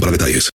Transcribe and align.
para 0.00 0.12
detalles. 0.12 0.50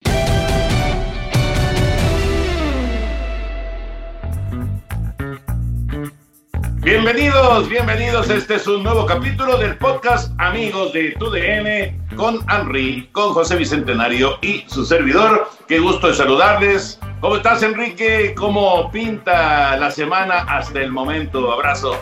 Bienvenidos, 6.83 7.69
bienvenidos. 7.69 8.31
Este 8.31 8.57
es 8.57 8.67
un 8.67 8.83
nuevo 8.83 9.07
capítulo 9.07 9.57
del 9.57 9.77
podcast 9.79 10.33
Amigos 10.39 10.93
de 10.93 11.13
TUDN 11.19 12.17
con 12.17 12.41
Henry, 12.51 13.09
con 13.13 13.33
José 13.33 13.57
Bicentenario 13.57 14.39
y 14.43 14.65
su 14.67 14.85
servidor. 14.85 15.49
Qué 15.67 15.79
gusto 15.79 16.09
de 16.09 16.15
saludarles. 16.15 16.99
¿Cómo 17.21 17.37
estás, 17.37 17.63
Enrique? 17.63 18.35
¿Cómo 18.37 18.91
pinta 18.91 19.77
la 19.77 19.91
semana 19.91 20.41
hasta 20.41 20.81
el 20.81 20.93
momento? 20.93 21.53
Abrazo. 21.53 21.99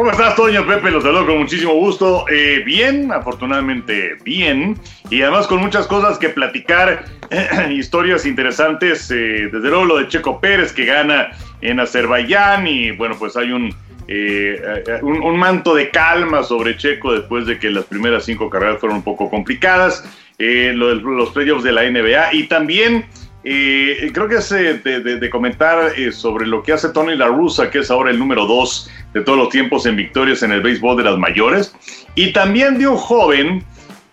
¿Cómo 0.00 0.12
estás, 0.12 0.34
Toño? 0.34 0.66
Pepe, 0.66 0.90
los 0.90 1.02
saludo 1.02 1.26
con 1.26 1.40
muchísimo 1.40 1.74
gusto. 1.74 2.24
Eh, 2.30 2.62
bien, 2.64 3.12
afortunadamente 3.12 4.16
bien. 4.24 4.78
Y 5.10 5.20
además 5.20 5.46
con 5.46 5.60
muchas 5.60 5.86
cosas 5.86 6.16
que 6.16 6.30
platicar, 6.30 7.04
historias 7.70 8.24
interesantes. 8.24 9.10
eh, 9.10 9.50
desde 9.52 9.68
luego 9.68 9.84
lo 9.84 9.98
de 9.98 10.08
Checo 10.08 10.40
Pérez 10.40 10.72
que 10.72 10.86
gana 10.86 11.32
en 11.60 11.80
Azerbaiyán 11.80 12.66
y 12.66 12.92
bueno, 12.92 13.14
pues 13.18 13.36
hay 13.36 13.52
un, 13.52 13.74
eh, 14.08 14.62
un, 15.02 15.20
un 15.22 15.38
manto 15.38 15.74
de 15.74 15.90
calma 15.90 16.44
sobre 16.44 16.78
Checo 16.78 17.12
después 17.12 17.44
de 17.44 17.58
que 17.58 17.68
las 17.68 17.84
primeras 17.84 18.24
cinco 18.24 18.48
carreras 18.48 18.80
fueron 18.80 18.96
un 18.96 19.04
poco 19.04 19.28
complicadas. 19.28 20.02
Lo 20.38 20.88
de 20.88 20.94
los 20.94 21.28
playoffs 21.28 21.62
de 21.62 21.72
la 21.72 21.82
NBA 21.82 22.32
y 22.32 22.44
también 22.44 23.04
eh, 23.44 24.10
creo 24.12 24.28
que 24.28 24.36
es 24.36 24.52
eh, 24.52 24.80
de, 24.84 25.00
de- 25.00 25.16
de 25.18 25.30
comentar 25.30 25.92
eh, 25.96 26.12
sobre 26.12 26.46
lo 26.46 26.62
que 26.62 26.72
hace 26.72 26.90
Tony 26.90 27.16
La 27.16 27.28
Russa, 27.28 27.70
que 27.70 27.78
es 27.80 27.90
ahora 27.90 28.10
el 28.10 28.18
número 28.18 28.46
dos 28.46 28.90
de 29.14 29.22
todos 29.22 29.38
los 29.38 29.48
tiempos 29.48 29.86
en 29.86 29.96
victorias 29.96 30.42
en 30.42 30.52
el 30.52 30.60
béisbol 30.60 30.96
de 30.98 31.04
las 31.04 31.18
mayores, 31.18 31.74
y 32.14 32.32
también 32.32 32.78
de 32.78 32.86
un 32.86 32.96
joven 32.96 33.64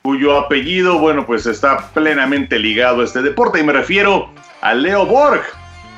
cuyo 0.01 0.37
apellido, 0.39 0.99
bueno, 0.99 1.25
pues 1.25 1.45
está 1.45 1.89
plenamente 1.93 2.57
ligado 2.57 3.01
a 3.01 3.03
este 3.03 3.21
deporte, 3.21 3.59
y 3.59 3.63
me 3.63 3.73
refiero 3.73 4.29
a 4.61 4.73
Leo 4.73 5.05
Borg, 5.05 5.41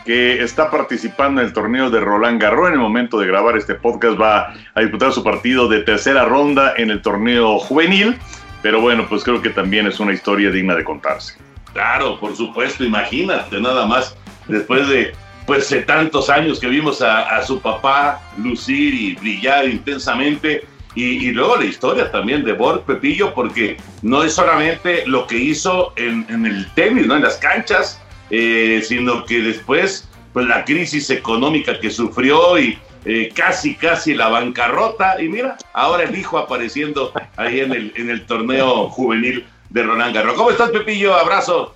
que 0.06 0.42
está 0.42 0.72
participando 0.72 1.40
en 1.42 1.48
el 1.48 1.54
torneo 1.54 1.92
de 1.92 2.00
Roland 2.00 2.42
Garros. 2.42 2.70
En 2.70 2.74
el 2.74 2.80
momento 2.80 3.20
de 3.20 3.28
grabar 3.28 3.56
este 3.56 3.76
podcast 3.76 4.20
va 4.20 4.56
a 4.74 4.82
disputar 4.82 5.12
su 5.12 5.24
partido 5.24 5.68
de 5.68 5.82
tercera 5.82 6.26
ronda 6.26 6.74
en 6.78 6.90
el 6.90 7.04
torneo 7.04 7.60
juvenil, 7.60 8.18
pero 8.64 8.82
bueno, 8.82 9.06
pues 9.08 9.24
creo 9.24 9.40
que 9.40 9.52
también 9.52 9.86
es 9.86 10.00
una 10.00 10.12
historia 10.14 10.50
digna 10.50 10.74
de 10.74 10.84
contarse. 10.84 11.36
Claro, 11.74 12.20
por 12.20 12.36
supuesto, 12.36 12.84
imagínate 12.84 13.60
nada 13.60 13.86
más, 13.86 14.16
después 14.48 14.88
de 14.88 15.14
pues 15.46 15.76
tantos 15.88 16.30
años 16.30 16.60
que 16.60 16.68
vimos 16.68 17.02
a, 17.02 17.44
su 17.44 17.60
papá 17.60 18.22
lucir 18.38 18.94
y 18.94 19.16
brillar 19.16 19.68
intensamente, 19.68 20.64
y, 20.94 21.32
luego 21.32 21.56
la 21.56 21.66
historia 21.66 22.12
también 22.12 22.44
de 22.44 22.54
Borg 22.54 22.84
Pepillo, 22.84 23.34
porque 23.34 23.78
no 24.04 24.24
es 24.24 24.34
solamente 24.34 25.08
lo 25.08 25.26
que 25.26 25.38
hizo 25.38 25.94
en, 25.96 26.46
el 26.46 26.72
tenis, 26.74 27.08
¿no? 27.08 27.16
en 27.16 27.24
las 27.24 27.38
canchas, 27.38 28.00
eh, 28.30 28.82
sino 28.84 29.26
que 29.26 29.42
después, 29.42 30.08
pues 30.34 30.46
la 30.46 30.66
crisis 30.66 31.10
económica 31.10 31.80
que 31.80 31.90
sufrió 31.90 32.60
y 32.60 32.78
eh, 33.06 33.32
casi, 33.34 33.74
casi 33.74 34.14
la 34.14 34.28
bancarrota, 34.28 35.20
y 35.20 35.30
mira, 35.30 35.58
ahora 35.74 36.04
el 36.04 36.16
hijo 36.16 36.38
apareciendo 36.38 37.12
ahí 37.38 37.62
en 37.62 38.10
el 38.10 38.26
torneo 38.28 38.90
juvenil 38.90 39.46
de 39.70 39.84
Roland 39.84 40.14
Garros. 40.14 40.36
¿Cómo 40.36 40.52
estás, 40.52 40.72
Pepillo? 40.72 41.14
Abrazo. 41.14 41.74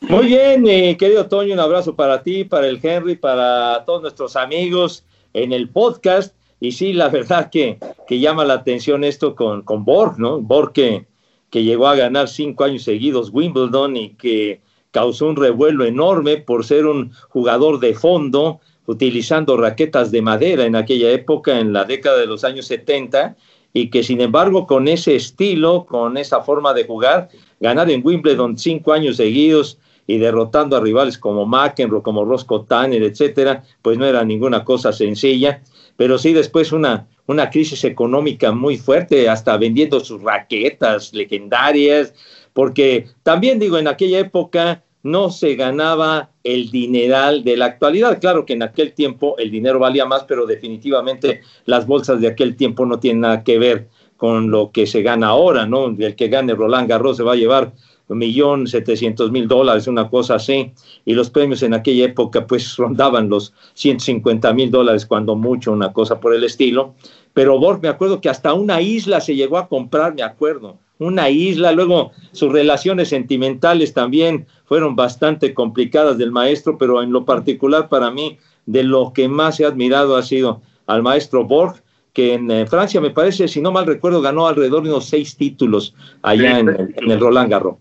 Muy 0.00 0.26
bien, 0.26 0.64
querido 0.96 1.26
Toño, 1.26 1.52
un 1.52 1.60
abrazo 1.60 1.94
para 1.94 2.22
ti, 2.22 2.44
para 2.44 2.66
el 2.66 2.80
Henry, 2.82 3.16
para 3.16 3.84
todos 3.84 4.02
nuestros 4.02 4.34
amigos 4.34 5.04
en 5.34 5.52
el 5.52 5.68
podcast. 5.68 6.34
Y 6.58 6.72
sí, 6.72 6.92
la 6.92 7.08
verdad 7.08 7.50
que, 7.50 7.78
que 8.08 8.18
llama 8.18 8.44
la 8.44 8.54
atención 8.54 9.04
esto 9.04 9.34
con, 9.34 9.62
con 9.62 9.84
Borg, 9.84 10.18
¿no? 10.18 10.40
Borg 10.40 10.72
que, 10.72 11.06
que 11.50 11.64
llegó 11.64 11.86
a 11.86 11.96
ganar 11.96 12.28
cinco 12.28 12.64
años 12.64 12.82
seguidos 12.82 13.30
Wimbledon 13.32 13.96
y 13.96 14.10
que 14.10 14.60
causó 14.90 15.26
un 15.26 15.36
revuelo 15.36 15.84
enorme 15.84 16.38
por 16.38 16.64
ser 16.64 16.86
un 16.86 17.12
jugador 17.28 17.78
de 17.78 17.94
fondo, 17.94 18.60
utilizando 18.86 19.56
raquetas 19.56 20.10
de 20.10 20.22
madera 20.22 20.64
en 20.64 20.76
aquella 20.76 21.10
época, 21.10 21.60
en 21.60 21.72
la 21.72 21.84
década 21.84 22.18
de 22.18 22.26
los 22.26 22.42
años 22.44 22.66
70, 22.66 23.36
y 23.72 23.90
que 23.90 24.02
sin 24.02 24.20
embargo 24.20 24.66
con 24.66 24.88
ese 24.88 25.16
estilo, 25.16 25.86
con 25.86 26.16
esa 26.16 26.42
forma 26.42 26.74
de 26.74 26.84
jugar, 26.84 27.28
ganar 27.60 27.90
en 27.90 28.04
Wimbledon 28.04 28.58
cinco 28.58 28.92
años 28.92 29.16
seguidos 29.16 29.78
y 30.06 30.18
derrotando 30.18 30.76
a 30.76 30.80
rivales 30.80 31.18
como 31.18 31.46
McEnroe, 31.46 32.02
como 32.02 32.24
Roscoe 32.24 32.64
Tanner, 32.66 33.02
etcétera, 33.02 33.62
pues 33.82 33.96
no 33.96 34.06
era 34.06 34.24
ninguna 34.24 34.64
cosa 34.64 34.92
sencilla, 34.92 35.62
pero 35.96 36.18
sí 36.18 36.32
después 36.32 36.72
una, 36.72 37.06
una 37.26 37.48
crisis 37.48 37.84
económica 37.84 38.50
muy 38.50 38.76
fuerte, 38.76 39.28
hasta 39.28 39.56
vendiendo 39.56 40.00
sus 40.00 40.20
raquetas 40.22 41.12
legendarias, 41.12 42.12
porque 42.52 43.06
también 43.22 43.60
digo, 43.60 43.78
en 43.78 43.86
aquella 43.86 44.18
época 44.18 44.82
no 45.02 45.30
se 45.30 45.54
ganaba 45.54 46.30
el 46.44 46.70
dineral 46.70 47.42
de 47.44 47.56
la 47.56 47.66
actualidad. 47.66 48.20
Claro 48.20 48.44
que 48.44 48.52
en 48.52 48.62
aquel 48.62 48.92
tiempo 48.92 49.36
el 49.38 49.50
dinero 49.50 49.78
valía 49.78 50.04
más, 50.04 50.24
pero 50.24 50.46
definitivamente 50.46 51.40
las 51.64 51.86
bolsas 51.86 52.20
de 52.20 52.28
aquel 52.28 52.56
tiempo 52.56 52.84
no 52.84 52.98
tienen 52.98 53.22
nada 53.22 53.42
que 53.42 53.58
ver 53.58 53.88
con 54.16 54.50
lo 54.50 54.70
que 54.70 54.86
se 54.86 55.02
gana 55.02 55.28
ahora, 55.28 55.66
¿no? 55.66 55.86
El 55.86 56.14
que 56.14 56.28
gane 56.28 56.54
Roland 56.54 56.88
Garros 56.88 57.16
se 57.16 57.22
va 57.22 57.32
a 57.32 57.36
llevar 57.36 57.72
un 58.08 58.18
millón 58.18 58.66
setecientos 58.66 59.30
mil 59.30 59.46
dólares, 59.46 59.86
una 59.86 60.10
cosa 60.10 60.34
así, 60.34 60.72
y 61.04 61.14
los 61.14 61.30
premios 61.30 61.62
en 61.62 61.74
aquella 61.74 62.06
época 62.06 62.46
pues 62.46 62.76
rondaban 62.76 63.28
los 63.28 63.54
150 63.74 64.52
mil 64.52 64.70
dólares, 64.70 65.06
cuando 65.06 65.36
mucho, 65.36 65.72
una 65.72 65.92
cosa 65.92 66.20
por 66.20 66.34
el 66.34 66.44
estilo. 66.44 66.94
Pero 67.32 67.58
Borg, 67.58 67.80
me 67.80 67.88
acuerdo 67.88 68.20
que 68.20 68.28
hasta 68.28 68.52
una 68.52 68.82
isla 68.82 69.20
se 69.20 69.36
llegó 69.36 69.56
a 69.56 69.68
comprar, 69.68 70.14
me 70.14 70.22
acuerdo, 70.22 70.76
una 71.00 71.28
isla. 71.30 71.72
Luego 71.72 72.12
sus 72.30 72.52
relaciones 72.52 73.08
sentimentales 73.08 73.92
también 73.92 74.46
fueron 74.64 74.94
bastante 74.94 75.52
complicadas 75.52 76.16
del 76.16 76.30
maestro, 76.30 76.78
pero 76.78 77.02
en 77.02 77.10
lo 77.10 77.24
particular 77.24 77.88
para 77.88 78.10
mí, 78.12 78.38
de 78.66 78.84
lo 78.84 79.12
que 79.12 79.28
más 79.28 79.58
he 79.58 79.66
admirado 79.66 80.16
ha 80.16 80.22
sido 80.22 80.62
al 80.86 81.02
maestro 81.02 81.44
Borg, 81.44 81.82
que 82.12 82.34
en 82.34 82.50
eh, 82.50 82.66
Francia, 82.66 83.00
me 83.00 83.10
parece, 83.10 83.48
si 83.48 83.60
no 83.60 83.72
mal 83.72 83.86
recuerdo, 83.86 84.20
ganó 84.20 84.46
alrededor 84.46 84.82
de 84.82 84.90
unos 84.90 85.06
seis 85.06 85.36
títulos 85.36 85.94
allá 86.22 86.58
en, 86.58 86.68
en, 86.68 87.10
el 87.10 87.20
Roland 87.20 87.50
Garros. 87.50 87.76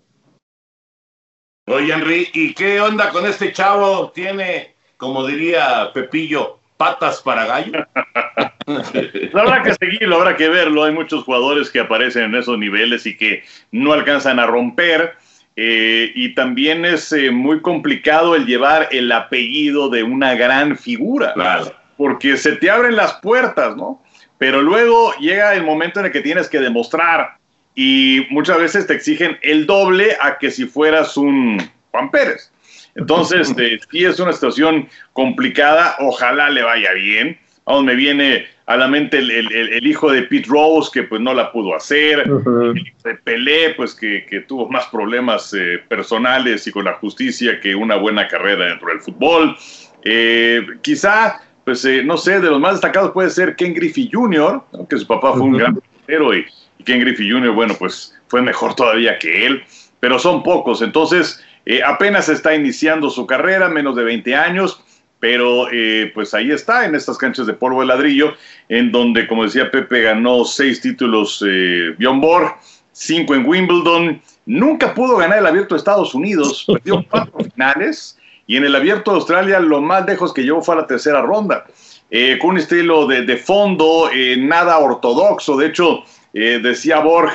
Oye, 1.68 1.94
Henry, 1.94 2.27
¿y 2.33 2.54
qué 2.54 2.81
onda 2.81 3.10
con 3.12 3.25
este 3.25 3.51
chavo? 3.54 4.12
Tiene, 4.12 4.75
como 4.98 5.25
diría 5.25 5.92
Pepillo, 5.94 6.60
patas 6.77 7.22
para 7.22 7.45
gallo. 7.45 7.86
lo 8.69 9.39
habrá 9.42 9.63
que 9.63 9.74
seguirlo, 9.74 10.18
habrá 10.18 10.36
que 10.36 10.50
verlo. 10.50 10.83
Hay 10.83 10.94
muchos 10.94 11.24
jugadores 11.24 11.69
que 11.69 11.80
aparecen 11.80 12.24
en 12.25 12.36
esos 12.36 12.57
niveles 12.57 13.06
y 13.06 13.18
que 13.18 13.44
no 13.71 13.94
alcanzan 13.94 14.39
a 14.39 14.45
romper. 14.45 15.13
Eh, 15.56 16.12
y 16.16 16.36
también 16.36 16.86
es 16.86 17.12
eh, 17.12 17.31
muy 17.31 17.62
complicado 17.62 18.36
el 18.36 18.45
llevar 18.45 18.88
el 18.92 19.12
apellido 19.12 19.89
de 19.89 20.04
una 20.04 20.36
gran 20.36 20.77
figura. 20.77 21.33
Claro. 21.33 21.74
Porque 21.98 22.38
se 22.38 22.54
te 22.54 22.69
abren 22.69 22.95
las 22.95 23.13
puertas, 23.16 23.75
¿no? 23.75 24.01
Pero 24.38 24.62
luego 24.62 25.13
llega 25.19 25.54
el 25.54 25.63
momento 25.63 26.00
en 26.00 26.06
el 26.06 26.12
que 26.13 26.22
tienes 26.22 26.48
que 26.48 26.60
demostrar 26.60 27.38
y 27.75 28.25
muchas 28.30 28.57
veces 28.57 28.88
te 28.88 28.94
exigen 28.94 29.38
el 29.42 29.65
doble 29.65 30.18
a 30.22 30.38
que 30.38 30.50
si 30.50 30.65
fueras 30.65 31.18
un 31.18 31.62
Juan 31.92 32.10
Pérez. 32.10 32.51
Entonces, 32.95 33.54
eh, 33.57 33.80
sí 33.92 34.06
es 34.06 34.19
una 34.19 34.33
situación 34.33 34.88
complicada, 35.13 35.95
ojalá 36.00 36.50
le 36.50 36.63
vaya 36.63 36.94
bien. 36.94 37.38
Vamos, 37.65 37.83
me 37.83 37.95
viene 37.95 38.48
a 38.69 38.77
la 38.77 38.88
mente 38.88 39.18
el, 39.18 39.31
el, 39.31 39.51
el, 39.51 39.88
hijo 39.88 40.12
de 40.12 40.21
Pete 40.21 40.48
Rose, 40.48 40.92
que 40.94 41.01
pues 41.01 41.19
no 41.19 41.33
la 41.33 41.51
pudo 41.51 41.75
hacer, 41.75 42.31
uh 42.31 42.39
-huh. 42.39 43.19
Pelé, 43.24 43.74
pues 43.75 43.95
que, 43.95 44.27
que, 44.30 44.42
tuvo 44.42 44.69
más 44.69 44.86
problemas 44.89 45.51
eh, 45.56 45.80
personales 45.88 46.68
y 46.68 46.71
con 46.71 46.86
la 46.86 46.94
justicia 46.94 47.60
que 47.60 47.74
una 47.74 47.95
buena 47.95 48.27
carrera 48.27 48.66
dentro 48.66 48.89
del 48.89 49.00
fútbol. 49.00 49.57
Eh, 50.04 50.68
quizá, 50.83 51.42
pues 51.66 51.83
eh, 51.83 52.04
no 52.04 52.16
sé, 52.16 52.39
de 52.39 52.48
los 52.51 52.60
más 52.60 52.74
destacados 52.74 53.10
puede 53.12 53.31
ser 53.31 53.56
Ken 53.56 53.74
Griffey 53.74 54.07
Jr., 54.13 54.62
¿no? 54.72 54.88
que 54.88 55.00
su 55.00 55.07
papá 55.07 55.31
fue 55.31 55.42
uh 55.42 55.45
-huh. 55.45 55.48
un 55.48 55.57
gran 55.57 55.74
portero 55.74 56.36
y, 56.36 56.45
y 56.77 56.83
Ken 56.83 57.00
Griffey 57.00 57.27
Jr., 57.27 57.50
bueno, 57.50 57.74
pues 57.74 58.15
fue 58.27 58.44
mejor 58.44 58.75
todavía 58.75 59.18
que 59.18 59.48
él, 59.48 59.63
pero 60.00 60.19
son 60.19 60.44
pocos, 60.44 60.83
entonces 60.83 61.44
apenas 61.86 62.30
está 62.30 62.54
iniciando 62.54 63.10
su 63.10 63.25
carrera, 63.25 63.68
menos 63.68 63.95
de 63.95 64.04
20 64.04 64.36
años, 64.36 64.83
pero 65.19 65.69
eh, 65.71 66.12
pues 66.13 66.33
ahí 66.33 66.51
está, 66.51 66.86
en 66.86 66.95
estas 66.95 67.18
canchas 67.18 67.45
de 67.45 67.54
polvo 67.54 67.81
de 67.81 67.88
ladrillo, 67.88 68.33
en 68.69 68.92
donde, 68.92 69.27
como 69.27 69.44
decía 69.44 69.69
Pepe, 69.71 70.01
ganó 70.01 70.45
seis 70.45 70.81
títulos 70.81 71.44
eh, 71.48 71.94
Bjorn 71.98 72.21
Borg, 72.21 72.56
cinco 72.92 73.36
en 73.36 73.45
Wimbledon, 73.45 74.21
nunca 74.45 74.94
pudo 74.94 75.18
ganar 75.18 75.39
el 75.39 75.45
Abierto 75.45 75.75
de 75.75 75.80
Estados 75.80 76.13
Unidos, 76.16 76.66
perdió 76.74 77.06
cuatro 77.10 77.39
finales, 77.54 78.18
y 78.48 78.57
en 78.57 78.66
el 78.66 78.75
Abierto 78.75 79.12
de 79.12 79.18
Australia 79.18 79.60
lo 79.60 79.81
más 79.81 80.06
lejos 80.06 80.33
que 80.33 80.44
llegó 80.44 80.62
fue 80.62 80.75
a 80.75 80.80
la 80.80 80.88
tercera 80.88 81.22
ronda, 81.22 81.65
eh, 82.12 82.38
con 82.39 82.51
un 82.51 82.57
estilo 82.57 83.06
de, 83.06 83.24
de 83.24 83.38
fondo, 83.38 84.10
eh, 84.13 84.36
nada 84.38 84.80
ortodoxo, 84.80 85.57
de 85.57 85.68
hecho, 85.68 86.04
eh, 86.33 86.60
decía 86.62 87.00
Borg, 87.00 87.31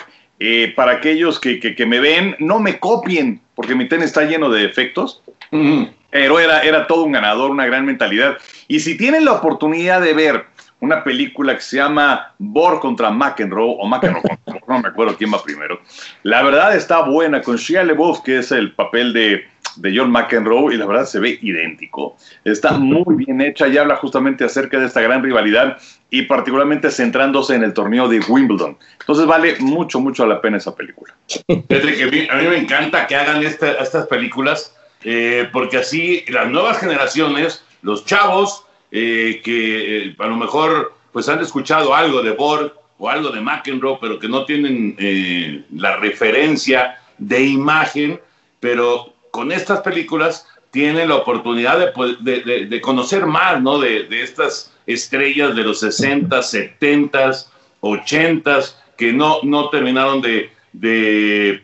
para 0.76 0.92
aquellos 0.92 1.40
que, 1.40 1.58
que, 1.58 1.74
que, 1.74 1.86
me 1.86 2.00
ven, 2.00 2.36
no 2.38 2.58
me 2.58 2.78
copien, 2.78 3.40
porque 3.54 3.74
mi 3.74 3.88
tenis 3.88 4.06
está 4.06 4.24
lleno 4.24 4.50
de 4.50 4.62
defectos. 4.62 5.22
-huh. 5.50 5.90
Pero 6.14 6.38
era, 6.38 6.60
era 6.60 6.86
todo 6.86 7.02
un 7.02 7.10
ganador, 7.10 7.50
una 7.50 7.66
gran 7.66 7.84
mentalidad. 7.84 8.38
Y 8.68 8.78
si 8.78 8.96
tienen 8.96 9.24
la 9.24 9.32
oportunidad 9.32 10.00
de 10.00 10.14
ver 10.14 10.44
una 10.78 11.02
película 11.02 11.56
que 11.56 11.60
se 11.60 11.78
llama 11.78 12.32
Borg 12.38 12.78
contra 12.78 13.10
McEnroe, 13.10 13.74
o 13.80 13.84
McEnroe, 13.88 14.22
no 14.68 14.78
me 14.78 14.90
acuerdo 14.90 15.16
quién 15.16 15.34
va 15.34 15.42
primero, 15.42 15.80
la 16.22 16.44
verdad 16.44 16.76
está 16.76 17.00
buena, 17.02 17.42
con 17.42 17.56
Shia 17.56 17.82
LeBeouf, 17.82 18.20
que 18.20 18.38
es 18.38 18.52
el 18.52 18.70
papel 18.74 19.12
de, 19.12 19.44
de 19.74 19.98
John 19.98 20.12
McEnroe, 20.12 20.72
y 20.72 20.76
la 20.76 20.86
verdad 20.86 21.04
se 21.04 21.18
ve 21.18 21.36
idéntico. 21.42 22.16
Está 22.44 22.74
muy 22.74 23.16
bien 23.16 23.40
hecha 23.40 23.66
y 23.66 23.76
habla 23.76 23.96
justamente 23.96 24.44
acerca 24.44 24.78
de 24.78 24.86
esta 24.86 25.00
gran 25.00 25.20
rivalidad 25.20 25.78
y 26.10 26.22
particularmente 26.22 26.92
centrándose 26.92 27.56
en 27.56 27.64
el 27.64 27.72
torneo 27.72 28.06
de 28.06 28.20
Wimbledon. 28.28 28.78
Entonces 29.00 29.26
vale 29.26 29.56
mucho, 29.58 29.98
mucho 29.98 30.24
la 30.26 30.40
pena 30.40 30.58
esa 30.58 30.76
película. 30.76 31.12
A 31.48 32.36
mí 32.36 32.46
me 32.48 32.58
encanta 32.58 33.08
que 33.08 33.16
hagan 33.16 33.42
esta, 33.42 33.72
estas 33.72 34.06
películas 34.06 34.76
eh, 35.04 35.48
porque 35.52 35.76
así 35.76 36.24
las 36.28 36.50
nuevas 36.50 36.78
generaciones, 36.78 37.62
los 37.82 38.06
chavos 38.06 38.64
eh, 38.90 39.42
que 39.44 40.06
eh, 40.06 40.16
a 40.18 40.26
lo 40.26 40.36
mejor 40.36 40.94
pues 41.12 41.28
han 41.28 41.40
escuchado 41.40 41.94
algo 41.94 42.22
de 42.22 42.30
Borg 42.30 42.72
o 42.98 43.10
algo 43.10 43.28
de 43.28 43.40
McEnroe, 43.40 43.98
pero 44.00 44.18
que 44.18 44.28
no 44.28 44.46
tienen 44.46 45.66
la 45.76 45.96
referencia 45.96 46.98
de 47.18 47.42
imagen, 47.42 48.18
pero 48.60 49.12
con 49.30 49.52
estas 49.52 49.80
películas 49.80 50.46
tienen 50.70 51.08
la 51.08 51.16
oportunidad 51.16 51.92
de, 52.20 52.80
conocer 52.80 53.26
más 53.26 53.60
¿no? 53.60 53.78
de, 53.78 54.06
estas 54.10 54.72
estrellas 54.86 55.54
de 55.54 55.62
los 55.62 55.80
60, 55.80 56.42
70, 56.42 57.32
80, 57.80 58.60
que 58.96 59.12
no, 59.12 59.40
no 59.42 59.68
terminaron 59.68 60.22
de, 60.22 60.50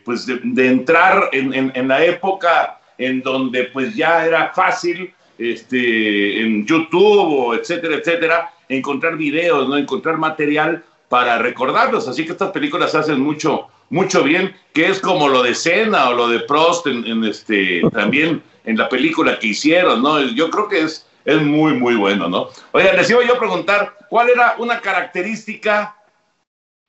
pues 0.04 0.26
de, 0.26 0.66
entrar 0.66 1.30
en, 1.32 1.54
en, 1.54 1.72
en 1.74 1.88
la 1.88 2.04
época 2.04 2.79
en 3.00 3.22
donde 3.22 3.64
pues 3.64 3.94
ya 3.94 4.26
era 4.26 4.52
fácil 4.54 5.12
este, 5.38 6.42
en 6.42 6.66
YouTube 6.66 7.32
o 7.32 7.54
etcétera, 7.54 7.96
etcétera, 7.96 8.52
encontrar 8.68 9.16
videos, 9.16 9.68
¿no? 9.68 9.76
encontrar 9.76 10.18
material 10.18 10.84
para 11.08 11.38
recordarlos. 11.38 12.06
Así 12.06 12.24
que 12.24 12.32
estas 12.32 12.52
películas 12.52 12.94
hacen 12.94 13.20
mucho, 13.20 13.68
mucho 13.88 14.22
bien, 14.22 14.54
que 14.74 14.86
es 14.86 15.00
como 15.00 15.28
lo 15.28 15.42
de 15.42 15.54
Cena 15.54 16.10
o 16.10 16.14
lo 16.14 16.28
de 16.28 16.40
Prost 16.40 16.86
en, 16.86 17.06
en 17.06 17.24
este, 17.24 17.80
también 17.92 18.42
en 18.64 18.76
la 18.76 18.88
película 18.88 19.38
que 19.38 19.48
hicieron, 19.48 20.02
¿no? 20.02 20.20
Yo 20.20 20.50
creo 20.50 20.68
que 20.68 20.82
es, 20.82 21.06
es 21.24 21.40
muy, 21.40 21.72
muy 21.72 21.96
bueno, 21.96 22.28
¿no? 22.28 22.48
Oigan, 22.72 22.96
les 22.96 23.08
iba 23.08 23.24
yo 23.24 23.34
a 23.34 23.38
preguntar, 23.38 23.96
¿cuál 24.10 24.28
era 24.28 24.56
una 24.58 24.80
característica 24.80 25.96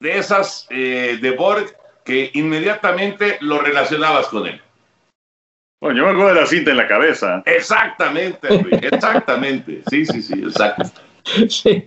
de 0.02 0.18
esas 0.18 0.68
eh, 0.70 1.18
de 1.22 1.32
Borg 1.32 1.74
que 2.04 2.32
inmediatamente 2.34 3.38
lo 3.40 3.60
relacionabas 3.60 4.28
con 4.28 4.46
él? 4.48 4.62
Bueno, 5.82 5.98
yo 5.98 6.06
me 6.06 6.12
acuerdo 6.12 6.36
de 6.36 6.42
la 6.42 6.46
cinta 6.46 6.72
en 6.72 6.78
la 6.78 6.88
cabeza. 6.88 7.42
Exactamente, 7.44 8.48
exactamente. 8.84 9.82
Sí, 9.90 10.06
sí, 10.06 10.22
sí, 10.22 10.34
exacto. 10.36 11.02
Sí, 11.50 11.84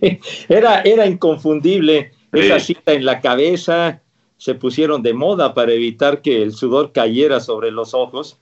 era, 0.49 0.81
era 0.83 1.07
inconfundible 1.07 2.11
esa 2.33 2.59
cinta 2.59 2.93
en 2.93 3.05
la 3.05 3.21
cabeza. 3.21 4.01
Se 4.37 4.57
pusieron 4.57 5.03
de 5.03 5.15
moda 5.15 5.55
para 5.55 5.73
evitar 5.73 6.23
que 6.23 6.43
el 6.43 6.53
sudor 6.53 6.91
cayera 6.91 7.39
sobre 7.39 7.71
los 7.71 7.95
ojos. 7.95 8.39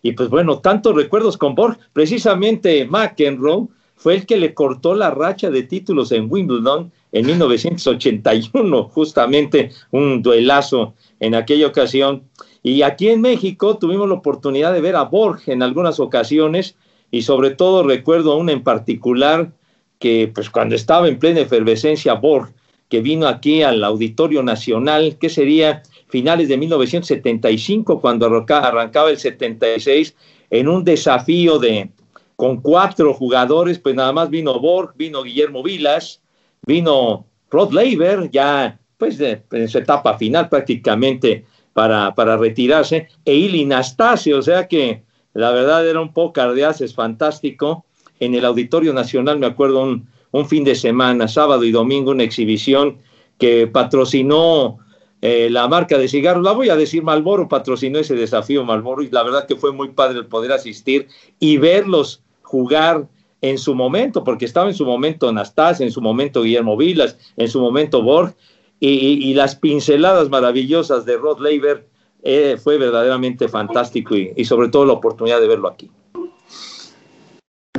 Y 0.00 0.12
pues 0.12 0.30
bueno, 0.30 0.60
tantos 0.60 0.94
recuerdos 0.94 1.36
con 1.36 1.54
Borg. 1.54 1.78
Precisamente 1.92 2.86
McEnroe 2.86 3.68
fue 3.96 4.14
el 4.14 4.26
que 4.26 4.38
le 4.38 4.54
cortó 4.54 4.94
la 4.94 5.10
racha 5.10 5.50
de 5.50 5.62
títulos 5.62 6.10
en 6.12 6.30
Wimbledon 6.30 6.90
en 7.12 7.26
1981, 7.26 8.84
justamente 8.84 9.72
un 9.90 10.22
duelazo 10.22 10.94
en 11.20 11.34
aquella 11.34 11.66
ocasión. 11.66 12.24
Y 12.66 12.82
aquí 12.82 13.10
en 13.10 13.20
México 13.20 13.78
tuvimos 13.78 14.08
la 14.08 14.16
oportunidad 14.16 14.72
de 14.72 14.80
ver 14.80 14.96
a 14.96 15.04
Borg 15.04 15.40
en 15.46 15.62
algunas 15.62 16.00
ocasiones 16.00 16.74
y 17.12 17.22
sobre 17.22 17.50
todo 17.50 17.84
recuerdo 17.84 18.36
una 18.36 18.50
en 18.50 18.64
particular 18.64 19.52
que 20.00 20.32
pues 20.34 20.50
cuando 20.50 20.74
estaba 20.74 21.06
en 21.06 21.20
plena 21.20 21.38
efervescencia 21.38 22.14
Borg, 22.14 22.52
que 22.88 23.02
vino 23.02 23.28
aquí 23.28 23.62
al 23.62 23.84
Auditorio 23.84 24.42
Nacional, 24.42 25.16
que 25.20 25.28
sería 25.28 25.84
finales 26.08 26.48
de 26.48 26.56
1975, 26.56 28.00
cuando 28.00 28.26
arrancaba 28.26 29.10
el 29.10 29.18
76, 29.18 30.16
en 30.50 30.66
un 30.66 30.82
desafío 30.82 31.60
de 31.60 31.90
con 32.34 32.60
cuatro 32.62 33.14
jugadores, 33.14 33.78
pues 33.78 33.94
nada 33.94 34.12
más 34.12 34.28
vino 34.28 34.58
Borg, 34.58 34.92
vino 34.96 35.22
Guillermo 35.22 35.62
Vilas, 35.62 36.20
vino 36.66 37.26
Rod 37.48 37.72
Laver, 37.72 38.28
ya 38.28 38.76
pues 38.98 39.20
en 39.20 39.68
su 39.68 39.78
etapa 39.78 40.18
final 40.18 40.48
prácticamente 40.48 41.44
para, 41.76 42.14
para 42.14 42.38
retirarse, 42.38 43.06
e 43.26 43.34
Ili 43.34 43.68
o 43.70 44.42
sea 44.42 44.66
que 44.66 45.02
la 45.34 45.50
verdad 45.50 45.86
era 45.86 46.00
un 46.00 46.10
poco 46.14 46.40
haces 46.40 46.94
fantástico. 46.94 47.84
En 48.18 48.34
el 48.34 48.46
Auditorio 48.46 48.94
Nacional, 48.94 49.38
me 49.38 49.44
acuerdo, 49.44 49.82
un, 49.82 50.08
un, 50.30 50.48
fin 50.48 50.64
de 50.64 50.74
semana, 50.74 51.28
sábado 51.28 51.64
y 51.64 51.72
domingo, 51.72 52.12
una 52.12 52.22
exhibición 52.22 52.96
que 53.36 53.66
patrocinó 53.66 54.78
eh, 55.20 55.48
la 55.50 55.68
marca 55.68 55.98
de 55.98 56.08
cigarros, 56.08 56.42
la 56.42 56.52
voy 56.52 56.70
a 56.70 56.76
decir 56.76 57.02
Malboro, 57.02 57.46
patrocinó 57.46 57.98
ese 57.98 58.14
desafío 58.14 58.64
Malboro, 58.64 59.02
y 59.02 59.10
la 59.10 59.22
verdad 59.22 59.46
que 59.46 59.56
fue 59.56 59.70
muy 59.70 59.90
padre 59.90 60.20
el 60.20 60.26
poder 60.28 60.52
asistir 60.52 61.08
y 61.38 61.58
verlos 61.58 62.22
jugar 62.40 63.06
en 63.42 63.58
su 63.58 63.74
momento, 63.74 64.24
porque 64.24 64.46
estaba 64.46 64.70
en 64.70 64.74
su 64.74 64.86
momento 64.86 65.30
Nastas, 65.30 65.82
en 65.82 65.90
su 65.90 66.00
momento 66.00 66.42
Guillermo 66.42 66.74
Vilas, 66.78 67.18
en 67.36 67.48
su 67.48 67.60
momento 67.60 68.02
Borg, 68.02 68.34
y, 68.78 69.34
las 69.34 69.56
pinceladas 69.56 70.28
maravillosas 70.28 71.04
de 71.04 71.16
Rod 71.16 71.40
Laver 71.40 71.86
eh, 72.22 72.56
fue 72.62 72.78
verdaderamente 72.78 73.48
fantástico 73.48 74.14
y, 74.16 74.44
sobre 74.44 74.68
todo 74.68 74.84
la 74.84 74.92
oportunidad 74.92 75.40
de 75.40 75.48
verlo 75.48 75.68
aquí. 75.68 75.90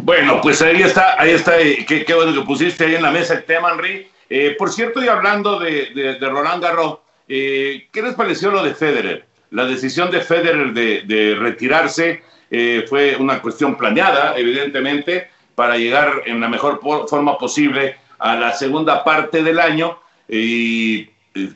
Bueno, 0.01 0.39
pues 0.41 0.61
ahí 0.61 0.81
está, 0.81 1.21
ahí 1.21 1.31
está, 1.31 1.59
eh, 1.59 1.85
qué, 1.85 2.13
bueno 2.13 2.33
que 2.33 2.41
pusiste 2.41 2.85
ahí 2.85 2.95
en 2.95 3.03
la 3.03 3.11
mesa 3.11 3.35
el 3.35 3.43
tema, 3.43 3.73
Henry. 3.73 4.07
Eh, 4.29 4.55
por 4.57 4.71
cierto, 4.71 5.03
y 5.03 5.07
hablando 5.07 5.59
de, 5.59 5.87
de, 5.93 6.15
de 6.19 6.29
Roland 6.29 6.63
Garros, 6.63 6.99
¿Qué 7.27 8.01
les 8.01 8.15
pareció 8.15 8.51
lo 8.51 8.63
de 8.63 8.73
Federer? 8.73 9.25
La 9.51 9.65
decisión 9.65 10.11
de 10.11 10.21
Federer 10.21 10.73
de, 10.73 11.35
retirarse 11.39 12.23
eh, 12.51 12.85
fue 12.87 13.15
una 13.17 13.41
cuestión 13.41 13.77
planeada, 13.77 14.37
evidentemente, 14.37 15.29
para 15.55 15.77
llegar 15.77 16.23
en 16.25 16.41
la 16.41 16.49
mejor 16.49 16.81
forma 17.07 17.37
posible 17.37 17.97
a 18.19 18.35
la 18.35 18.53
segunda 18.53 19.03
parte 19.03 19.43
del 19.43 19.59
año. 19.59 19.99
Y 20.27 21.09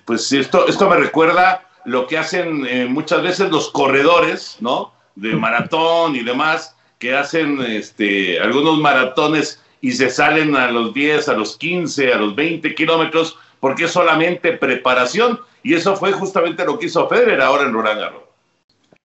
pues 0.06 0.32
esto, 0.32 0.68
esto 0.68 0.90
me 0.90 0.98
recuerda 0.98 1.68
lo 1.86 2.08
que 2.08 2.18
hacen 2.18 2.66
eh, 2.66 2.86
muchas 2.86 3.24
veces 3.24 3.50
los 3.50 3.70
corredores, 3.72 4.58
¿no? 4.60 4.94
De 5.16 5.36
maratón 5.36 6.16
y 6.16 6.24
demás, 6.24 6.76
que 7.00 7.16
hacen 7.16 7.60
este, 7.62 8.40
algunos 8.40 8.78
maratones 8.78 9.62
y 9.82 9.92
se 9.92 10.10
salen 10.10 10.56
a 10.56 10.70
los 10.70 10.94
10, 10.94 11.28
a 11.30 11.34
los 11.34 11.58
15, 11.58 12.14
a 12.14 12.18
los 12.18 12.36
20 12.36 12.76
kilómetros, 12.76 13.38
porque 13.60 13.86
es 13.86 13.92
solamente 13.92 14.54
preparación. 14.54 15.40
Y 15.64 15.74
eso 15.74 15.96
fue 15.96 16.12
justamente 16.12 16.66
lo 16.66 16.78
que 16.78 16.86
hizo 16.86 17.08
Federer 17.10 17.42
ahora 17.42 17.64
en 17.64 17.74
Roland 17.74 18.00
Garros. 18.00 18.24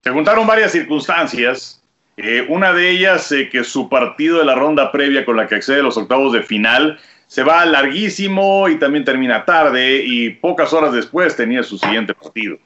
Se 0.04 0.12
juntaron 0.12 0.48
varias 0.48 0.72
circunstancias. 0.72 1.82
Eh, 2.18 2.46
una 2.50 2.74
de 2.74 2.90
ellas, 2.90 3.32
eh, 3.32 3.50
que 3.50 3.64
su 3.64 3.90
partido 3.90 4.40
de 4.40 4.46
la 4.46 4.56
ronda 4.56 4.92
previa 4.92 5.26
con 5.26 5.38
la 5.38 5.48
que 5.48 5.56
accede 5.56 5.80
a 5.80 5.84
los 5.84 5.98
octavos 5.98 6.34
de 6.34 6.44
final 6.44 7.00
se 7.30 7.44
va 7.44 7.64
larguísimo 7.64 8.68
y 8.70 8.80
también 8.80 9.06
termina 9.06 9.46
tarde 9.46 10.02
y 10.04 10.32
pocas 10.32 10.74
horas 10.74 10.92
después 10.94 11.36
tenía 11.36 11.62
su 11.62 11.78
siguiente 11.78 12.16
partido. 12.16 12.58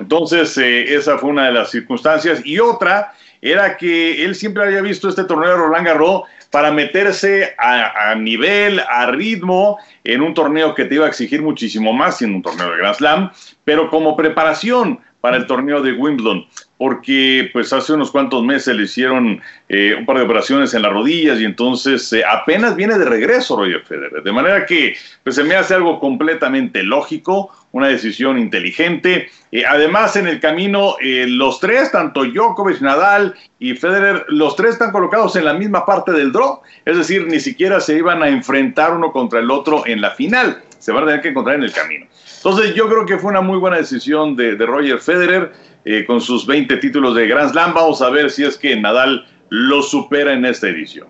Entonces, 0.00 0.58
eh, 0.58 0.96
esa 0.96 1.18
fue 1.18 1.30
una 1.30 1.46
de 1.46 1.52
las 1.52 1.70
circunstancias. 1.70 2.44
Y 2.44 2.58
otra 2.58 3.12
era 3.40 3.76
que 3.76 4.24
él 4.24 4.34
siempre 4.34 4.64
había 4.64 4.82
visto 4.82 5.08
este 5.08 5.22
torneo 5.22 5.50
de 5.50 5.56
Roland 5.56 5.86
Garros 5.86 6.22
para 6.50 6.72
meterse 6.72 7.54
a, 7.58 8.12
nivel, 8.16 8.80
a 8.80 9.06
ritmo, 9.06 9.78
en 10.02 10.22
un 10.22 10.34
torneo 10.34 10.74
que 10.74 10.86
te 10.86 10.96
iba 10.96 11.06
a 11.06 11.08
exigir 11.08 11.40
muchísimo 11.40 11.92
más, 11.92 12.18
siendo 12.18 12.38
un 12.38 12.42
torneo 12.42 12.72
de 12.72 12.78
Grand 12.78 12.96
Slam, 12.96 13.30
pero 13.64 13.88
como 13.88 14.16
preparación 14.16 14.98
para 15.20 15.36
el 15.36 15.46
torneo 15.46 15.82
de 15.82 15.92
Wimbledon, 15.92 16.46
porque 16.76 17.50
pues 17.52 17.72
hace 17.72 17.92
unos 17.92 18.10
cuantos 18.10 18.42
meses 18.44 18.76
le 18.76 18.84
hicieron 18.84 19.40
eh, 19.68 19.96
un 19.98 20.06
par 20.06 20.18
de 20.18 20.22
operaciones 20.22 20.72
en 20.74 20.82
las 20.82 20.92
rodillas 20.92 21.40
y 21.40 21.44
entonces 21.44 22.12
eh, 22.12 22.22
apenas 22.24 22.76
viene 22.76 22.96
de 22.96 23.04
regreso 23.04 23.56
Roger 23.56 23.82
Federer, 23.82 24.22
de 24.22 24.32
manera 24.32 24.64
que 24.64 24.96
pues 25.24 25.34
se 25.34 25.42
me 25.42 25.56
hace 25.56 25.74
algo 25.74 25.98
completamente 25.98 26.84
lógico, 26.84 27.52
una 27.72 27.88
decisión 27.88 28.38
inteligente. 28.38 29.28
Eh, 29.50 29.64
además, 29.66 30.16
en 30.16 30.28
el 30.28 30.40
camino, 30.40 30.96
los 31.00 31.58
tres, 31.60 31.90
tanto 31.90 32.24
Djokovic, 32.24 32.80
Nadal 32.80 33.34
y 33.58 33.74
Federer, 33.74 34.24
los 34.28 34.56
tres 34.56 34.72
están 34.72 34.92
colocados 34.92 35.36
en 35.36 35.44
la 35.44 35.52
misma 35.52 35.84
parte 35.84 36.12
del 36.12 36.32
draw, 36.32 36.60
es 36.84 36.96
decir, 36.96 37.26
ni 37.26 37.40
siquiera 37.40 37.80
se 37.80 37.96
iban 37.96 38.22
a 38.22 38.28
enfrentar 38.28 38.94
uno 38.94 39.12
contra 39.12 39.40
el 39.40 39.50
otro 39.50 39.84
en 39.86 40.00
la 40.00 40.12
final, 40.12 40.62
se 40.78 40.92
van 40.92 41.02
a 41.02 41.06
tener 41.06 41.22
que 41.22 41.28
encontrar 41.28 41.56
en 41.56 41.64
el 41.64 41.72
camino. 41.72 42.06
Entonces 42.48 42.74
yo 42.74 42.88
creo 42.88 43.04
que 43.04 43.18
fue 43.18 43.30
una 43.30 43.42
muy 43.42 43.58
buena 43.58 43.76
decisión 43.76 44.34
de, 44.34 44.56
Roger 44.56 44.98
Federer 45.00 45.52
eh, 45.84 46.06
con 46.06 46.18
sus 46.18 46.46
20 46.46 46.78
títulos 46.78 47.14
de 47.14 47.28
Grand 47.28 47.50
Slam. 47.50 47.74
Vamos 47.74 48.00
a 48.00 48.08
ver 48.08 48.30
si 48.30 48.42
es 48.42 48.56
que 48.56 48.74
Nadal 48.74 49.26
lo 49.50 49.82
supera 49.82 50.32
en 50.32 50.46
esta 50.46 50.66
edición. 50.68 51.08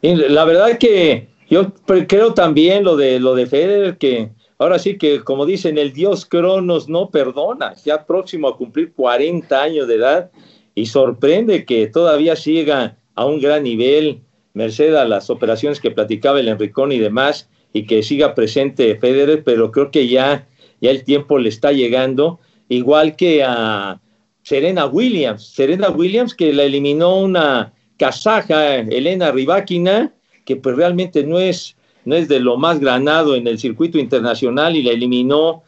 La 0.00 0.46
verdad 0.46 0.78
que 0.78 1.28
yo 1.50 1.74
creo 2.08 2.32
también 2.32 2.84
lo 2.84 2.96
de 2.96 3.20
lo 3.20 3.34
de 3.34 3.46
Federer 3.46 3.98
que 3.98 4.30
ahora 4.56 4.78
sí 4.78 4.96
que 4.96 5.20
como 5.20 5.44
dicen 5.44 5.76
el 5.76 5.92
dios 5.92 6.24
Cronos 6.24 6.88
no 6.88 7.10
perdona, 7.10 7.74
ya 7.84 8.06
próximo 8.06 8.48
a 8.48 8.56
cumplir 8.56 8.94
40 8.94 9.62
años 9.62 9.88
de 9.88 9.96
edad 9.96 10.30
y 10.74 10.86
sorprende 10.86 11.66
que 11.66 11.86
todavía 11.86 12.34
siga 12.34 12.96
a 13.14 13.26
un 13.26 13.42
gran 13.42 13.64
nivel 13.64 14.22
merced 14.54 14.94
a 14.94 15.04
las 15.04 15.28
operaciones 15.28 15.80
que 15.80 15.90
platicaba 15.90 16.40
el 16.40 16.48
Enricón 16.48 16.92
y 16.92 16.98
demás 16.98 17.50
y 17.72 17.86
que 17.86 18.02
siga 18.02 18.34
presente 18.34 18.96
Federer, 18.96 19.42
pero 19.44 19.70
creo 19.70 19.90
que 19.90 20.08
ya, 20.08 20.46
ya 20.80 20.90
el 20.90 21.04
tiempo 21.04 21.38
le 21.38 21.48
está 21.48 21.72
llegando, 21.72 22.40
igual 22.68 23.16
que 23.16 23.42
a 23.42 24.00
Serena 24.42 24.86
Williams, 24.86 25.46
Serena 25.46 25.90
Williams 25.90 26.34
que 26.34 26.52
la 26.52 26.64
eliminó 26.64 27.18
una 27.20 27.72
kazaja, 27.96 28.76
Elena 28.76 29.30
Rybakina, 29.30 30.12
que 30.44 30.56
pues 30.56 30.76
realmente 30.76 31.24
no 31.24 31.38
es, 31.38 31.76
no 32.04 32.16
es 32.16 32.28
de 32.28 32.40
lo 32.40 32.56
más 32.56 32.80
granado 32.80 33.36
en 33.36 33.46
el 33.46 33.58
circuito 33.58 33.98
internacional 33.98 34.76
y 34.76 34.82
la 34.82 34.90
eliminó 34.90 35.62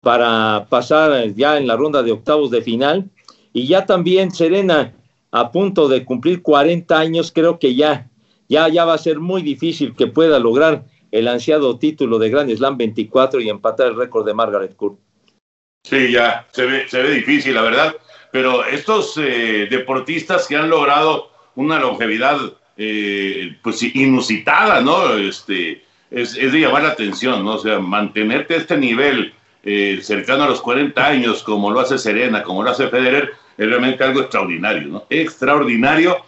para 0.00 0.66
pasar 0.68 1.32
ya 1.34 1.56
en 1.56 1.66
la 1.66 1.76
ronda 1.76 2.02
de 2.02 2.12
octavos 2.12 2.50
de 2.50 2.62
final. 2.62 3.08
Y 3.52 3.66
ya 3.66 3.86
también 3.86 4.30
Serena, 4.30 4.94
a 5.30 5.52
punto 5.52 5.88
de 5.88 6.04
cumplir 6.04 6.42
40 6.42 6.98
años, 6.98 7.32
creo 7.32 7.58
que 7.58 7.74
ya, 7.74 8.10
ya, 8.48 8.68
ya 8.68 8.84
va 8.84 8.94
a 8.94 8.98
ser 8.98 9.20
muy 9.20 9.42
difícil 9.42 9.94
que 9.94 10.08
pueda 10.08 10.38
lograr 10.38 10.84
el 11.18 11.28
ansiado 11.28 11.78
título 11.78 12.18
de 12.18 12.28
Grand 12.28 12.54
Slam 12.54 12.76
24 12.76 13.40
y 13.40 13.48
empatar 13.48 13.88
el 13.88 13.96
récord 13.96 14.26
de 14.26 14.34
Margaret 14.34 14.76
Court. 14.76 14.98
Sí, 15.82 16.10
ya, 16.10 16.46
se 16.52 16.66
ve, 16.66 16.88
se 16.88 17.00
ve 17.00 17.10
difícil, 17.10 17.54
la 17.54 17.62
verdad. 17.62 17.96
Pero 18.32 18.64
estos 18.64 19.16
eh, 19.18 19.66
deportistas 19.70 20.46
que 20.46 20.56
han 20.56 20.68
logrado 20.68 21.30
una 21.54 21.78
longevidad 21.78 22.38
eh, 22.76 23.56
pues 23.62 23.82
inusitada, 23.82 24.80
¿no? 24.80 25.14
Este, 25.16 25.84
es, 26.10 26.34
de 26.34 26.60
llamar 26.60 26.82
la 26.82 26.90
atención, 26.90 27.44
¿no? 27.44 27.54
O 27.54 27.58
sea, 27.58 27.78
mantenerte 27.78 28.54
a 28.54 28.58
este 28.58 28.76
nivel 28.76 29.32
eh, 29.62 30.00
cercano 30.02 30.44
a 30.44 30.48
los 30.48 30.60
40 30.60 31.06
años, 31.06 31.42
como 31.42 31.70
lo 31.70 31.80
hace 31.80 31.96
Serena, 31.98 32.42
como 32.42 32.62
lo 32.62 32.70
hace 32.70 32.88
Federer, 32.88 33.32
es 33.56 33.66
realmente 33.66 34.04
algo 34.04 34.20
extraordinario. 34.20 35.06
Extraordinario 35.08 36.18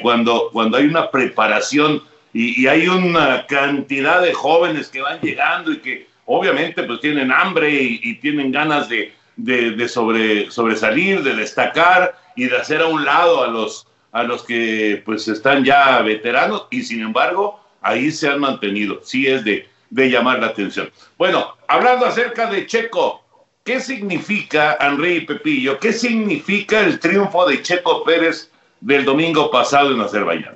cuando, 0.00 0.48
cuando 0.52 0.78
hay 0.78 0.86
una 0.86 1.10
preparación 1.10 2.02
y, 2.38 2.66
hay 2.66 2.86
una 2.86 3.46
cantidad 3.46 4.20
de 4.20 4.34
jóvenes 4.34 4.88
que 4.88 5.00
van 5.00 5.20
llegando 5.20 5.72
y 5.72 5.78
que 5.78 6.06
obviamente 6.26 6.82
pues 6.82 7.00
tienen 7.00 7.32
hambre 7.32 7.70
y, 7.72 8.14
tienen 8.16 8.52
ganas 8.52 8.90
de, 8.90 9.14
de, 9.36 9.88
sobre, 9.88 10.50
sobresalir, 10.50 11.22
de 11.22 11.34
destacar 11.34 12.14
y 12.36 12.44
de 12.44 12.56
hacer 12.58 12.82
a 12.82 12.88
un 12.88 13.06
lado 13.06 13.42
a 13.42 13.48
los, 13.48 13.86
a 14.12 14.22
los 14.22 14.44
que 14.44 15.02
pues 15.06 15.26
están 15.28 15.64
ya 15.64 16.02
veteranos 16.02 16.66
y 16.70 16.82
sin 16.82 17.00
embargo 17.00 17.58
ahí 17.80 18.10
se 18.10 18.28
han 18.28 18.40
mantenido. 18.40 19.00
Sí 19.02 19.26
es 19.26 19.42
de, 19.42 19.66
de 19.88 20.10
llamar 20.10 20.40
la 20.40 20.48
atención. 20.48 20.90
Bueno, 21.16 21.56
hablando 21.68 22.04
acerca 22.04 22.50
de 22.50 22.66
Checo, 22.66 23.24
¿qué 23.64 23.80
significa, 23.80 24.76
Henry 24.78 25.16
y 25.16 25.20
Pepillo, 25.22 25.78
qué 25.78 25.90
significa 25.90 26.80
el 26.80 27.00
triunfo 27.00 27.48
de 27.48 27.62
Checo 27.62 28.04
Pérez 28.04 28.50
del 28.82 29.06
domingo 29.06 29.50
pasado 29.50 29.92
en 29.92 30.02
Azerbaiyán? 30.02 30.55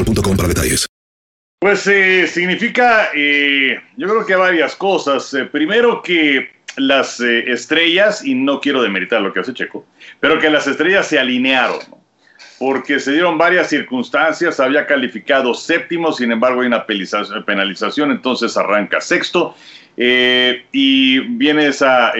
boostmobile.com 0.03 0.37
para 0.37 0.47
detalles. 0.47 0.87
Pues 1.59 1.85
eh, 1.85 2.25
significa, 2.27 3.09
eh, 3.13 3.79
yo 3.95 4.07
creo 4.07 4.25
que 4.25 4.35
varias 4.35 4.75
cosas. 4.75 5.31
Eh, 5.35 5.45
primero 5.45 6.01
que 6.01 6.49
las 6.77 7.19
estrellas, 7.19 8.25
y 8.25 8.33
no 8.33 8.59
quiero 8.59 8.81
demeritar 8.81 9.21
lo 9.21 9.31
que 9.31 9.41
hace 9.41 9.53
Checo, 9.53 9.85
pero 10.19 10.39
que 10.39 10.49
las 10.49 10.65
estrellas 10.65 11.05
se 11.05 11.19
alinearon, 11.19 11.79
porque 12.57 12.99
se 12.99 13.11
dieron 13.11 13.37
varias 13.37 13.67
circunstancias, 13.69 14.59
había 14.59 14.87
calificado 14.87 15.53
séptimo, 15.53 16.13
sin 16.13 16.31
embargo 16.31 16.61
hay 16.61 16.67
una 16.67 16.85
penalización, 16.87 18.11
entonces 18.11 18.55
arranca 18.55 19.01
sexto, 19.01 19.53
y 19.97 21.19
viene 21.19 21.67
esa 21.67 22.13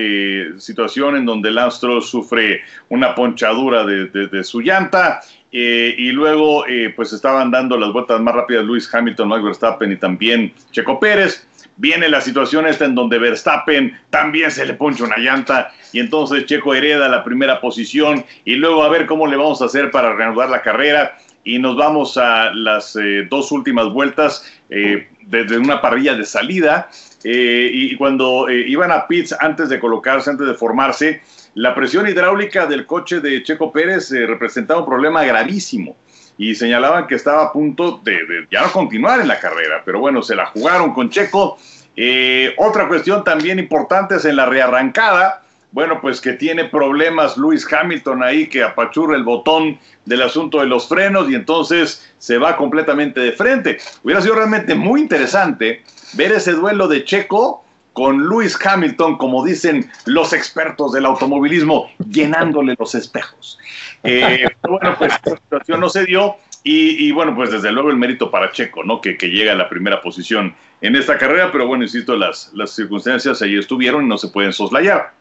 situación 0.58 1.16
en 1.16 1.26
donde 1.26 1.50
Lance 1.50 1.88
sufre 2.02 2.62
una 2.90 3.16
ponchadura 3.16 3.86
de 3.86 4.44
su 4.44 4.60
llanta, 4.60 5.22
eh, 5.52 5.96
y 5.98 6.12
luego 6.12 6.66
eh, 6.68 6.94
pues 6.96 7.14
estaban 7.14 7.52
dando 7.52 7.78
las 7.78 7.92
vueltas 7.92 8.22
más 8.22 8.34
rápidas 8.34 8.64
Luis 8.64 8.94
Hamilton, 8.94 9.28
Max 9.28 9.44
Verstappen 9.44 9.92
y 9.92 9.98
también 9.98 10.54
Checo 10.72 11.00
Pérez. 11.00 11.48
Viene 11.78 12.10
la 12.10 12.22
situación 12.22 12.68
esta 12.68 12.86
en 12.86 12.96
donde 12.96 13.18
Verstappen 13.18 13.98
también 14.10 14.52
se 14.52 14.66
le 14.66 14.74
poncha 14.74 15.04
una 15.04 15.18
llanta 15.18 15.72
y 15.94 16.00
entonces 16.00 16.46
Checo 16.46 16.74
hereda 16.74 17.10
la 17.10 17.24
primera 17.24 17.60
posición. 17.60 18.26
Y 18.46 18.56
luego 18.56 18.84
a 18.84 18.90
ver 18.90 19.06
cómo 19.06 19.28
le 19.28 19.38
vamos 19.38 19.62
a 19.62 19.66
hacer 19.66 19.92
para 19.92 20.14
reanudar 20.14 20.50
la 20.50 20.62
carrera. 20.62 21.18
Y 21.44 21.58
nos 21.58 21.76
vamos 21.76 22.18
a 22.18 22.54
las 22.54 22.96
eh, 22.96 23.28
dos 23.30 23.52
últimas 23.52 23.92
vueltas 23.92 24.46
eh, 24.70 25.08
desde 25.26 25.58
una 25.58 25.82
parrilla 25.82 26.14
de 26.14 26.26
salida. 26.26 26.90
Eh, 27.24 27.70
y 27.74 27.96
cuando 27.98 28.50
iban 28.50 28.92
a 28.92 29.08
pits 29.08 29.36
antes 29.40 29.70
de 29.70 29.80
colocarse, 29.80 30.30
antes 30.30 30.48
de 30.48 30.54
formarse, 30.54 31.22
la 31.56 31.76
presión 31.76 32.08
hidráulica 32.08 32.66
del 32.66 32.86
coche 32.86 33.20
de 33.20 33.44
Checo 33.44 33.72
Pérez 33.72 34.12
eh, 34.12 34.26
representaba 34.26 34.80
un 34.80 34.86
problema 34.86 35.24
gravísimo 35.24 35.96
y 36.38 36.56
señalaban 36.56 37.08
que 37.08 37.16
estaba 37.16 37.44
a 37.44 37.52
punto 37.52 38.00
de, 38.04 38.26
de 38.26 38.48
ya 38.50 38.62
no 38.62 38.72
continuar 38.72 39.20
en 39.20 39.28
la 39.28 39.40
carrera, 39.40 39.82
pero 39.86 40.00
bueno, 40.00 40.22
se 40.22 40.36
la 40.36 40.48
jugaron 40.48 40.94
con 40.94 41.10
Checo. 41.10 41.58
Eh, 41.96 42.56
otra 42.58 42.88
cuestión 42.88 43.24
también 43.24 43.60
importante 43.60 44.16
es 44.16 44.26
en 44.26 44.38
la 44.38 44.46
rearrancada, 44.46 45.44
bueno, 45.72 46.02
pues 46.02 46.20
que 46.20 46.34
tiene 46.34 46.66
problemas 46.66 47.38
Luis 47.38 47.66
Hamilton 47.72 48.24
ahí, 48.24 48.48
que 48.48 48.64
apachurra 48.64 49.16
el 49.16 49.24
botón 49.24 49.80
del 50.06 50.22
asunto 50.22 50.60
de 50.60 50.66
los 50.66 50.88
frenos 50.88 51.30
y 51.30 51.36
entonces 51.36 52.06
se 52.18 52.38
va 52.38 52.58
completamente 52.58 53.20
de 53.20 53.32
frente. 53.32 53.78
Hubiera 54.04 54.22
sido 54.22 54.36
realmente 54.36 54.76
muy 54.76 55.02
interesante 55.02 55.84
ver 56.14 56.32
ese 56.34 56.54
duelo 56.54 56.88
de 56.88 57.06
Checo 57.06 57.61
con 57.94 58.18
Luis 58.18 58.58
Hamilton, 58.64 59.18
como 59.18 59.46
dicen 59.46 59.90
los 60.06 60.34
expertos 60.34 60.94
del 60.94 61.06
automovilismo, 61.06 61.92
llenándole 62.10 62.76
los 62.80 62.96
espejos. 62.96 63.60
Eh, 64.04 64.48
bueno, 64.68 64.96
pues 64.98 65.14
esta 65.14 65.32
situación 65.32 65.80
no 65.80 65.90
se 65.90 66.06
dio. 66.06 66.38
Y, 66.64 67.12
bueno, 67.12 67.36
pues 67.36 67.50
desde 67.50 67.72
luego 67.72 67.90
el 67.90 67.98
mérito 67.98 68.30
para 68.30 68.52
Checo, 68.52 68.84
¿no? 68.84 69.02
Que, 69.02 69.18
que 69.18 69.30
llega 69.30 69.54
a 69.54 69.56
la 69.56 69.68
primera 69.68 70.00
posición 70.00 70.56
en 70.82 70.96
esta 70.96 71.18
carrera, 71.18 71.52
pero 71.52 71.66
bueno, 71.66 71.84
insisto, 71.84 72.16
las, 72.16 72.52
las 72.54 72.70
circunstancias 72.70 73.42
ahí 73.42 73.58
estuvieron 73.58 74.06
y 74.06 74.08
no 74.08 74.16
se 74.20 74.28
pueden 74.28 74.54
soslayar. 74.54 75.12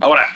Ahora, 0.00 0.26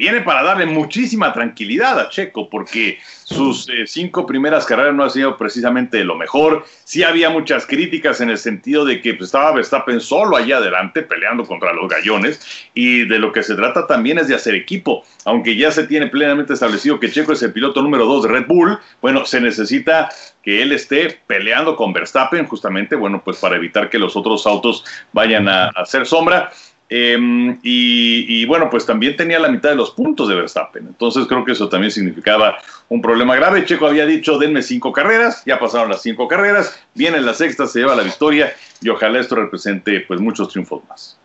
viene 0.00 0.22
para 0.22 0.42
darle 0.42 0.64
muchísima 0.64 1.30
tranquilidad 1.30 2.00
a 2.00 2.08
Checo, 2.08 2.48
porque 2.48 2.98
sus 3.22 3.68
eh, 3.68 3.86
cinco 3.86 4.24
primeras 4.24 4.64
carreras 4.64 4.94
no 4.94 5.04
han 5.04 5.10
sido 5.10 5.36
precisamente 5.36 6.02
lo 6.04 6.14
mejor. 6.16 6.64
Sí 6.84 7.02
había 7.02 7.28
muchas 7.28 7.66
críticas 7.66 8.22
en 8.22 8.30
el 8.30 8.38
sentido 8.38 8.86
de 8.86 9.02
que 9.02 9.12
pues, 9.12 9.28
estaba 9.28 9.52
Verstappen 9.52 10.00
solo 10.00 10.38
allá 10.38 10.56
adelante 10.56 11.02
peleando 11.02 11.44
contra 11.44 11.74
los 11.74 11.86
gallones, 11.86 12.40
y 12.72 13.04
de 13.04 13.18
lo 13.18 13.30
que 13.30 13.42
se 13.42 13.54
trata 13.54 13.86
también 13.86 14.16
es 14.16 14.26
de 14.26 14.34
hacer 14.34 14.54
equipo. 14.54 15.04
Aunque 15.26 15.54
ya 15.54 15.70
se 15.70 15.86
tiene 15.86 16.06
plenamente 16.06 16.54
establecido 16.54 16.98
que 16.98 17.10
Checo 17.10 17.34
es 17.34 17.42
el 17.42 17.52
piloto 17.52 17.82
número 17.82 18.06
dos 18.06 18.22
de 18.22 18.30
Red 18.30 18.46
Bull, 18.46 18.78
bueno, 19.02 19.26
se 19.26 19.38
necesita 19.38 20.08
que 20.42 20.62
él 20.62 20.72
esté 20.72 21.20
peleando 21.26 21.76
con 21.76 21.92
Verstappen 21.92 22.46
justamente, 22.46 22.96
bueno, 22.96 23.20
pues 23.22 23.36
para 23.36 23.56
evitar 23.56 23.90
que 23.90 23.98
los 23.98 24.16
otros 24.16 24.46
autos 24.46 24.82
vayan 25.12 25.46
a, 25.46 25.66
a 25.66 25.82
hacer 25.82 26.06
sombra. 26.06 26.50
Eh, 26.92 27.56
y, 27.62 28.44
bueno, 28.46 28.68
pues 28.68 28.84
también 28.84 29.16
tenía 29.16 29.38
la 29.38 29.48
mitad 29.48 29.70
de 29.70 29.76
los 29.76 29.92
puntos 29.92 30.28
de 30.28 30.34
Verstappen. 30.34 30.88
Entonces 30.88 31.24
creo 31.28 31.44
que 31.44 31.52
eso 31.52 31.68
también 31.68 31.92
significaba 31.92 32.58
un 32.88 33.00
problema 33.00 33.36
grave. 33.36 33.64
Checo 33.64 33.86
había 33.86 34.04
dicho, 34.06 34.38
denme 34.38 34.60
cinco 34.60 34.92
carreras, 34.92 35.44
ya 35.46 35.60
pasaron 35.60 35.90
las 35.90 36.02
cinco 36.02 36.26
carreras, 36.26 36.82
viene 36.94 37.20
la 37.20 37.32
sexta, 37.32 37.68
se 37.68 37.78
lleva 37.78 37.94
la 37.94 38.02
victoria 38.02 38.52
y 38.82 38.88
ojalá 38.88 39.20
esto 39.20 39.36
represente 39.36 40.00
pues 40.00 40.20
muchos 40.20 40.48
triunfos 40.48 40.82
más. 40.88 41.16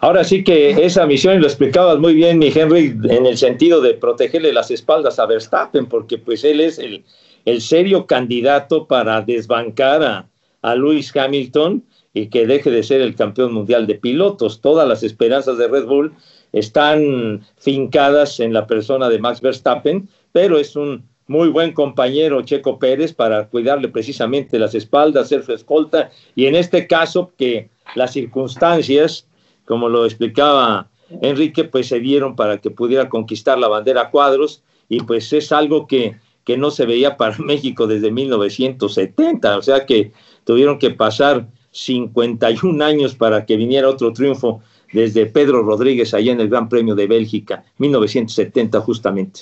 Ahora 0.00 0.24
sí 0.24 0.42
que 0.42 0.70
esa 0.84 1.06
misión, 1.06 1.40
lo 1.40 1.46
explicabas 1.46 1.98
muy 1.98 2.12
bien, 2.12 2.40
mi 2.40 2.52
Henry, 2.52 2.98
en 3.08 3.24
el 3.24 3.38
sentido 3.38 3.80
de 3.80 3.94
protegerle 3.94 4.52
las 4.52 4.72
espaldas 4.72 5.20
a 5.20 5.26
Verstappen, 5.26 5.86
porque 5.86 6.18
pues 6.18 6.42
él 6.42 6.60
es 6.60 6.80
el, 6.80 7.04
el 7.44 7.60
serio 7.60 8.04
candidato 8.06 8.88
para 8.88 9.20
desbancar 9.20 10.02
a, 10.02 10.26
a 10.60 10.74
Lewis 10.74 11.16
Hamilton 11.16 11.84
y 12.14 12.28
que 12.28 12.46
deje 12.46 12.70
de 12.70 12.82
ser 12.82 13.00
el 13.00 13.14
campeón 13.14 13.52
mundial 13.52 13.86
de 13.86 13.94
pilotos. 13.94 14.60
Todas 14.60 14.86
las 14.86 15.02
esperanzas 15.02 15.58
de 15.58 15.68
Red 15.68 15.86
Bull 15.86 16.12
están 16.52 17.46
fincadas 17.56 18.40
en 18.40 18.52
la 18.52 18.66
persona 18.66 19.08
de 19.08 19.18
Max 19.18 19.40
Verstappen, 19.40 20.08
pero 20.32 20.58
es 20.58 20.76
un 20.76 21.04
muy 21.26 21.48
buen 21.48 21.72
compañero 21.72 22.42
Checo 22.42 22.78
Pérez 22.78 23.14
para 23.14 23.48
cuidarle 23.48 23.88
precisamente 23.88 24.58
las 24.58 24.74
espaldas, 24.74 25.28
ser 25.28 25.44
su 25.44 25.52
escolta, 25.52 26.10
y 26.34 26.46
en 26.46 26.54
este 26.54 26.86
caso 26.86 27.32
que 27.38 27.70
las 27.94 28.12
circunstancias, 28.12 29.26
como 29.64 29.88
lo 29.88 30.04
explicaba 30.04 30.90
Enrique, 31.22 31.64
pues 31.64 31.88
se 31.88 32.00
dieron 32.00 32.36
para 32.36 32.58
que 32.58 32.70
pudiera 32.70 33.08
conquistar 33.08 33.58
la 33.58 33.68
bandera 33.68 34.02
a 34.02 34.10
cuadros, 34.10 34.62
y 34.88 35.00
pues 35.00 35.32
es 35.32 35.52
algo 35.52 35.86
que, 35.86 36.16
que 36.44 36.58
no 36.58 36.70
se 36.70 36.84
veía 36.84 37.16
para 37.16 37.36
México 37.38 37.86
desde 37.86 38.10
1970, 38.10 39.56
o 39.56 39.62
sea 39.62 39.86
que 39.86 40.12
tuvieron 40.44 40.78
que 40.78 40.90
pasar 40.90 41.46
51 41.72 42.84
años 42.84 43.14
para 43.14 43.44
que 43.44 43.56
viniera 43.56 43.88
otro 43.88 44.12
triunfo 44.12 44.62
desde 44.92 45.26
Pedro 45.26 45.62
Rodríguez 45.62 46.14
allá 46.14 46.32
en 46.32 46.40
el 46.40 46.48
Gran 46.48 46.68
Premio 46.68 46.94
de 46.94 47.06
Bélgica, 47.06 47.64
1970 47.78 48.80
justamente. 48.80 49.40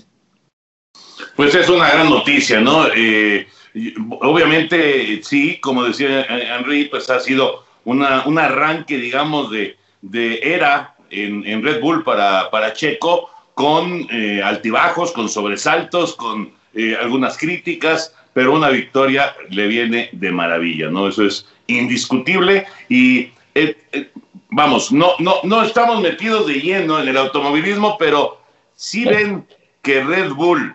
Pues 1.36 1.54
es 1.54 1.68
una 1.68 1.90
gran 1.90 2.08
noticia, 2.08 2.60
¿no? 2.60 2.86
Eh, 2.94 3.46
obviamente, 4.20 5.20
sí, 5.22 5.58
como 5.60 5.84
decía 5.84 6.22
Henry, 6.24 6.86
pues 6.86 7.10
ha 7.10 7.20
sido 7.20 7.64
una, 7.84 8.24
un 8.26 8.38
arranque, 8.38 8.96
digamos, 8.96 9.50
de, 9.50 9.76
de 10.02 10.40
era 10.42 10.94
en, 11.10 11.46
en, 11.46 11.62
Red 11.62 11.80
Bull 11.80 12.04
para, 12.04 12.50
para 12.50 12.72
Checo, 12.72 13.30
con 13.54 14.06
eh, 14.10 14.40
altibajos, 14.42 15.12
con 15.12 15.28
sobresaltos, 15.28 16.14
con 16.14 16.52
eh, 16.74 16.96
algunas 17.00 17.36
críticas, 17.36 18.14
pero 18.32 18.54
una 18.54 18.70
victoria 18.70 19.34
le 19.50 19.66
viene 19.66 20.08
de 20.12 20.30
maravilla, 20.30 20.88
¿no? 20.88 21.08
Eso 21.08 21.24
es 21.24 21.46
indiscutible 21.78 22.66
y 22.88 23.32
eh, 23.54 23.76
eh, 23.92 24.10
vamos, 24.50 24.92
no, 24.92 25.12
no, 25.18 25.36
no 25.44 25.62
estamos 25.62 26.00
metidos 26.00 26.46
de 26.46 26.54
lleno 26.54 27.00
en 27.00 27.08
el 27.08 27.16
automovilismo, 27.16 27.96
pero 27.98 28.40
sí 28.74 29.04
ven 29.04 29.46
que 29.82 30.02
Red 30.02 30.32
Bull 30.32 30.74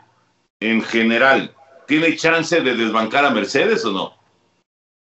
en 0.59 0.81
general 0.81 1.53
tiene 1.87 2.15
chance 2.15 2.59
de 2.59 2.75
desbancar 2.75 3.25
a 3.25 3.29
Mercedes 3.29 3.85
o 3.85 3.91
no? 3.91 4.13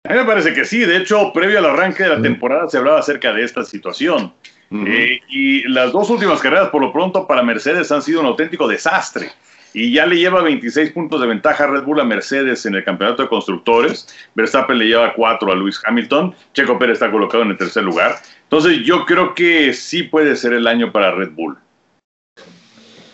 A 0.03 0.13
mí 0.13 0.19
me 0.19 0.25
parece 0.25 0.53
que 0.53 0.65
sí, 0.65 0.79
de 0.79 0.97
hecho, 0.97 1.33
previo 1.33 1.59
al 1.59 1.65
arranque 1.65 2.03
de 2.03 2.09
la 2.09 2.21
temporada 2.21 2.69
se 2.69 2.77
hablaba 2.77 2.99
acerca 2.99 3.33
de 3.33 3.43
esta 3.43 3.63
situación. 3.65 4.33
Uh 4.69 4.77
-huh. 4.77 4.87
eh, 4.87 5.21
y 5.29 5.67
las 5.69 5.91
dos 5.91 6.09
últimas 6.09 6.39
carreras, 6.39 6.69
por 6.69 6.81
lo 6.81 6.91
pronto, 6.91 7.25
para 7.25 7.41
Mercedes 7.41 7.91
han 7.91 8.01
sido 8.01 8.21
un 8.21 8.27
auténtico 8.27 8.67
desastre 8.67 9.31
y 9.73 9.93
ya 9.93 10.05
le 10.05 10.17
lleva 10.17 10.41
26 10.41 10.91
puntos 10.91 11.21
de 11.21 11.27
ventaja 11.27 11.67
Red 11.67 11.83
Bull 11.83 11.99
a 11.99 12.03
Mercedes 12.03 12.65
en 12.65 12.75
el 12.75 12.83
campeonato 12.83 13.23
de 13.23 13.29
constructores. 13.29 14.07
Verstappen 14.35 14.77
le 14.77 14.85
lleva 14.85 15.13
4 15.13 15.51
a 15.51 15.55
Lewis 15.55 15.81
Hamilton. 15.85 16.33
Checo 16.53 16.79
Pérez 16.79 16.95
está 16.95 17.11
colocado 17.11 17.43
en 17.43 17.51
el 17.51 17.57
tercer 17.57 17.83
lugar. 17.83 18.15
Entonces 18.43 18.79
yo 18.83 19.05
creo 19.05 19.35
que 19.35 19.73
sí 19.73 20.03
puede 20.03 20.35
ser 20.35 20.53
el 20.53 20.67
año 20.67 20.91
para 20.91 21.11
Red 21.11 21.31
Bull. 21.31 21.57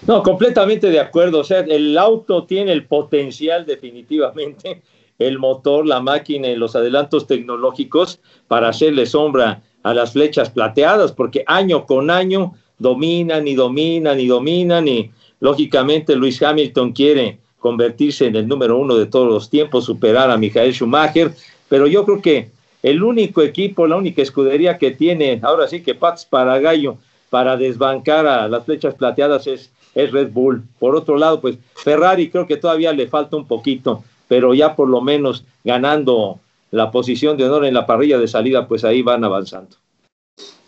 No, 0.08 0.22
completamente 0.22 0.90
de 0.90 1.00
acuerdo. 1.00 1.40
O 1.40 1.44
sea, 1.44 1.60
el 1.62 1.98
auto 1.98 2.46
tiene 2.46 2.72
el 2.72 2.86
potencial 2.86 3.66
definitivamente, 3.66 4.82
el 5.18 5.40
motor, 5.40 5.86
la 5.86 6.02
máquina 6.02 6.50
y 6.50 6.56
los 6.56 6.76
adelantos 6.76 7.26
tecnológicos 7.26 8.20
para 8.48 8.70
hacerle 8.70 9.06
sombra 9.06 9.62
a 9.84 9.94
las 9.94 10.14
flechas 10.14 10.50
plateadas, 10.50 11.12
porque 11.12 11.44
año 11.48 11.86
con 11.86 12.10
año 12.10 12.54
dominan 12.80 13.48
y 13.48 13.56
dominan 13.56 14.20
y 14.20 14.28
dominan 14.28 14.88
y 14.88 15.12
lógicamente 15.44 16.16
Luis 16.16 16.42
Hamilton 16.42 16.94
quiere 16.94 17.38
convertirse 17.60 18.28
en 18.28 18.38
el 18.38 18.48
número 18.48 18.78
uno 18.78 18.96
de 18.96 19.08
todos 19.08 19.28
los 19.28 19.50
tiempos, 19.50 19.84
superar 19.84 20.32
a 20.32 20.38
Michael 20.38 20.74
Schumacher, 20.74 21.34
pero 21.68 21.86
yo 21.86 22.06
creo 22.06 22.22
que 22.22 22.50
el 22.82 23.04
único 23.04 23.42
equipo, 23.42 23.86
la 23.86 23.98
única 23.98 24.22
escudería 24.22 24.78
que 24.78 24.92
tiene, 24.92 25.42
ahora 25.44 25.68
sí 25.68 25.84
que 25.84 25.96
Pats 25.96 26.26
para 26.26 26.60
Gallo, 26.60 26.96
para 27.30 27.58
desbancar 27.58 28.26
a 28.26 28.48
las 28.48 28.64
flechas 28.64 28.96
plateadas 28.96 29.46
es, 29.48 29.70
es 29.96 30.14
Red 30.14 30.32
Bull. 30.32 30.64
Por 30.80 30.96
otro 30.96 31.18
lado, 31.18 31.42
pues 31.42 31.58
Ferrari 31.76 32.30
creo 32.30 32.48
que 32.48 32.56
todavía 32.56 32.94
le 32.94 33.08
falta 33.08 33.36
un 33.36 33.46
poquito, 33.46 34.02
pero 34.30 34.54
ya 34.54 34.78
por 34.78 34.88
lo 34.88 35.02
menos 35.02 35.44
ganando 35.66 36.40
la 36.72 36.90
posición 36.90 37.36
de 37.36 37.44
honor 37.44 37.66
en 37.66 37.74
la 37.74 37.86
parrilla 37.86 38.18
de 38.18 38.30
salida, 38.30 38.66
pues 38.66 38.86
ahí 38.86 39.02
van 39.02 39.26
avanzando. 39.26 39.76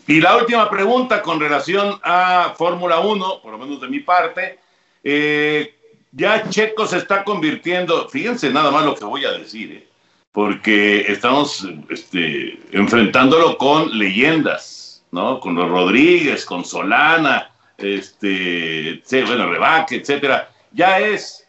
Y 0.06 0.20
la 0.20 0.36
última 0.36 0.70
pregunta 0.70 1.22
con 1.22 1.40
relación 1.40 1.98
a 2.02 2.52
Fórmula 2.56 3.00
1, 3.00 3.40
por 3.42 3.52
lo 3.52 3.58
menos 3.58 3.80
de 3.80 3.88
mi 3.88 4.00
parte, 4.00 4.60
eh, 5.08 5.72
ya 6.10 6.48
Checo 6.48 6.84
se 6.84 6.98
está 6.98 7.22
convirtiendo, 7.22 8.08
fíjense 8.08 8.50
nada 8.50 8.72
más 8.72 8.84
lo 8.84 8.96
que 8.96 9.04
voy 9.04 9.24
a 9.24 9.30
decir, 9.30 9.70
eh, 9.70 9.86
porque 10.32 11.00
estamos 11.12 11.64
este, 11.88 12.58
enfrentándolo 12.72 13.56
con 13.56 13.96
leyendas, 13.96 15.04
¿no? 15.12 15.38
Con 15.38 15.54
los 15.54 15.70
Rodríguez, 15.70 16.44
con 16.44 16.64
Solana, 16.64 17.52
este, 17.78 19.00
bueno, 19.24 19.48
Rebaque, 19.48 19.94
etcétera. 19.96 20.50
Ya 20.72 20.98
es 20.98 21.46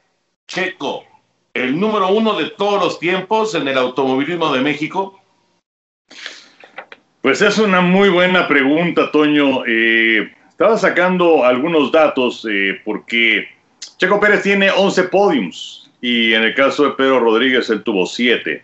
Checo 0.48 1.04
el 1.56 1.80
número 1.80 2.10
uno 2.10 2.38
de 2.38 2.52
todos 2.52 2.80
los 2.80 3.00
tiempos 3.00 3.56
en 3.56 3.68
el 3.68 3.78
automovilismo 3.80 4.54
de 4.54 4.62
México. 4.62 5.20
Pues 7.24 7.42
es 7.42 7.58
una 7.58 7.82
muy 7.82 8.10
buena 8.10 8.48
pregunta, 8.48 9.12
Toño. 9.12 9.64
Eh, 9.66 10.32
estaba 10.58 10.76
sacando 10.76 11.46
algunos 11.46 11.92
datos 11.92 12.44
eh, 12.50 12.82
porque 12.84 13.48
Checo 13.98 14.20
Pérez 14.20 14.42
tiene 14.42 14.72
11 14.72 15.04
podiums 15.04 15.92
y 16.02 16.34
en 16.34 16.42
el 16.42 16.56
caso 16.56 16.84
de 16.84 16.92
Pedro 16.96 17.20
Rodríguez 17.20 17.70
él 17.70 17.84
tuvo 17.84 18.08
7. 18.08 18.64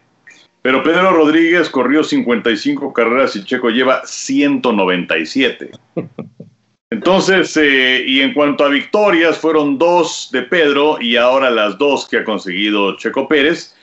Pero 0.64 0.82
Pedro 0.82 1.12
Rodríguez 1.12 1.70
corrió 1.70 2.04
55 2.04 2.92
carreras 2.94 3.36
y 3.36 3.46
Checo 3.46 3.70
lleva 3.70 4.02
197. 4.06 5.70
Entonces, 6.90 7.56
eh, 7.58 8.04
y 8.08 8.22
en 8.22 8.34
cuanto 8.34 8.66
a 8.66 8.70
victorias, 8.70 9.38
fueron 9.38 9.78
dos 9.78 10.30
de 10.32 10.42
Pedro 10.42 11.00
y 11.00 11.16
ahora 11.18 11.52
las 11.52 11.78
dos 11.78 12.08
que 12.08 12.18
ha 12.18 12.24
conseguido 12.24 12.98
Checo 12.98 13.28
Pérez. 13.28 13.76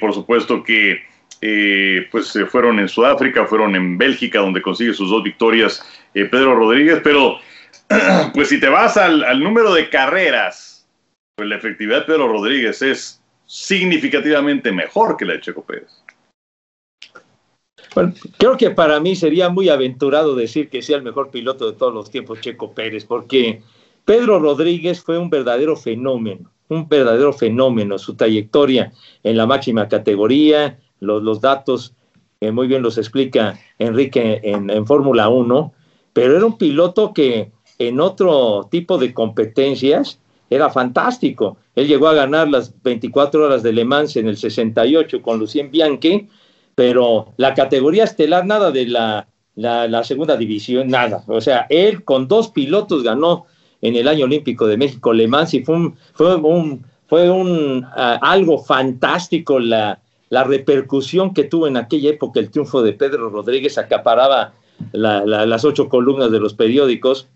por 0.00 0.14
supuesto 0.14 0.62
que 0.62 1.02
eh, 1.44 2.06
pues 2.12 2.32
fueron 2.48 2.78
en 2.78 2.88
Sudáfrica, 2.88 3.46
fueron 3.46 3.74
en 3.74 3.98
Bélgica, 3.98 4.38
donde 4.38 4.62
consigue 4.62 4.94
sus 4.94 5.10
dos 5.10 5.24
victorias 5.24 5.84
eh, 6.14 6.24
Pedro 6.26 6.54
Rodríguez, 6.54 7.00
pero 7.02 7.38
pues 8.34 8.48
si 8.48 8.60
te 8.60 8.68
vas 8.68 8.96
al, 8.96 9.40
número 9.42 9.72
de 9.74 9.88
carreras, 9.88 10.86
pues 11.36 11.48
la 11.48 11.56
efectividad 11.56 12.00
de 12.00 12.06
Pedro 12.06 12.28
Rodríguez 12.28 12.82
es 12.82 13.22
significativamente 13.46 14.72
mejor 14.72 15.16
que 15.16 15.24
la 15.24 15.34
de 15.34 15.40
Checo 15.40 15.62
Pérez. 15.62 16.02
Bueno, 17.94 18.14
creo 18.38 18.56
que 18.56 18.70
para 18.70 19.00
mí 19.00 19.14
sería 19.14 19.50
muy 19.50 19.68
aventurado 19.68 20.34
decir 20.34 20.70
que 20.70 20.80
sea 20.80 20.96
el 20.96 21.02
mejor 21.02 21.30
piloto 21.30 21.70
de 21.70 21.76
todos 21.76 21.92
los 21.92 22.10
tiempos 22.10 22.40
Checo 22.40 22.72
Pérez, 22.72 23.04
porque 23.04 23.62
Pedro 24.04 24.38
Rodríguez 24.38 25.02
fue 25.02 25.18
un 25.18 25.28
verdadero 25.28 25.76
fenómeno, 25.76 26.50
un 26.68 26.88
verdadero 26.88 27.32
fenómeno, 27.32 27.98
su 27.98 28.14
trayectoria 28.14 28.92
en 29.22 29.36
la 29.36 29.46
máxima 29.46 29.88
categoría, 29.88 30.78
los, 31.00 31.40
datos, 31.40 31.94
muy 32.40 32.66
bien 32.66 32.82
los 32.82 32.96
explica 32.96 33.58
Enrique 33.78 34.40
en, 34.42 34.86
Fórmula 34.86 35.28
1, 35.28 35.72
pero 36.12 36.36
era 36.36 36.46
un 36.46 36.58
piloto 36.58 37.12
que 37.12 37.50
en 37.78 38.00
otro 38.00 38.68
tipo 38.70 38.98
de 38.98 39.12
competencias 39.12 40.18
era 40.50 40.70
fantástico. 40.70 41.56
Él 41.74 41.88
llegó 41.88 42.08
a 42.08 42.14
ganar 42.14 42.48
las 42.48 42.74
24 42.82 43.44
horas 43.44 43.62
de 43.62 43.72
Le 43.72 43.84
Mans 43.84 44.16
en 44.16 44.28
el 44.28 44.36
68 44.36 45.22
con 45.22 45.38
Lucien 45.38 45.70
Bianchi, 45.70 46.28
pero 46.74 47.32
la 47.36 47.54
categoría 47.54 48.04
estelar, 48.04 48.46
nada 48.46 48.70
de 48.70 48.86
la, 48.86 49.26
la, 49.54 50.04
segunda 50.04 50.36
división, 50.36 50.88
nada. 50.88 51.24
O 51.26 51.40
sea, 51.40 51.66
él 51.70 52.04
con 52.04 52.28
dos 52.28 52.48
pilotos 52.48 53.02
ganó 53.02 53.46
en 53.80 53.96
el 53.96 54.08
año 54.08 54.26
olímpico 54.26 54.66
de 54.66 54.76
México 54.76 55.12
Le 55.12 55.26
Mans 55.26 55.54
y 55.54 55.64
fue 55.64 55.76
un, 55.76 55.96
fue 56.12 56.36
un, 56.36 56.84
fue 57.06 57.30
un 57.30 57.86
ah, 57.96 58.18
algo 58.22 58.58
fantástico 58.58 59.58
la, 59.58 60.00
la 60.28 60.44
repercusión 60.44 61.34
que 61.34 61.44
tuvo 61.44 61.66
en 61.66 61.76
aquella 61.76 62.10
época 62.10 62.40
el 62.40 62.50
triunfo 62.50 62.82
de 62.82 62.92
Pedro 62.92 63.28
Rodríguez 63.28 63.76
acaparaba 63.76 64.54
las 64.92 65.64
ocho 65.64 65.88
columnas 65.88 66.30
de 66.30 66.40
los 66.40 66.54
periódicos. 66.54 67.28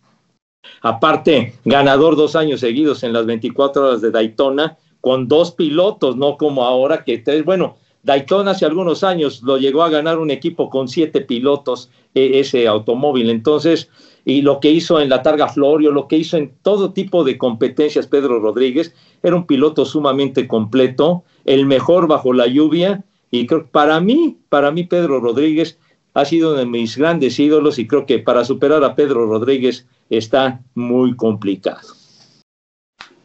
Aparte, 0.83 1.55
ganador 1.65 2.17
dos 2.17 2.37
años 2.37 2.61
seguidos 2.61 3.03
en 3.03 3.13
las 3.13 3.27
24 3.27 3.87
horas 3.87 4.01
de 4.01 4.11
Daytona, 4.11 4.77
con 5.01 5.29
dos 5.29 5.53
pilotos, 5.53 6.17
no 6.17 6.37
como 6.37 6.65
ahora 6.65 7.05
que 7.05 7.19
tres, 7.19 7.45
bueno, 7.45 7.77
Daytona 8.03 8.53
hace 8.53 8.65
algunos 8.65 9.03
años 9.03 9.43
lo 9.43 9.59
llegó 9.59 9.83
a 9.83 9.91
ganar 9.91 10.19
un 10.19 10.31
equipo 10.31 10.71
con 10.71 10.89
siete 10.89 11.21
pilotos, 11.21 11.91
e, 12.15 12.39
ese 12.39 12.69
automóvil. 12.69 13.31
Entonces, 13.31 13.91
y 14.25 14.43
lo 14.43 14.61
que 14.61 14.71
hizo 14.71 15.01
en 15.01 15.09
la 15.09 15.23
Targa 15.23 15.49
Florio, 15.49 15.91
lo 15.91 16.09
que 16.09 16.17
hizo 16.17 16.37
en 16.37 16.53
todo 16.63 16.93
tipo 16.93 17.25
de 17.25 17.37
competencias 17.37 18.07
Pedro 18.07 18.39
Rodríguez, 18.41 18.95
era 19.23 19.37
un 19.37 19.47
piloto 19.47 19.85
sumamente 19.85 20.49
completo 20.49 21.25
el 21.45 21.67
mejor 21.67 22.07
bajo 22.07 22.33
la 22.33 22.47
lluvia. 22.47 23.05
Y 23.31 23.47
creo 23.47 23.65
que 23.65 23.71
para 23.71 24.01
mí, 24.01 24.39
para 24.49 24.71
mí 24.71 24.85
Pedro 24.85 25.21
Rodríguez 25.21 25.79
ha 26.17 26.25
sido 26.25 26.53
uno 26.53 26.61
de 26.61 26.65
mis 26.65 26.97
grandes 26.97 27.39
ídolos 27.39 27.79
y 27.79 27.87
creo 27.87 28.07
que 28.07 28.19
para 28.19 28.43
superar 28.43 28.83
a 28.83 28.95
Pedro 28.95 29.27
Rodríguez 29.27 29.87
está 30.09 30.61
muy 30.75 31.15
complicado. 31.15 31.89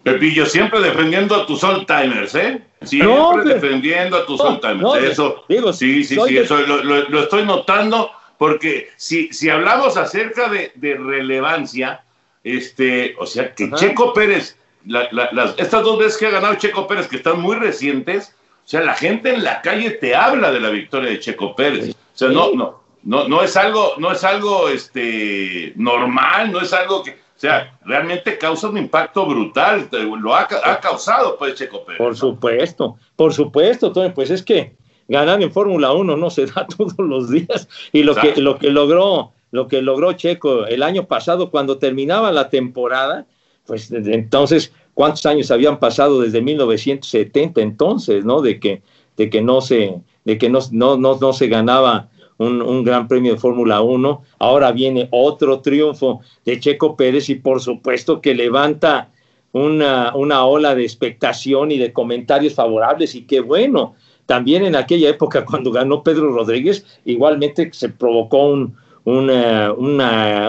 Pepillo, 0.04 0.46
siempre 0.46 0.82
defendiendo 0.82 1.36
a 1.36 1.46
tus 1.46 1.64
old 1.64 1.86
timers, 1.86 2.36
¿eh? 2.36 2.62
Siempre 2.82 3.46
defendiendo 3.46 4.18
a 4.18 4.26
tus 4.26 4.42
old 4.42 4.60
timers. 4.60 5.06
eso, 5.10 5.46
sí, 5.48 6.04
sí, 6.04 6.18
sí, 6.28 6.38
eso 6.38 6.60
lo, 6.60 7.20
estoy 7.22 7.46
notando 7.46 8.12
porque 8.38 8.90
si, 8.98 9.32
si 9.32 9.50
hablamos 9.50 9.96
acerca 9.96 10.50
de, 10.50 10.74
relevancia, 10.98 12.04
este, 12.44 13.16
o 13.18 13.26
sea, 13.26 13.56
que 13.56 13.72
Checo 13.72 14.14
Pérez 14.14 14.58
las, 14.86 15.58
estas 15.58 15.82
dos 15.84 15.98
veces 15.98 16.18
que 16.18 16.26
ha 16.26 16.32
ganado 16.32 16.56
Checo 16.56 16.88
Pérez, 16.88 17.08
que 17.08 17.18
están 17.18 17.40
muy 17.40 17.56
recientes, 17.56 18.36
o 18.66 18.68
sea, 18.68 18.82
la 18.82 18.96
gente 18.96 19.34
en 19.34 19.46
la 19.46 19.62
calle 19.62 19.92
te 19.92 20.14
habla 20.14 20.52
de 20.52 20.60
la 20.60 20.72
victoria 20.72 21.10
de 21.10 21.20
Checo 21.20 21.56
Pérez. 21.56 21.96
O 21.96 22.18
sea, 22.18 22.30
no, 22.30 22.52
no, 22.54 22.81
no, 23.04 23.28
no 23.28 23.44
es 23.44 23.58
algo, 23.58 23.94
no 23.98 24.12
es 24.12 24.24
algo 24.24 24.70
este, 24.70 25.74
normal, 25.76 26.52
no 26.52 26.62
es 26.62 26.72
algo 26.74 27.04
que, 27.04 27.12
o 27.12 27.40
sea, 27.42 27.78
realmente 27.84 28.38
causa 28.38 28.70
un 28.70 28.78
impacto 28.78 29.26
brutal, 29.26 29.90
lo 29.92 30.36
ha, 30.36 30.48
causado 30.82 31.38
pues 31.38 31.56
Checo 31.56 31.84
Pérez. 31.84 31.98
Por 31.98 32.16
supuesto, 32.16 32.98
por 33.16 33.34
supuesto, 33.34 33.92
Tony, 33.92 34.12
pues 34.12 34.30
es 34.30 34.44
que 34.44 34.76
ganar 35.08 35.42
en 35.42 35.52
Fórmula 35.52 35.92
1 35.94 36.16
no 36.16 36.30
se 36.30 36.46
da 36.48 36.68
todos 36.68 36.98
los 36.98 37.30
días 37.30 37.68
y 37.92 38.04
lo 38.04 38.16
que, 38.16 38.36
lo 38.40 38.58
que 38.58 38.70
logró, 38.70 39.32
lo 39.52 39.68
que 39.68 39.82
logró 39.82 40.14
Checo 40.14 40.66
el 40.68 40.84
año 40.84 41.06
pasado 41.06 41.50
cuando 41.50 41.78
terminaba 41.78 42.32
la 42.32 42.50
temporada, 42.50 43.26
pues 43.66 43.92
entonces, 43.92 44.74
¿cuántos 44.94 45.26
años 45.26 45.50
habían 45.52 45.80
pasado 45.80 46.22
desde 46.22 46.42
1970 46.42 47.62
entonces, 47.62 48.24
¿no? 48.26 48.42
De 48.42 48.60
que, 48.60 48.82
de 49.18 49.30
que 49.30 49.42
no 49.42 49.62
se, 49.62 49.96
de 50.26 50.38
que 50.38 50.50
no, 50.50 50.60
no, 50.72 50.98
no, 50.98 51.34
se 51.34 51.48
ganaba 51.48 52.10
un, 52.42 52.84
gran 52.84 53.08
premio 53.08 53.34
de 53.34 53.40
Fórmula 53.40 53.82
1. 53.82 54.22
Ahora 54.40 54.72
viene 54.72 55.08
otro 55.12 55.62
triunfo 55.62 56.22
de 56.46 56.60
Checo 56.60 56.96
Pérez 56.96 57.30
y 57.30 57.36
por 57.36 57.62
supuesto 57.62 58.22
que 58.22 58.34
levanta 58.34 59.10
una, 59.52 60.16
una 60.16 60.46
ola 60.46 60.76
de 60.76 60.84
expectación 60.84 61.72
y 61.72 61.78
de 61.78 61.94
comentarios 61.94 62.54
favorables 62.54 63.16
y 63.16 63.24
qué 63.24 63.42
bueno. 63.42 63.96
También 64.26 64.66
en 64.66 64.76
aquella 64.76 65.10
época 65.10 65.46
cuando 65.50 65.72
ganó 65.72 66.04
Pedro 66.04 66.32
Rodríguez, 66.32 66.86
igualmente 67.06 67.70
se 67.74 67.90
provocó 67.90 68.48
un, 68.48 68.76
una, 69.06 69.74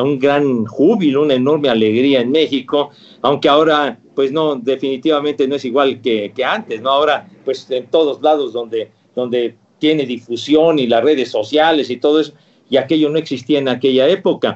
un 0.02 0.18
gran 0.18 0.64
júbilo, 0.66 1.22
una 1.22 1.34
enorme 1.34 1.68
alegría 1.68 2.20
en 2.20 2.30
México, 2.30 2.90
aunque 3.22 3.48
ahora, 3.48 3.98
pues 4.14 4.32
no, 4.32 4.56
definitivamente 4.56 5.48
no 5.48 5.56
es 5.56 5.64
igual 5.64 6.00
que, 6.00 6.32
antes, 6.44 6.80
¿no? 6.82 6.90
Ahora, 6.90 7.28
pues 7.44 7.70
en 7.70 7.86
todos 7.86 8.20
lados 8.20 8.52
donde, 8.52 8.90
donde 9.14 9.56
tiene 9.82 10.06
difusión 10.06 10.78
y 10.78 10.86
las 10.86 11.02
redes 11.02 11.28
sociales 11.28 11.90
y 11.90 11.96
todo 11.96 12.20
eso, 12.20 12.34
y 12.70 12.76
aquello 12.76 13.10
no 13.10 13.18
existía 13.18 13.58
en 13.58 13.68
aquella 13.68 14.06
época. 14.06 14.54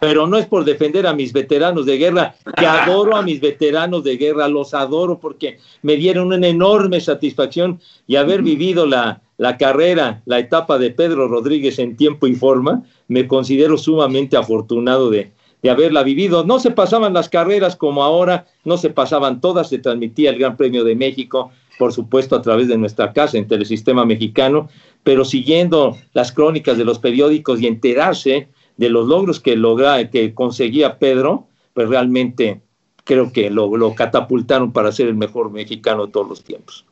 Pero 0.00 0.26
no 0.26 0.38
es 0.38 0.46
por 0.46 0.64
defender 0.64 1.06
a 1.06 1.12
mis 1.12 1.34
veteranos 1.34 1.84
de 1.84 1.98
guerra, 1.98 2.34
que 2.56 2.64
adoro 2.66 3.16
a 3.16 3.22
mis 3.22 3.38
veteranos 3.38 4.02
de 4.02 4.16
guerra, 4.16 4.48
los 4.48 4.72
adoro 4.72 5.18
porque 5.18 5.58
me 5.82 5.96
dieron 5.96 6.32
una 6.32 6.46
enorme 6.46 7.02
satisfacción 7.02 7.80
y 8.06 8.16
haber 8.16 8.40
vivido 8.40 8.86
la, 8.86 9.20
la 9.36 9.58
carrera, 9.58 10.22
la 10.24 10.38
etapa 10.38 10.78
de 10.78 10.90
Pedro 10.90 11.28
Rodríguez 11.28 11.78
en 11.78 11.94
tiempo 11.94 12.26
y 12.26 12.34
forma, 12.34 12.82
me 13.08 13.28
considero 13.28 13.76
sumamente 13.76 14.38
afortunado 14.38 15.10
de, 15.10 15.32
haberla 15.68 16.02
vivido. 16.02 16.44
No 16.44 16.60
se 16.60 16.70
pasaban 16.70 17.12
las 17.12 17.28
carreras 17.28 17.74
como 17.76 18.04
ahora, 18.04 18.46
no 18.64 18.78
se 18.78 18.90
pasaban 18.90 19.40
todas, 19.40 19.68
se 19.68 19.78
transmitía 19.78 20.30
el 20.30 20.38
Gran 20.38 20.56
Premio 20.56 20.84
de 20.84 20.94
México, 20.94 21.50
por 21.78 21.92
supuesto 21.92 22.36
a 22.36 22.42
través 22.42 22.68
de 22.68 22.78
nuestra 22.78 23.12
casa 23.12 23.38
en 23.38 23.46
Telesistema 23.48 24.04
Mexicano, 24.04 24.68
pero 25.02 25.24
siguiendo 25.24 25.96
las 26.12 26.32
crónicas 26.32 26.78
de 26.78 26.84
los 26.84 26.98
periódicos 26.98 27.60
y 27.60 27.66
enterarse 27.66 28.48
de 28.76 28.90
los 28.90 29.06
logros 29.06 29.40
que 29.40 29.56
logra, 29.56 30.10
que 30.10 30.34
conseguía 30.34 30.98
Pedro, 30.98 31.48
pues 31.74 31.88
realmente 31.88 32.60
creo 33.04 33.32
que 33.32 33.50
lo, 33.50 33.76
lo 33.76 33.94
catapultaron 33.94 34.72
para 34.72 34.92
ser 34.92 35.08
el 35.08 35.14
mejor 35.14 35.50
mexicano 35.50 36.06
de 36.06 36.12
todos 36.12 36.28
los 36.28 36.42
tiempos. 36.44 36.84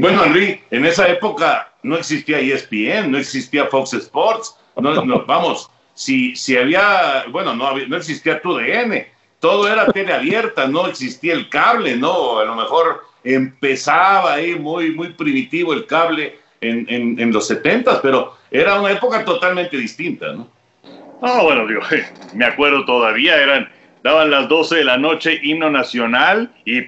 Bueno, 0.00 0.24
Henry, 0.24 0.60
en 0.70 0.84
esa 0.86 1.08
época 1.08 1.72
no 1.82 1.96
existía 1.96 2.40
ESPN, 2.40 3.10
no 3.10 3.18
existía 3.18 3.66
Fox 3.66 3.92
Sports, 3.94 4.56
no, 4.80 5.04
no, 5.04 5.24
vamos, 5.26 5.70
si, 5.94 6.34
si 6.34 6.56
había, 6.56 7.24
bueno, 7.30 7.54
no, 7.54 7.66
había- 7.66 7.86
no 7.86 7.96
existía 7.96 8.40
TUDN, 8.40 9.06
todo 9.38 9.68
era 9.68 9.86
tele 9.86 10.12
abierta, 10.12 10.66
no 10.66 10.86
existía 10.86 11.34
el 11.34 11.48
cable, 11.48 11.96
¿no? 11.96 12.38
A 12.38 12.44
lo 12.44 12.54
mejor 12.54 13.02
empezaba 13.24 14.34
ahí 14.34 14.54
muy, 14.56 14.92
muy 14.92 15.12
primitivo 15.12 15.72
el 15.72 15.86
cable 15.86 16.38
en, 16.60 16.86
en, 16.88 17.18
en 17.18 17.32
los 17.32 17.46
70, 17.46 18.02
pero 18.02 18.36
era 18.50 18.80
una 18.80 18.92
época 18.92 19.24
totalmente 19.24 19.76
distinta, 19.76 20.32
¿no? 20.32 20.48
No, 21.20 21.42
bueno, 21.44 21.66
digo, 21.66 21.82
me 22.34 22.44
acuerdo 22.44 22.84
todavía, 22.84 23.36
eran, 23.40 23.68
daban 24.02 24.30
las 24.30 24.48
12 24.48 24.76
de 24.76 24.84
la 24.84 24.96
noche, 24.96 25.40
himno 25.42 25.70
nacional, 25.70 26.52
y 26.64 26.78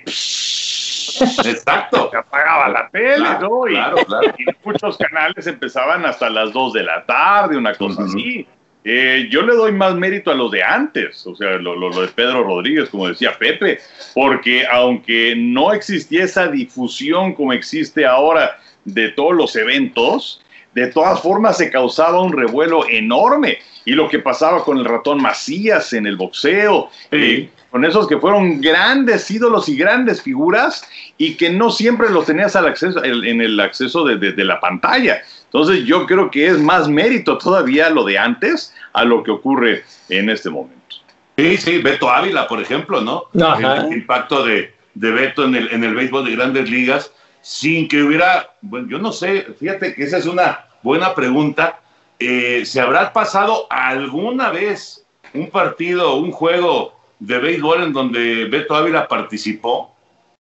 Exacto. 1.20 2.08
se 2.10 2.16
apagaba 2.16 2.68
la 2.68 2.88
tele, 2.90 3.16
Claro, 3.16 3.48
¿no? 3.48 3.68
Y, 3.68 3.74
claro, 3.74 3.96
claro. 3.98 4.34
y 4.38 4.44
muchos 4.64 4.98
canales 4.98 5.46
empezaban 5.46 6.04
hasta 6.04 6.28
las 6.30 6.52
2 6.52 6.72
de 6.72 6.82
la 6.82 7.04
tarde, 7.04 7.56
una 7.56 7.74
cosa 7.74 8.02
así. 8.04 8.46
Eh, 8.86 9.28
yo 9.30 9.40
le 9.42 9.54
doy 9.54 9.72
más 9.72 9.94
mérito 9.94 10.30
a 10.30 10.34
lo 10.34 10.50
de 10.50 10.62
antes, 10.62 11.26
o 11.26 11.34
sea, 11.34 11.52
lo, 11.52 11.74
lo- 11.74 11.88
lo 11.88 12.02
de 12.02 12.08
Pedro 12.08 12.44
Rodríguez, 12.44 12.90
como 12.90 13.08
decía 13.08 13.32
Pepe, 13.38 13.78
porque 14.14 14.66
aunque 14.70 15.34
no 15.36 15.72
existía 15.72 16.24
esa 16.24 16.48
difusión 16.48 17.32
como 17.34 17.54
existe 17.54 18.04
ahora 18.04 18.58
de 18.84 19.08
todos 19.10 19.34
los 19.34 19.56
eventos, 19.56 20.42
de 20.74 20.88
todas 20.88 21.20
formas 21.22 21.56
se 21.56 21.70
causaba 21.70 22.20
un 22.22 22.32
revuelo 22.32 22.86
enorme. 22.88 23.58
Y 23.86 23.92
lo 23.92 24.08
que 24.08 24.18
pasaba 24.18 24.64
con 24.64 24.78
el 24.78 24.84
ratón 24.84 25.20
Macías 25.22 25.92
en 25.92 26.06
el 26.06 26.16
boxeo, 26.16 26.90
eh, 27.10 27.48
con 27.70 27.84
esos 27.84 28.06
que 28.08 28.18
fueron 28.18 28.60
grandes 28.60 29.30
ídolos 29.30 29.68
y 29.68 29.76
grandes 29.76 30.22
figuras 30.22 30.86
y 31.18 31.34
que 31.34 31.50
no 31.50 31.70
siempre 31.70 32.10
los 32.10 32.26
tenías 32.26 32.54
al 32.56 32.66
acceso, 32.66 33.02
en 33.04 33.40
el 33.40 33.58
acceso 33.60 34.04
de, 34.04 34.16
de- 34.16 34.32
de 34.32 34.44
la 34.44 34.58
pantalla. 34.60 35.22
Entonces 35.54 35.84
yo 35.84 36.04
creo 36.04 36.32
que 36.32 36.48
es 36.48 36.58
más 36.58 36.88
mérito 36.88 37.38
todavía 37.38 37.88
lo 37.88 38.02
de 38.02 38.18
antes 38.18 38.74
a 38.92 39.04
lo 39.04 39.22
que 39.22 39.30
ocurre 39.30 39.84
en 40.08 40.28
este 40.28 40.50
momento. 40.50 40.96
Sí, 41.36 41.56
sí, 41.58 41.78
Beto 41.78 42.10
Ávila, 42.10 42.48
por 42.48 42.60
ejemplo, 42.60 43.00
¿no? 43.00 43.26
Ajá. 43.40 43.86
El 43.86 43.92
impacto 43.92 44.44
de, 44.44 44.74
de 44.94 45.10
Beto 45.12 45.44
en 45.44 45.54
el, 45.54 45.70
en 45.70 45.84
el 45.84 45.94
béisbol 45.94 46.24
de 46.24 46.32
grandes 46.32 46.68
ligas, 46.68 47.12
sin 47.40 47.86
que 47.86 48.02
hubiera, 48.02 48.50
bueno, 48.62 48.88
yo 48.88 48.98
no 48.98 49.12
sé, 49.12 49.46
fíjate 49.60 49.94
que 49.94 50.02
esa 50.02 50.18
es 50.18 50.26
una 50.26 50.66
buena 50.82 51.14
pregunta. 51.14 51.78
Eh, 52.18 52.64
¿Se 52.64 52.80
habrá 52.80 53.12
pasado 53.12 53.68
alguna 53.70 54.50
vez 54.50 55.06
un 55.34 55.50
partido, 55.50 56.16
un 56.16 56.32
juego 56.32 56.98
de 57.20 57.38
béisbol 57.38 57.84
en 57.84 57.92
donde 57.92 58.46
Beto 58.46 58.74
Ávila 58.74 59.06
participó? 59.06 59.94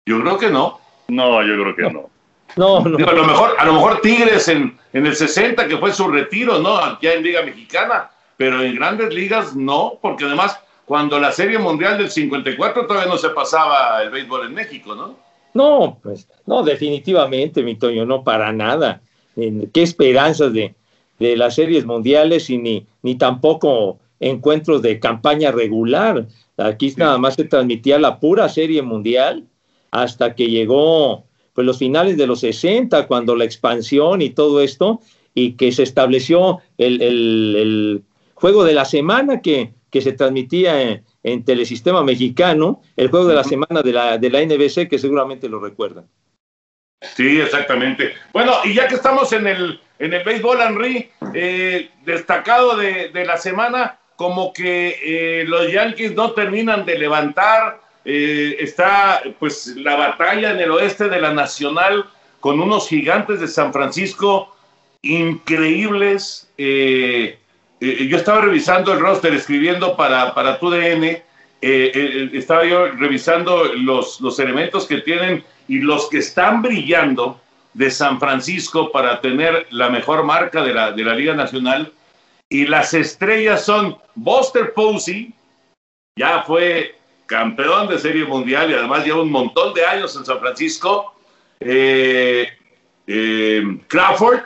Yo 0.05 0.21
creo 0.21 0.37
que 0.37 0.49
no. 0.49 0.79
No, 1.09 1.43
yo 1.43 1.61
creo 1.61 1.75
que 1.75 1.81
no. 1.81 1.89
No, 1.89 2.09
no. 2.57 2.81
Digo, 2.81 3.09
a 3.09 3.13
lo 3.13 3.25
mejor, 3.25 3.55
a 3.57 3.65
lo 3.65 3.73
mejor 3.73 4.01
Tigres 4.01 4.47
en, 4.47 4.77
en 4.93 5.05
el 5.05 5.15
60, 5.15 5.67
que 5.67 5.77
fue 5.77 5.93
su 5.93 6.07
retiro, 6.07 6.59
¿no? 6.59 6.99
Ya 7.01 7.13
en 7.13 7.23
Liga 7.23 7.41
Mexicana, 7.43 8.11
pero 8.37 8.61
en 8.61 8.75
grandes 8.75 9.13
ligas 9.13 9.55
no, 9.55 9.99
porque 10.01 10.25
además 10.25 10.59
cuando 10.85 11.19
la 11.19 11.31
Serie 11.31 11.57
Mundial 11.57 11.97
del 11.97 12.09
54 12.09 12.85
todavía 12.85 13.09
no 13.09 13.17
se 13.17 13.29
pasaba 13.29 14.01
el 14.03 14.09
béisbol 14.09 14.47
en 14.47 14.53
México, 14.53 14.93
¿no? 14.95 15.15
No, 15.53 15.99
pues, 16.01 16.27
no, 16.45 16.63
definitivamente, 16.63 17.63
mi 17.63 17.75
Toño, 17.75 18.05
no 18.05 18.23
para 18.23 18.51
nada. 18.51 19.01
¿Qué 19.35 19.81
esperanzas 19.81 20.53
de, 20.53 20.75
de 21.19 21.37
las 21.37 21.55
series 21.55 21.85
mundiales 21.85 22.49
y 22.49 22.57
ni, 22.57 22.85
ni 23.01 23.15
tampoco 23.15 23.99
encuentros 24.19 24.81
de 24.81 24.99
campaña 24.99 25.51
regular? 25.51 26.25
Aquí 26.57 26.93
nada 26.97 27.17
más 27.17 27.35
se 27.35 27.45
transmitía 27.45 27.97
la 27.99 28.19
pura 28.19 28.49
serie 28.49 28.81
mundial 28.81 29.45
hasta 29.91 30.35
que 30.35 30.47
llegó 30.47 31.23
pues 31.53 31.65
los 31.67 31.77
finales 31.77 32.17
de 32.17 32.27
los 32.27 32.39
60, 32.41 33.07
cuando 33.07 33.35
la 33.35 33.45
expansión 33.45 34.21
y 34.21 34.29
todo 34.31 34.61
esto, 34.61 35.01
y 35.33 35.53
que 35.53 35.71
se 35.71 35.83
estableció 35.83 36.59
el, 36.77 37.01
el- 37.01 37.55
el 37.57 38.03
juego 38.35 38.63
de 38.63 38.73
la 38.73 38.85
semana 38.85 39.41
que, 39.41 39.73
que 39.89 40.01
se 40.01 40.13
transmitía 40.13 40.81
en, 40.81 41.03
en 41.23 41.43
Telesistema 41.45 42.03
Mexicano, 42.03 42.81
el 42.95 43.09
juego 43.09 43.27
de 43.27 43.35
la 43.35 43.43
semana 43.43 43.81
de 43.81 43.93
la, 43.93 44.17
de 44.17 44.29
la 44.29 44.41
NBC, 44.45 44.87
que 44.89 44.97
seguramente 44.99 45.47
lo 45.49 45.59
recuerdan. 45.59 46.05
Sí, 47.15 47.39
exactamente. 47.41 48.13
Bueno, 48.31 48.53
y 48.63 48.73
ya 48.73 48.87
que 48.87 48.95
estamos 48.95 49.33
en 49.33 49.47
el, 49.47 49.79
en 49.99 50.13
el 50.13 50.23
béisbol, 50.23 50.59
Henry, 50.61 51.09
eh, 51.33 51.89
destacado 52.05 52.75
de, 52.77 53.09
de 53.09 53.25
la 53.25 53.37
semana, 53.37 53.99
como 54.15 54.53
que 54.53 54.99
eh, 55.03 55.45
los 55.45 55.71
Yankees 55.71 56.13
no 56.13 56.31
terminan 56.33 56.85
de 56.85 56.99
levantar, 56.99 57.80
eh, 58.03 58.57
está 58.59 59.21
pues 59.39 59.67
la 59.77 59.95
batalla 59.95 60.51
en 60.51 60.59
el 60.59 60.71
oeste 60.71 61.07
de 61.07 61.21
la 61.21 61.33
Nacional 61.33 62.05
con 62.39 62.59
unos 62.59 62.87
gigantes 62.87 63.39
de 63.39 63.47
San 63.47 63.71
Francisco 63.71 64.55
increíbles. 65.03 66.49
eh, 66.57 67.37
eh, 67.79 68.07
yo 68.07 68.17
estaba 68.17 68.41
revisando 68.41 68.93
el 68.93 68.99
roster, 68.99 69.33
escribiendo 69.33 69.95
para, 69.95 70.33
para 70.33 70.59
tu 70.59 70.69
DN, 70.69 71.23
estaba 71.61 72.65
yo 72.65 72.87
revisando 72.87 73.65
los, 73.75 74.19
los 74.19 74.39
elementos 74.39 74.87
que 74.87 74.97
tienen 75.01 75.43
y 75.67 75.79
los 75.79 76.09
que 76.09 76.17
están 76.17 76.63
brillando 76.63 77.39
de 77.73 77.91
San 77.91 78.19
Francisco 78.19 78.91
para 78.91 79.21
tener 79.21 79.67
la 79.69 79.89
mejor 79.89 80.23
marca 80.23 80.63
de 80.63 80.73
la, 80.73 80.91
de 80.91 81.03
la 81.03 81.13
Liga 81.13 81.35
Nacional. 81.35 81.91
Y 82.49 82.65
las 82.65 82.93
estrellas 82.93 83.63
son 83.63 83.97
Buster 84.15 84.73
Posey, 84.73 85.33
ya 86.17 86.41
fue 86.43 86.95
campeón 87.35 87.87
de 87.87 87.97
Serie 87.97 88.25
Mundial 88.25 88.69
y 88.69 88.73
además 88.73 89.05
lleva 89.05 89.21
un 89.21 89.31
montón 89.31 89.73
de 89.73 89.85
años 89.85 90.13
en 90.17 90.25
San 90.25 90.39
Francisco. 90.39 91.15
Eh, 91.61 92.45
eh, 93.07 93.63
Crawford, 93.87 94.41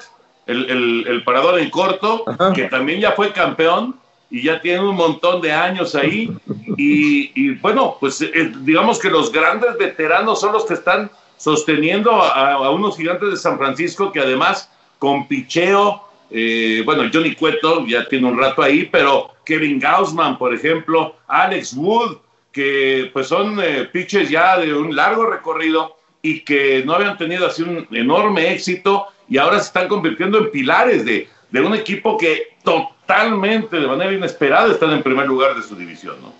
el, 0.46 0.70
el- 0.70 1.06
el 1.08 1.24
parador 1.24 1.60
en 1.60 1.70
corto, 1.72 2.24
que 2.54 2.66
también 2.66 3.00
ya 3.02 3.14
fue 3.14 3.32
campeón 3.34 3.96
y 4.30 4.44
ya 4.44 4.62
tiene 4.62 4.82
un 4.88 4.96
montón 4.96 5.42
de 5.42 5.52
años 5.52 5.96
ahí. 5.96 6.30
Y, 6.78 7.32
y 7.34 7.56
bueno, 7.56 7.98
pues 8.00 8.22
eh, 8.22 8.52
digamos 8.62 9.00
que 9.00 9.10
los 9.10 9.32
grandes 9.32 9.76
veteranos 9.80 10.40
son 10.40 10.54
los 10.54 10.66
que 10.66 10.76
están 10.76 11.10
sosteniendo 11.38 12.12
a, 12.22 12.54
a 12.54 12.70
unos 12.70 12.98
gigantes 12.98 13.30
de 13.32 13.38
San 13.38 13.58
Francisco 13.58 14.12
que 14.12 14.20
además 14.20 14.70
con 15.00 15.28
picheo, 15.28 16.02
eh, 16.30 16.82
bueno, 16.86 17.04
Johnny 17.12 17.34
Cueto 17.36 17.86
ya 17.88 18.08
tiene 18.08 18.28
un 18.28 18.38
rato 18.38 18.62
ahí, 18.62 18.88
pero 18.92 19.32
Kevin 19.44 19.80
Gaussman, 19.80 20.38
por 20.38 20.54
ejemplo, 20.54 21.16
Alex 21.28 21.74
Wood, 21.74 22.18
que 22.56 23.10
pues 23.12 23.28
son 23.28 23.60
eh, 23.62 23.90
pitchers 23.92 24.30
ya 24.30 24.58
de 24.58 24.74
un 24.74 24.96
largo 24.96 25.26
recorrido 25.26 25.98
y 26.22 26.40
que 26.40 26.84
no 26.86 26.94
habían 26.94 27.18
tenido 27.18 27.46
así 27.46 27.64
un 27.64 27.86
enorme 27.92 28.54
éxito 28.54 29.08
y 29.28 29.38
ahora 29.38 29.60
se 29.60 29.66
están 29.66 29.90
convirtiendo 29.90 30.38
en 30.38 30.52
pilares 30.52 31.04
de, 31.04 31.28
de 31.52 31.62
un 31.62 31.76
equipo 31.76 32.18
que 32.18 32.56
totalmente, 32.64 33.76
de 33.76 33.86
manera 33.86 34.14
inesperada, 34.14 34.72
están 34.72 34.92
en 34.92 35.04
primer 35.04 35.28
lugar 35.28 35.54
de 35.54 35.64
su 35.64 35.76
división, 35.76 36.16
¿no? 36.22 36.34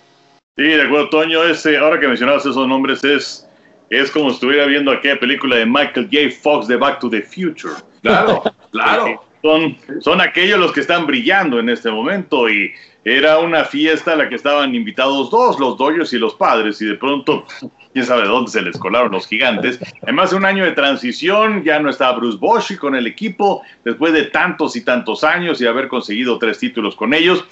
Sí, 0.56 0.64
de 0.64 0.80
acuerdo, 0.80 1.10
Toño. 1.10 1.44
Ese, 1.44 1.76
ahora 1.76 2.00
que 2.00 2.08
mencionabas 2.08 2.46
esos 2.46 2.66
nombres, 2.66 3.04
es, 3.04 3.46
es 3.90 4.10
como 4.10 4.30
si 4.30 4.36
estuviera 4.36 4.64
viendo 4.64 4.90
aquella 4.90 5.20
película 5.20 5.56
de 5.56 5.66
Michael 5.66 6.08
J. 6.10 6.34
Fox 6.42 6.66
de 6.66 6.76
Back 6.76 7.00
to 7.00 7.10
the 7.10 7.20
Future. 7.20 7.74
Claro, 8.00 8.42
claro. 8.72 9.22
Son, 9.46 9.76
son 10.00 10.20
aquellos 10.20 10.58
los 10.58 10.72
que 10.72 10.80
están 10.80 11.06
brillando 11.06 11.60
en 11.60 11.68
este 11.68 11.88
momento 11.88 12.50
y 12.50 12.72
era 13.04 13.38
una 13.38 13.64
fiesta 13.64 14.14
a 14.14 14.16
la 14.16 14.28
que 14.28 14.34
estaban 14.34 14.74
invitados 14.74 15.30
dos, 15.30 15.60
los 15.60 15.78
Dodgers 15.78 16.12
y 16.12 16.18
los 16.18 16.34
Padres, 16.34 16.82
y 16.82 16.86
de 16.86 16.96
pronto, 16.96 17.46
quién 17.92 18.04
sabe 18.04 18.22
de 18.22 18.28
dónde 18.28 18.50
se 18.50 18.60
les 18.60 18.76
colaron 18.76 19.12
los 19.12 19.28
gigantes. 19.28 19.78
Además 20.02 20.30
de 20.30 20.36
un 20.36 20.44
año 20.44 20.64
de 20.64 20.72
transición, 20.72 21.62
ya 21.62 21.78
no 21.78 21.88
está 21.88 22.10
Bruce 22.10 22.36
Bochy 22.36 22.76
con 22.76 22.96
el 22.96 23.06
equipo, 23.06 23.62
después 23.84 24.12
de 24.12 24.24
tantos 24.24 24.74
y 24.74 24.80
tantos 24.80 25.22
años 25.22 25.60
y 25.60 25.66
haber 25.68 25.86
conseguido 25.86 26.36
tres 26.40 26.58
títulos 26.58 26.96
con 26.96 27.14
ellos. 27.14 27.44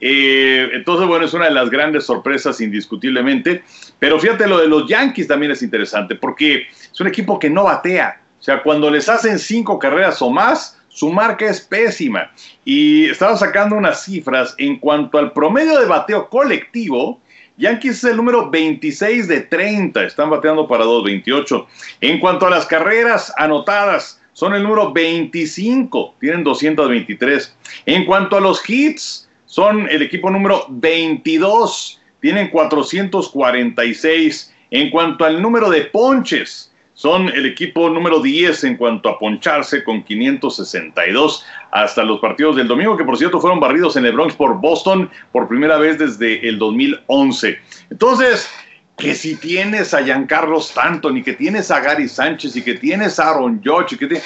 Eh, 0.00 0.70
entonces, 0.72 1.06
bueno, 1.06 1.24
es 1.24 1.34
una 1.34 1.44
de 1.44 1.52
las 1.52 1.70
grandes 1.70 2.04
sorpresas 2.04 2.60
indiscutiblemente. 2.60 3.62
Pero 4.00 4.18
fíjate, 4.18 4.48
lo 4.48 4.58
de 4.58 4.66
los 4.66 4.88
Yankees 4.88 5.28
también 5.28 5.52
es 5.52 5.62
interesante 5.62 6.16
porque 6.16 6.66
es 6.66 7.00
un 7.00 7.06
equipo 7.06 7.38
que 7.38 7.48
no 7.48 7.62
batea. 7.62 8.20
O 8.40 8.42
sea, 8.42 8.60
cuando 8.60 8.90
les 8.90 9.08
hacen 9.08 9.38
cinco 9.38 9.78
carreras 9.78 10.20
o 10.20 10.30
más, 10.30 10.75
su 10.96 11.12
marca 11.12 11.44
es 11.44 11.60
pésima. 11.60 12.32
Y 12.64 13.10
estaba 13.10 13.36
sacando 13.36 13.76
unas 13.76 14.04
cifras 14.04 14.54
en 14.56 14.78
cuanto 14.78 15.18
al 15.18 15.32
promedio 15.32 15.78
de 15.78 15.84
bateo 15.84 16.30
colectivo. 16.30 17.20
Yankees 17.58 17.98
es 17.98 18.04
el 18.04 18.16
número 18.16 18.50
26 18.50 19.28
de 19.28 19.42
30, 19.42 20.04
están 20.04 20.30
bateando 20.30 20.66
para 20.66 20.84
228. 20.84 21.66
En 22.00 22.18
cuanto 22.18 22.46
a 22.46 22.50
las 22.50 22.64
carreras 22.64 23.30
anotadas, 23.36 24.22
son 24.32 24.54
el 24.54 24.62
número 24.62 24.94
25, 24.94 26.14
tienen 26.18 26.42
223. 26.42 27.54
En 27.84 28.06
cuanto 28.06 28.38
a 28.38 28.40
los 28.40 28.66
hits, 28.66 29.28
son 29.44 29.86
el 29.90 30.00
equipo 30.00 30.30
número 30.30 30.64
22, 30.70 32.00
tienen 32.20 32.48
446. 32.48 34.54
En 34.70 34.88
cuanto 34.88 35.26
al 35.26 35.42
número 35.42 35.68
de 35.68 35.82
ponches, 35.82 36.65
son 36.96 37.28
el 37.28 37.44
equipo 37.44 37.90
número 37.90 38.20
10 38.20 38.64
en 38.64 38.76
cuanto 38.78 39.10
a 39.10 39.18
poncharse 39.18 39.84
con 39.84 40.02
562 40.02 41.44
hasta 41.70 42.02
los 42.02 42.20
partidos 42.20 42.56
del 42.56 42.66
domingo, 42.66 42.96
que 42.96 43.04
por 43.04 43.18
cierto 43.18 43.38
fueron 43.38 43.60
barridos 43.60 43.96
en 43.96 44.06
el 44.06 44.12
Bronx 44.12 44.34
por 44.34 44.58
Boston 44.58 45.10
por 45.30 45.46
primera 45.46 45.76
vez 45.76 45.98
desde 45.98 46.48
el 46.48 46.58
2011. 46.58 47.58
Entonces, 47.90 48.50
que 48.96 49.14
si 49.14 49.36
tienes 49.36 49.92
a 49.92 50.02
Giancarlo 50.02 50.58
Stanton 50.58 51.18
y 51.18 51.22
que 51.22 51.34
tienes 51.34 51.70
a 51.70 51.80
Gary 51.80 52.08
Sánchez 52.08 52.56
y 52.56 52.62
que 52.62 52.74
tienes 52.74 53.20
a 53.20 53.28
Aaron 53.28 53.60
Judge 53.62 53.92
y 53.92 53.98
que 53.98 54.22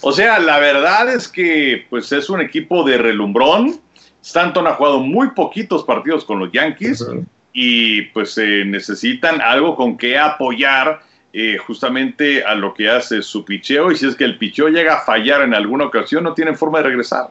o 0.00 0.12
sea, 0.12 0.40
la 0.40 0.58
verdad 0.58 1.12
es 1.12 1.28
que 1.28 1.86
pues 1.88 2.10
es 2.12 2.28
un 2.30 2.40
equipo 2.40 2.84
de 2.84 2.98
relumbrón. 2.98 3.80
Stanton 4.22 4.66
ha 4.66 4.74
jugado 4.74 5.00
muy 5.00 5.30
poquitos 5.30 5.84
partidos 5.84 6.24
con 6.24 6.40
los 6.40 6.50
Yankees 6.50 7.06
y 7.52 8.02
pues 8.02 8.36
eh, 8.38 8.64
necesitan 8.64 9.40
algo 9.40 9.76
con 9.76 9.96
que 9.96 10.18
apoyar 10.18 11.00
eh, 11.32 11.58
justamente 11.58 12.42
a 12.42 12.54
lo 12.54 12.72
que 12.72 12.88
hace 12.88 13.22
su 13.22 13.44
picheo 13.44 13.92
y 13.92 13.96
si 13.96 14.06
es 14.06 14.16
que 14.16 14.24
el 14.24 14.38
picheo 14.38 14.68
llega 14.68 14.96
a 14.96 15.04
fallar 15.04 15.42
en 15.42 15.54
alguna 15.54 15.84
ocasión 15.84 16.24
no 16.24 16.34
tienen 16.34 16.56
forma 16.56 16.78
de 16.78 16.84
regresar. 16.84 17.30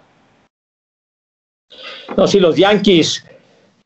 No, 2.16 2.28
sí, 2.28 2.40
los 2.40 2.56
Yankees 2.56 3.26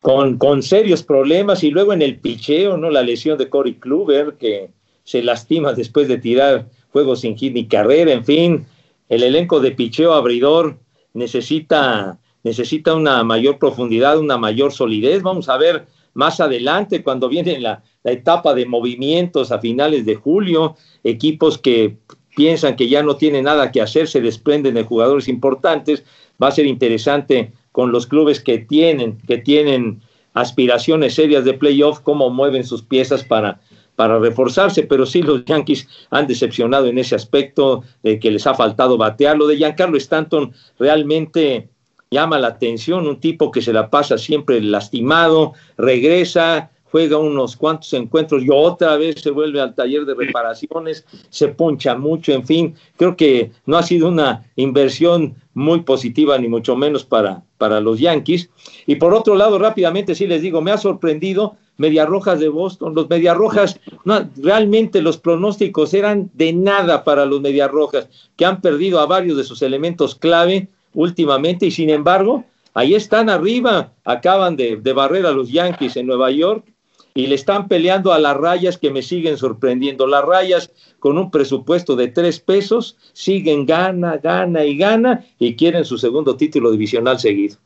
con, 0.01 0.37
con 0.37 0.63
serios 0.63 1.03
problemas 1.03 1.63
y 1.63 1.71
luego 1.71 1.93
en 1.93 2.01
el 2.01 2.17
picheo, 2.17 2.77
¿no? 2.77 2.89
La 2.89 3.03
lesión 3.03 3.37
de 3.37 3.49
Corey 3.49 3.75
Kluber 3.75 4.35
que 4.39 4.69
se 5.03 5.23
lastima 5.23 5.73
después 5.73 6.07
de 6.07 6.17
tirar 6.17 6.65
juegos 6.91 7.21
sin 7.21 7.37
hit 7.37 7.53
ni 7.53 7.67
carrera, 7.67 8.11
en 8.11 8.25
fin, 8.25 8.65
el 9.09 9.23
elenco 9.23 9.59
de 9.59 9.71
picheo 9.71 10.13
abridor 10.13 10.77
necesita, 11.13 12.17
necesita 12.43 12.93
una 12.95 13.23
mayor 13.23 13.59
profundidad, 13.59 14.17
una 14.17 14.37
mayor 14.37 14.71
solidez. 14.71 15.21
Vamos 15.21 15.49
a 15.49 15.57
ver 15.57 15.85
más 16.13 16.39
adelante 16.39 17.03
cuando 17.03 17.29
viene 17.29 17.59
la, 17.59 17.83
la 18.03 18.11
etapa 18.11 18.53
de 18.53 18.65
movimientos 18.65 19.51
a 19.51 19.59
finales 19.59 20.05
de 20.05 20.15
julio, 20.15 20.75
equipos 21.03 21.57
que 21.57 21.97
piensan 22.35 22.75
que 22.75 22.89
ya 22.89 23.03
no 23.03 23.15
tienen 23.15 23.45
nada 23.45 23.71
que 23.71 23.81
hacer, 23.81 24.07
se 24.07 24.21
desprenden 24.21 24.75
de 24.75 24.83
jugadores 24.83 25.27
importantes. 25.27 26.03
Va 26.41 26.47
a 26.47 26.51
ser 26.51 26.65
interesante 26.65 27.51
con 27.71 27.91
los 27.91 28.07
clubes 28.07 28.41
que 28.41 28.57
tienen, 28.57 29.17
que 29.27 29.37
tienen 29.37 30.01
aspiraciones 30.33 31.15
serias 31.15 31.45
de 31.45 31.53
playoff, 31.53 31.99
cómo 31.99 32.29
mueven 32.29 32.63
sus 32.63 32.81
piezas 32.81 33.23
para, 33.23 33.59
para 33.95 34.17
reforzarse, 34.19 34.83
pero 34.83 35.05
sí 35.05 35.21
los 35.21 35.45
Yankees 35.45 35.87
han 36.09 36.27
decepcionado 36.27 36.87
en 36.87 36.97
ese 36.97 37.15
aspecto 37.15 37.83
de 38.03 38.19
que 38.19 38.31
les 38.31 38.47
ha 38.47 38.53
faltado 38.53 38.97
batear. 38.97 39.37
Lo 39.37 39.47
de 39.47 39.57
Giancarlo 39.57 39.97
Stanton 39.97 40.53
realmente 40.79 41.69
llama 42.13 42.37
la 42.37 42.49
atención, 42.49 43.07
un 43.07 43.21
tipo 43.21 43.51
que 43.51 43.61
se 43.61 43.71
la 43.71 43.89
pasa 43.89 44.17
siempre 44.17 44.61
lastimado, 44.61 45.53
regresa, 45.77 46.69
juega 46.91 47.17
unos 47.17 47.55
cuantos 47.55 47.93
encuentros 47.93 48.43
y 48.43 48.49
otra 48.51 48.97
vez 48.97 49.21
se 49.21 49.31
vuelve 49.31 49.61
al 49.61 49.73
taller 49.73 50.05
de 50.05 50.13
reparaciones, 50.13 51.05
se 51.29 51.47
poncha 51.47 51.95
mucho, 51.95 52.33
en 52.33 52.45
fin, 52.45 52.75
creo 52.97 53.15
que 53.15 53.51
no 53.65 53.77
ha 53.77 53.83
sido 53.83 54.09
una 54.09 54.43
inversión 54.57 55.35
muy 55.53 55.83
positiva 55.83 56.37
ni 56.37 56.49
mucho 56.49 56.75
menos 56.75 57.05
para, 57.05 57.43
para 57.57 57.79
los 57.79 57.97
Yankees. 57.97 58.49
Y 58.87 58.95
por 58.95 59.13
otro 59.13 59.35
lado, 59.35 59.57
rápidamente 59.57 60.13
sí 60.13 60.27
les 60.27 60.41
digo, 60.41 60.61
me 60.61 60.71
ha 60.71 60.77
sorprendido 60.77 61.55
Mediarrojas 61.77 62.41
de 62.41 62.49
Boston, 62.49 62.93
los 62.93 63.09
Mediarrojas, 63.09 63.79
no, 64.03 64.29
realmente 64.35 65.01
los 65.01 65.17
pronósticos 65.17 65.93
eran 65.93 66.29
de 66.33 66.51
nada 66.51 67.05
para 67.05 67.25
los 67.25 67.39
Mediarrojas, 67.39 68.09
que 68.35 68.43
han 68.43 68.59
perdido 68.59 68.99
a 68.99 69.05
varios 69.05 69.37
de 69.37 69.45
sus 69.45 69.61
elementos 69.61 70.13
clave 70.15 70.67
últimamente 70.93 71.65
y 71.65 71.71
sin 71.71 71.89
embargo, 71.89 72.45
ahí 72.73 72.95
están 72.95 73.29
arriba, 73.29 73.93
acaban 74.03 74.55
de, 74.55 74.77
de 74.77 74.93
barrer 74.93 75.25
a 75.25 75.31
los 75.31 75.51
Yankees 75.51 75.97
en 75.97 76.07
Nueva 76.07 76.31
York 76.31 76.65
y 77.13 77.27
le 77.27 77.35
están 77.35 77.67
peleando 77.67 78.13
a 78.13 78.19
las 78.19 78.37
rayas 78.37 78.77
que 78.77 78.91
me 78.91 79.01
siguen 79.01 79.37
sorprendiendo. 79.37 80.07
Las 80.07 80.23
rayas 80.23 80.71
con 80.99 81.17
un 81.17 81.31
presupuesto 81.31 81.95
de 81.95 82.07
tres 82.07 82.39
pesos 82.39 82.97
siguen 83.13 83.65
gana, 83.65 84.17
gana 84.17 84.63
y 84.63 84.77
gana 84.77 85.25
y 85.37 85.55
quieren 85.55 85.85
su 85.85 85.97
segundo 85.97 86.35
título 86.37 86.71
divisional 86.71 87.19
seguido. 87.19 87.57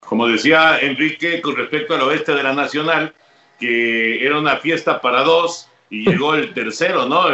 Como 0.00 0.26
decía 0.26 0.78
Enrique 0.80 1.40
con 1.40 1.56
respecto 1.56 1.94
al 1.94 2.02
oeste 2.02 2.32
de 2.34 2.42
la 2.42 2.52
Nacional, 2.52 3.14
que 3.58 4.24
era 4.24 4.38
una 4.38 4.56
fiesta 4.56 5.00
para 5.00 5.22
dos 5.22 5.68
y 5.88 6.08
llegó 6.08 6.34
el 6.34 6.52
tercero, 6.52 7.06
¿no? 7.06 7.28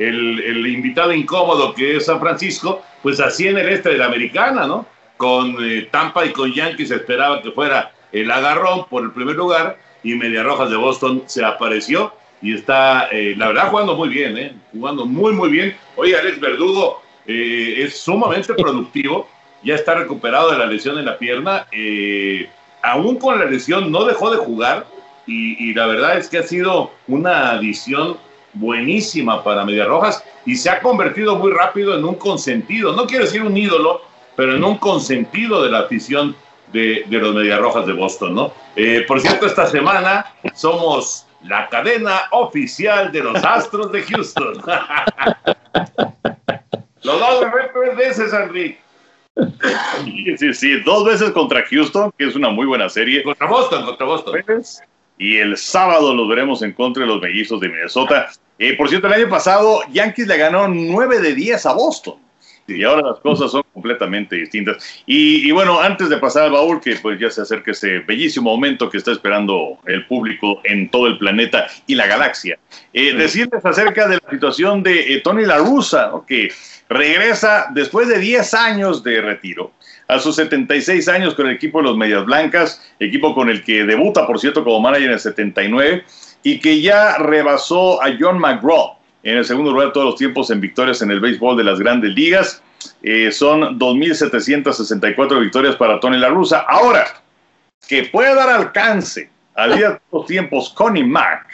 El- 0.00 0.40
el 0.40 0.66
invitado 0.66 1.12
incómodo 1.12 1.74
que 1.74 1.96
es 1.96 2.06
San 2.06 2.18
Francisco, 2.20 2.82
pues 3.02 3.20
así 3.20 3.46
en 3.46 3.58
el 3.58 3.68
este 3.68 3.90
de 3.90 3.98
la 3.98 4.06
Americana, 4.06 4.66
¿no? 4.66 4.86
Con 5.16 5.56
eh, 5.62 5.88
Tampa 5.90 6.24
y 6.24 6.32
con 6.32 6.52
Yankees 6.52 6.88
se 6.88 6.96
esperaba 6.96 7.42
que 7.42 7.50
fuera 7.52 7.92
el 8.10 8.30
agarrón 8.30 8.86
por 8.88 9.04
el 9.04 9.12
primer 9.12 9.36
lugar 9.36 9.78
y 10.02 10.14
Media 10.14 10.42
Rojas 10.42 10.70
de 10.70 10.76
Boston 10.76 11.22
se 11.26 11.44
apareció 11.44 12.12
y 12.42 12.54
está, 12.54 13.08
eh, 13.12 13.34
la 13.36 13.48
verdad, 13.48 13.68
jugando 13.70 13.94
muy 13.94 14.08
bien, 14.08 14.38
¿eh? 14.38 14.54
Jugando 14.72 15.04
muy, 15.04 15.32
muy 15.32 15.50
bien. 15.50 15.76
Oye, 15.96 16.16
Alex 16.16 16.40
Verdugo 16.40 17.02
eh, 17.26 17.74
es 17.84 17.98
sumamente 17.98 18.54
productivo, 18.64 19.28
ya 19.62 19.74
está 19.74 19.94
recuperado 19.94 20.50
de 20.50 20.56
la 20.58 20.64
lesión 20.64 20.98
en 20.98 21.04
la 21.04 21.18
pierna, 21.18 21.66
eh, 21.70 22.48
aún 22.82 23.16
con 23.18 23.38
la 23.38 23.44
lesión 23.44 23.92
no 23.92 24.04
dejó 24.06 24.30
de 24.30 24.38
jugar 24.38 24.86
y, 25.26 25.62
y 25.70 25.74
la 25.74 25.86
verdad 25.86 26.16
es 26.16 26.28
que 26.30 26.38
ha 26.38 26.42
sido 26.42 26.90
una 27.06 27.50
adición 27.50 28.16
buenísima 28.52 29.44
para 29.44 29.64
Medias 29.64 29.88
Rojas 29.88 30.24
y 30.46 30.56
se 30.56 30.70
ha 30.70 30.80
convertido 30.80 31.36
muy 31.36 31.52
rápido 31.52 31.96
en 31.96 32.04
un 32.04 32.16
consentido, 32.16 32.92
no 32.94 33.06
quiero 33.06 33.24
decir 33.24 33.42
un 33.42 33.56
ídolo, 33.56 34.02
pero 34.36 34.54
en 34.56 34.64
un 34.64 34.78
consentido 34.78 35.62
de 35.62 35.70
la 35.70 35.80
afición 35.80 36.34
de, 36.72 37.04
de 37.06 37.18
los 37.18 37.34
Medias 37.34 37.60
Rojas 37.60 37.86
de 37.86 37.92
Boston, 37.92 38.34
¿no? 38.34 38.52
Eh, 38.76 39.04
por 39.06 39.20
cierto, 39.20 39.46
esta 39.46 39.66
semana 39.66 40.26
somos 40.54 41.26
la 41.44 41.68
cadena 41.68 42.22
oficial 42.32 43.10
de 43.12 43.20
los 43.20 43.44
Astros 43.44 43.90
de 43.92 44.02
Houston. 44.02 44.54
los 47.02 47.20
dos 47.20 47.46
tres 47.72 47.96
veces, 47.96 48.32
Henry. 48.32 48.78
Sí, 50.04 50.36
sí, 50.36 50.54
sí, 50.54 50.80
dos 50.80 51.04
veces 51.04 51.30
contra 51.30 51.64
Houston, 51.66 52.12
que 52.18 52.26
es 52.26 52.34
una 52.34 52.50
muy 52.50 52.66
buena 52.66 52.88
serie. 52.88 53.22
Contra 53.22 53.46
Boston, 53.46 53.84
contra 53.84 54.06
Boston. 54.06 54.34
Y 55.20 55.36
el 55.36 55.58
sábado 55.58 56.14
los 56.14 56.26
veremos 56.30 56.62
en 56.62 56.72
contra 56.72 57.02
de 57.02 57.06
los 57.06 57.20
mellizos 57.20 57.60
de 57.60 57.68
Minnesota. 57.68 58.30
Eh, 58.58 58.74
por 58.74 58.88
cierto, 58.88 59.06
el 59.06 59.12
año 59.12 59.28
pasado 59.28 59.80
Yankees 59.92 60.26
le 60.26 60.38
ganó 60.38 60.66
9 60.66 61.20
de 61.20 61.34
10 61.34 61.66
a 61.66 61.74
Boston. 61.74 62.14
Y 62.66 62.84
ahora 62.84 63.06
las 63.06 63.20
cosas 63.20 63.50
son 63.50 63.62
completamente 63.74 64.36
distintas. 64.36 65.02
Y, 65.04 65.46
y 65.46 65.50
bueno, 65.50 65.78
antes 65.78 66.08
de 66.08 66.16
pasar 66.16 66.44
al 66.44 66.52
baúl, 66.52 66.80
que 66.80 66.96
pues 66.96 67.20
ya 67.20 67.28
se 67.28 67.42
acerca 67.42 67.72
ese 67.72 67.98
bellísimo 67.98 68.50
momento 68.50 68.88
que 68.88 68.96
está 68.96 69.12
esperando 69.12 69.76
el 69.84 70.06
público 70.06 70.62
en 70.64 70.88
todo 70.88 71.06
el 71.06 71.18
planeta 71.18 71.66
y 71.86 71.96
la 71.96 72.06
galaxia, 72.06 72.58
eh, 72.94 73.12
decirles 73.12 73.62
acerca 73.62 74.08
de 74.08 74.20
la 74.24 74.30
situación 74.30 74.82
de 74.82 75.16
eh, 75.16 75.20
Tony 75.20 75.44
La 75.44 75.58
Russa, 75.58 76.12
que 76.26 76.50
regresa 76.88 77.66
después 77.74 78.08
de 78.08 78.18
10 78.18 78.54
años 78.54 79.04
de 79.04 79.20
retiro 79.20 79.72
a 80.10 80.18
sus 80.18 80.36
76 80.36 81.08
años 81.08 81.34
con 81.34 81.46
el 81.46 81.54
equipo 81.54 81.78
de 81.78 81.84
los 81.84 81.96
Medias 81.96 82.24
Blancas, 82.24 82.82
equipo 82.98 83.34
con 83.34 83.48
el 83.48 83.62
que 83.62 83.84
debuta, 83.84 84.26
por 84.26 84.40
cierto, 84.40 84.64
como 84.64 84.80
manager 84.80 85.06
en 85.06 85.12
el 85.12 85.20
79, 85.20 86.04
y 86.42 86.58
que 86.58 86.80
ya 86.80 87.18
rebasó 87.18 88.02
a 88.02 88.08
John 88.18 88.38
McGraw 88.38 88.96
en 89.22 89.38
el 89.38 89.44
segundo 89.44 89.70
lugar 89.70 89.88
de 89.88 89.92
todos 89.92 90.06
los 90.06 90.16
tiempos 90.16 90.50
en 90.50 90.60
victorias 90.60 91.02
en 91.02 91.10
el 91.10 91.20
béisbol 91.20 91.56
de 91.56 91.64
las 91.64 91.78
grandes 91.78 92.12
ligas. 92.12 92.62
Eh, 93.02 93.30
son 93.30 93.78
2.764 93.78 95.40
victorias 95.40 95.76
para 95.76 96.00
Tony 96.00 96.16
La 96.16 96.28
Russa. 96.28 96.60
Ahora, 96.60 97.04
que 97.86 98.04
pueda 98.04 98.34
dar 98.34 98.48
alcance 98.48 99.30
al 99.54 99.76
día 99.76 99.90
de 99.90 99.94
todos 99.96 100.22
los 100.22 100.26
tiempos 100.26 100.70
Connie 100.70 101.04
Mack, 101.04 101.46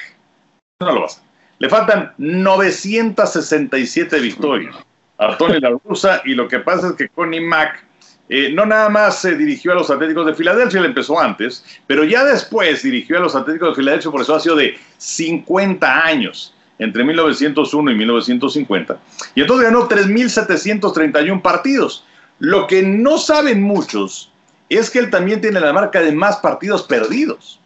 no 0.80 0.92
lo 0.92 1.00
va 1.02 1.06
a. 1.06 1.10
Le 1.58 1.68
faltan 1.68 2.12
967 2.18 4.20
victorias 4.20 4.76
a 5.18 5.36
Tony 5.36 5.58
La 5.58 5.70
Russa 5.70 6.22
y 6.24 6.34
lo 6.34 6.48
que 6.48 6.60
pasa 6.60 6.88
es 6.88 6.92
que 6.94 7.08
Connie 7.08 7.40
Mack 7.40 7.85
eh, 8.28 8.50
no 8.52 8.66
nada 8.66 8.88
más 8.88 9.20
se 9.20 9.36
dirigió 9.36 9.70
a 9.72 9.76
los 9.76 9.90
Atléticos 9.90 10.26
de 10.26 10.34
Filadelfia, 10.34 10.80
él 10.80 10.86
empezó 10.86 11.20
antes, 11.20 11.64
pero 11.86 12.02
ya 12.04 12.24
después 12.24 12.82
dirigió 12.82 13.18
a 13.18 13.20
los 13.20 13.36
Atléticos 13.36 13.68
de 13.70 13.76
Filadelfia 13.76 14.10
por 14.10 14.20
espacio 14.20 14.56
de 14.56 14.76
50 14.98 16.04
años, 16.04 16.52
entre 16.78 17.04
1901 17.04 17.90
y 17.90 17.94
1950. 17.94 18.98
Y 19.34 19.40
entonces 19.42 19.70
ganó 19.70 19.88
3.731 19.88 21.40
partidos. 21.40 22.04
Lo 22.38 22.66
que 22.66 22.82
no 22.82 23.16
saben 23.18 23.62
muchos 23.62 24.30
es 24.68 24.90
que 24.90 24.98
él 24.98 25.08
también 25.10 25.40
tiene 25.40 25.60
la 25.60 25.72
marca 25.72 26.00
de 26.00 26.10
más 26.12 26.36
partidos 26.38 26.82
perdidos. 26.82 27.60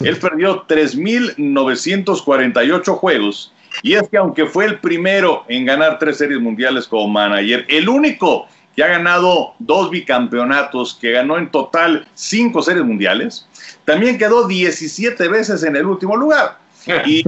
Él 0.00 0.16
perdió 0.16 0.66
3.948 0.66 2.96
juegos. 2.96 3.52
Y 3.82 3.94
es 3.94 4.08
que 4.08 4.16
aunque 4.16 4.46
fue 4.46 4.64
el 4.64 4.80
primero 4.80 5.44
en 5.48 5.64
ganar 5.64 5.96
tres 5.98 6.18
series 6.18 6.40
mundiales 6.40 6.86
como 6.88 7.06
manager, 7.08 7.64
el 7.68 7.88
único 7.88 8.48
que 8.80 8.84
ha 8.84 8.88
ganado 8.88 9.52
dos 9.58 9.90
bicampeonatos, 9.90 10.96
que 10.98 11.10
ganó 11.10 11.36
en 11.36 11.50
total 11.50 12.08
cinco 12.14 12.62
series 12.62 12.82
mundiales, 12.82 13.46
también 13.84 14.16
quedó 14.16 14.48
17 14.48 15.28
veces 15.28 15.62
en 15.64 15.76
el 15.76 15.84
último 15.84 16.16
lugar. 16.16 16.56
Y 17.04 17.22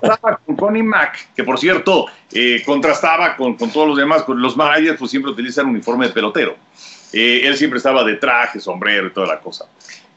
pasaba 0.00 0.40
con 0.46 0.56
Connie 0.56 0.82
Mack, 0.82 1.34
que 1.36 1.44
por 1.44 1.58
cierto 1.58 2.06
eh, 2.32 2.62
contrastaba 2.64 3.36
con, 3.36 3.56
con, 3.56 3.70
todos 3.70 3.88
los 3.88 3.98
demás, 3.98 4.22
con 4.22 4.40
los 4.40 4.56
managers 4.56 4.98
pues 4.98 5.10
siempre 5.10 5.32
utilizan 5.32 5.66
uniforme 5.66 6.06
de 6.06 6.14
pelotero. 6.14 6.56
Eh, 7.12 7.42
él 7.44 7.54
siempre 7.58 7.76
estaba 7.76 8.02
de 8.02 8.14
traje, 8.14 8.58
sombrero 8.58 9.08
y 9.08 9.10
toda 9.12 9.26
la 9.26 9.40
cosa. 9.40 9.66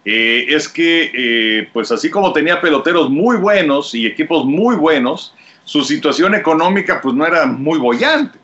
Eh, 0.05 0.45
es 0.47 0.69
que, 0.69 1.67
pues 1.73 1.91
así 1.91 2.09
como 2.09 2.31
tenía 2.31 2.61
peloteros 2.61 3.09
muy 3.09 3.35
buenos 3.35 3.93
y 3.93 4.05
equipos 4.05 4.45
muy 4.45 4.77
buenos, 4.77 5.35
su 5.65 5.83
situación 5.83 6.35
económica 6.35 7.01
pues 7.01 7.13
no 7.15 7.25
era 7.25 7.45
muy 7.47 7.77
bollante. 7.79 8.39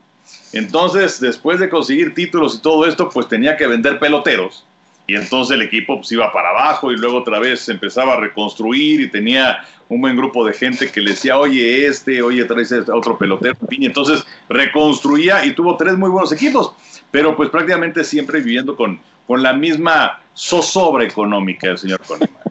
Entonces, 0.56 1.20
después 1.20 1.60
de 1.60 1.68
conseguir 1.68 2.14
títulos 2.14 2.56
y 2.56 2.62
todo 2.62 2.86
esto, 2.86 3.08
pues 3.08 3.28
tenía 3.28 3.56
que 3.56 3.66
vender 3.66 3.98
peloteros 3.98 4.64
y 5.06 5.14
entonces 5.14 5.54
el 5.54 5.62
equipo 5.62 5.96
pues 5.96 6.10
iba 6.12 6.32
para 6.32 6.50
abajo 6.50 6.90
y 6.90 6.96
luego 6.96 7.18
otra 7.18 7.38
vez 7.38 7.68
empezaba 7.68 8.14
a 8.14 8.20
reconstruir 8.20 9.00
y 9.00 9.08
tenía 9.08 9.64
un 9.88 10.00
buen 10.00 10.16
grupo 10.16 10.44
de 10.44 10.52
gente 10.52 10.90
que 10.90 11.00
le 11.00 11.10
decía, 11.10 11.38
oye 11.38 11.86
este, 11.86 12.20
oye 12.22 12.44
traes 12.44 12.72
a 12.72 12.94
otro 12.94 13.16
pelotero, 13.16 13.56
y 13.70 13.86
entonces 13.86 14.26
reconstruía 14.48 15.44
y 15.44 15.52
tuvo 15.52 15.76
tres 15.76 15.96
muy 15.96 16.10
buenos 16.10 16.32
equipos, 16.32 16.72
pero 17.12 17.36
pues 17.36 17.50
prácticamente 17.50 18.02
siempre 18.02 18.40
viviendo 18.40 18.76
con, 18.76 19.00
con 19.26 19.42
la 19.42 19.52
misma 19.52 20.20
zozobra 20.34 21.04
económica 21.04 21.68
del 21.68 21.78
señor 21.78 22.00
Kahneman. 22.00 22.46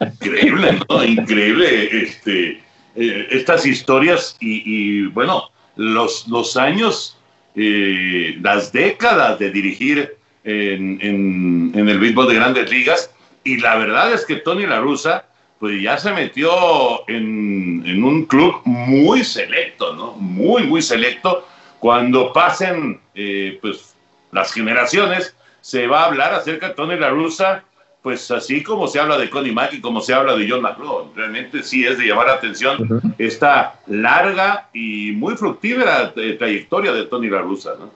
Increíble, 0.00 0.80
¿no? 0.88 1.04
Increíble 1.04 2.02
este, 2.02 2.62
eh, 2.94 3.28
estas 3.30 3.64
historias 3.64 4.36
y, 4.38 5.06
bueno, 5.08 5.50
los, 5.76 6.26
los 6.28 6.56
años, 6.56 7.16
eh, 7.54 8.38
las 8.42 8.72
décadas 8.72 9.38
de 9.38 9.50
dirigir 9.50 10.16
en, 10.44 10.98
en, 11.00 11.88
el 11.88 11.98
béisbol 11.98 12.28
de 12.28 12.34
grandes 12.34 12.70
ligas 12.70 13.10
y 13.44 13.58
la 13.58 13.76
verdad 13.76 14.12
es 14.12 14.24
que 14.24 14.36
Tony 14.36 14.66
La 14.66 14.80
Russa 14.80 15.26
pues 15.58 15.80
ya 15.80 15.96
se 15.96 16.12
metió 16.12 17.08
en, 17.08 17.82
en, 17.86 18.04
un 18.04 18.26
club 18.26 18.60
muy 18.64 19.24
selecto, 19.24 19.94
¿no? 19.94 20.12
Muy, 20.12 20.64
muy 20.64 20.82
selecto. 20.82 21.46
Cuando 21.78 22.32
pasen 22.32 23.00
eh, 23.14 23.58
pues, 23.62 23.94
las 24.32 24.52
generaciones, 24.52 25.34
se 25.60 25.86
va 25.86 26.02
a 26.02 26.06
hablar 26.06 26.34
acerca 26.34 26.68
de 26.68 26.74
Tony 26.74 26.96
La 26.96 27.08
Russa, 27.08 27.64
pues 28.04 28.30
así 28.30 28.62
como 28.62 28.86
se 28.86 29.00
habla 29.00 29.16
de 29.16 29.30
Connie 29.30 29.50
Mack 29.50 29.72
y 29.72 29.80
como 29.80 30.02
se 30.02 30.12
habla 30.12 30.36
de 30.36 30.46
John 30.46 30.60
McLaughlin. 30.60 31.14
Realmente 31.16 31.62
sí 31.62 31.86
es 31.86 31.96
de 31.96 32.04
llamar 32.04 32.26
la 32.26 32.34
atención 32.34 32.82
uh 32.82 32.84
-huh. 32.84 33.14
esta 33.16 33.80
larga 33.86 34.68
y 34.74 35.12
muy 35.12 35.36
fructífera 35.36 36.12
trayectoria 36.12 36.92
de 36.92 37.06
Tony 37.06 37.30
La 37.30 37.40
Russa, 37.40 37.70
¿no? 37.80 37.90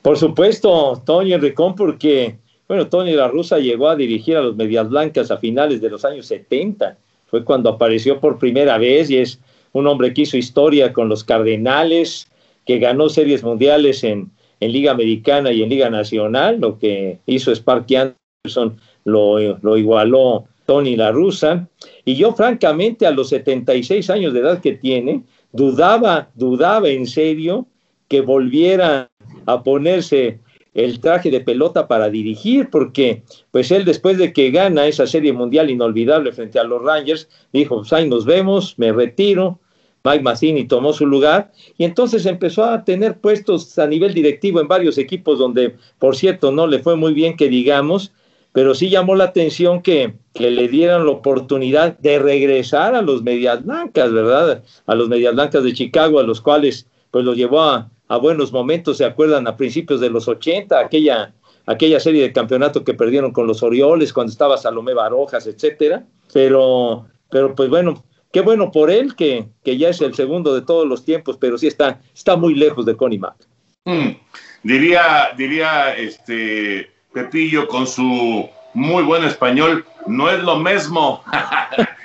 Por 0.00 0.16
supuesto, 0.16 1.02
Tony 1.04 1.34
Enricón, 1.34 1.74
porque 1.74 2.38
bueno, 2.66 2.86
Tony 2.86 3.12
La 3.12 3.28
Russa 3.28 3.58
llegó 3.58 3.90
a 3.90 3.96
dirigir 3.96 4.38
a 4.38 4.40
los 4.40 4.56
Medias 4.56 4.88
Blancas 4.88 5.30
a 5.30 5.36
finales 5.36 5.82
de 5.82 5.90
los 5.90 6.06
años 6.06 6.24
70. 6.24 6.96
Fue 7.26 7.44
cuando 7.44 7.68
apareció 7.68 8.18
por 8.18 8.38
primera 8.38 8.78
vez 8.78 9.10
y 9.10 9.18
es 9.18 9.38
un 9.72 9.86
hombre 9.86 10.14
que 10.14 10.22
hizo 10.22 10.38
historia 10.38 10.94
con 10.94 11.10
los 11.10 11.22
Cardenales, 11.24 12.26
que 12.64 12.78
ganó 12.78 13.10
series 13.10 13.42
mundiales 13.42 14.02
en, 14.02 14.30
en 14.60 14.72
Liga 14.72 14.92
Americana 14.92 15.52
y 15.52 15.62
en 15.62 15.68
Liga 15.68 15.90
Nacional. 15.90 16.58
Lo 16.58 16.78
que 16.78 17.18
hizo 17.26 17.52
Sparky 17.52 17.96
Anderson 17.96 18.80
lo, 19.06 19.76
igualó 19.76 20.44
Tony 20.66 20.96
La 20.96 21.12
Russa. 21.12 21.68
Y 22.04 22.16
yo, 22.16 22.32
francamente, 22.32 23.06
a 23.06 23.10
los 23.10 23.30
76 23.30 24.10
años 24.10 24.34
de 24.34 24.40
edad 24.40 24.60
que 24.60 24.72
tiene, 24.72 25.22
dudaba, 25.52 26.28
dudaba 26.34 26.88
en 26.88 27.06
serio 27.06 27.66
que 28.08 28.20
volviera 28.20 29.08
a 29.46 29.62
ponerse 29.62 30.40
el 30.74 31.00
traje 31.00 31.30
de 31.30 31.40
pelota 31.40 31.88
para 31.88 32.10
dirigir, 32.10 32.68
porque 32.68 33.22
pues 33.50 33.70
él 33.70 33.84
después 33.86 34.18
de 34.18 34.32
que 34.32 34.50
gana 34.50 34.86
esa 34.86 35.06
serie 35.06 35.32
mundial 35.32 35.70
inolvidable 35.70 36.32
frente 36.32 36.58
a 36.58 36.64
los 36.64 36.82
Rangers, 36.82 37.28
dijo, 37.52 37.78
pues 37.78 37.92
ahí 37.94 38.06
nos 38.06 38.26
vemos, 38.26 38.78
me 38.78 38.92
retiro, 38.92 39.58
Mike 40.04 40.22
Mazzini 40.22 40.68
tomó 40.68 40.92
su 40.92 41.06
lugar 41.06 41.50
y 41.78 41.84
entonces 41.84 42.26
empezó 42.26 42.64
a 42.64 42.84
tener 42.84 43.18
puestos 43.18 43.76
a 43.78 43.86
nivel 43.86 44.14
directivo 44.14 44.60
en 44.60 44.68
varios 44.68 44.98
equipos 44.98 45.38
donde, 45.38 45.74
por 45.98 46.14
cierto, 46.14 46.52
no 46.52 46.66
le 46.66 46.78
fue 46.78 46.94
muy 46.94 47.14
bien 47.14 47.36
que 47.36 47.48
digamos, 47.48 48.12
pero 48.56 48.74
sí 48.74 48.88
llamó 48.88 49.16
la 49.16 49.24
atención 49.24 49.82
que, 49.82 50.14
que 50.32 50.50
le 50.50 50.66
dieran 50.68 51.04
la 51.04 51.12
oportunidad 51.12 51.98
de 51.98 52.18
regresar 52.18 52.94
a 52.94 53.02
los 53.02 53.22
Medias 53.22 53.62
Blancas, 53.62 54.10
¿verdad? 54.10 54.64
A 54.86 54.94
los 54.94 55.10
Medias 55.10 55.34
Blancas 55.34 55.62
de 55.62 55.74
Chicago, 55.74 56.20
a 56.20 56.22
los 56.22 56.40
cuales 56.40 56.86
pues 57.10 57.22
lo 57.26 57.34
llevó 57.34 57.60
a, 57.60 57.90
a 58.08 58.16
buenos 58.16 58.52
momentos, 58.54 58.96
se 58.96 59.04
acuerdan, 59.04 59.46
a 59.46 59.58
principios 59.58 60.00
de 60.00 60.08
los 60.08 60.26
80, 60.26 60.80
aquella, 60.80 61.34
aquella 61.66 62.00
serie 62.00 62.22
de 62.22 62.32
campeonato 62.32 62.82
que 62.82 62.94
perdieron 62.94 63.30
con 63.30 63.46
los 63.46 63.62
Orioles 63.62 64.14
cuando 64.14 64.30
estaba 64.30 64.56
Salomé 64.56 64.94
Barojas, 64.94 65.46
etcétera. 65.46 66.06
Pero, 66.32 67.04
pero 67.28 67.54
pues 67.54 67.68
bueno, 67.68 68.06
qué 68.32 68.40
bueno 68.40 68.72
por 68.72 68.90
él, 68.90 69.14
que, 69.16 69.48
que 69.64 69.76
ya 69.76 69.90
es 69.90 70.00
el 70.00 70.14
segundo 70.14 70.54
de 70.54 70.62
todos 70.62 70.88
los 70.88 71.04
tiempos, 71.04 71.36
pero 71.38 71.58
sí 71.58 71.66
está, 71.66 72.00
está 72.14 72.36
muy 72.36 72.54
lejos 72.54 72.86
de 72.86 72.96
Connie 72.96 73.18
Mack. 73.18 73.36
Hmm. 73.84 74.16
Diría, 74.62 75.32
diría 75.36 75.94
este 75.94 76.95
Pepillo 77.16 77.66
con 77.66 77.86
su 77.86 78.46
muy 78.74 79.02
buen 79.02 79.24
español, 79.24 79.86
no 80.06 80.28
es 80.28 80.42
lo 80.42 80.56
mismo. 80.56 81.24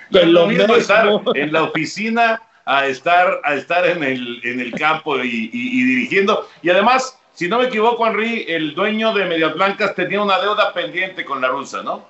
no 0.10 0.20
es 0.22 0.28
lo 0.28 0.48
mismo 0.48 0.74
estar 0.74 1.06
en 1.36 1.52
la 1.52 1.64
oficina 1.64 2.42
a 2.66 2.88
estar, 2.88 3.42
a 3.44 3.56
estar 3.56 3.86
en, 3.86 4.06
el, 4.06 4.40
en 4.46 4.62
el 4.62 4.72
campo 4.72 5.22
y, 5.22 5.50
y, 5.52 5.82
y, 5.82 5.84
dirigiendo. 5.84 6.48
Y 6.62 6.70
además, 6.70 7.20
si 7.34 7.50
no 7.50 7.60
me 7.60 7.66
equivoco, 7.66 8.08
Henry, 8.08 8.46
el 8.48 8.74
dueño 8.74 9.14
de 9.14 9.26
Medias 9.26 9.54
Blancas 9.54 9.96
tenía 9.96 10.22
una 10.22 10.40
deuda 10.40 10.74
pendiente 10.74 11.26
con 11.26 11.42
la 11.42 11.50
rusa, 11.50 11.84
¿no? 11.84 12.08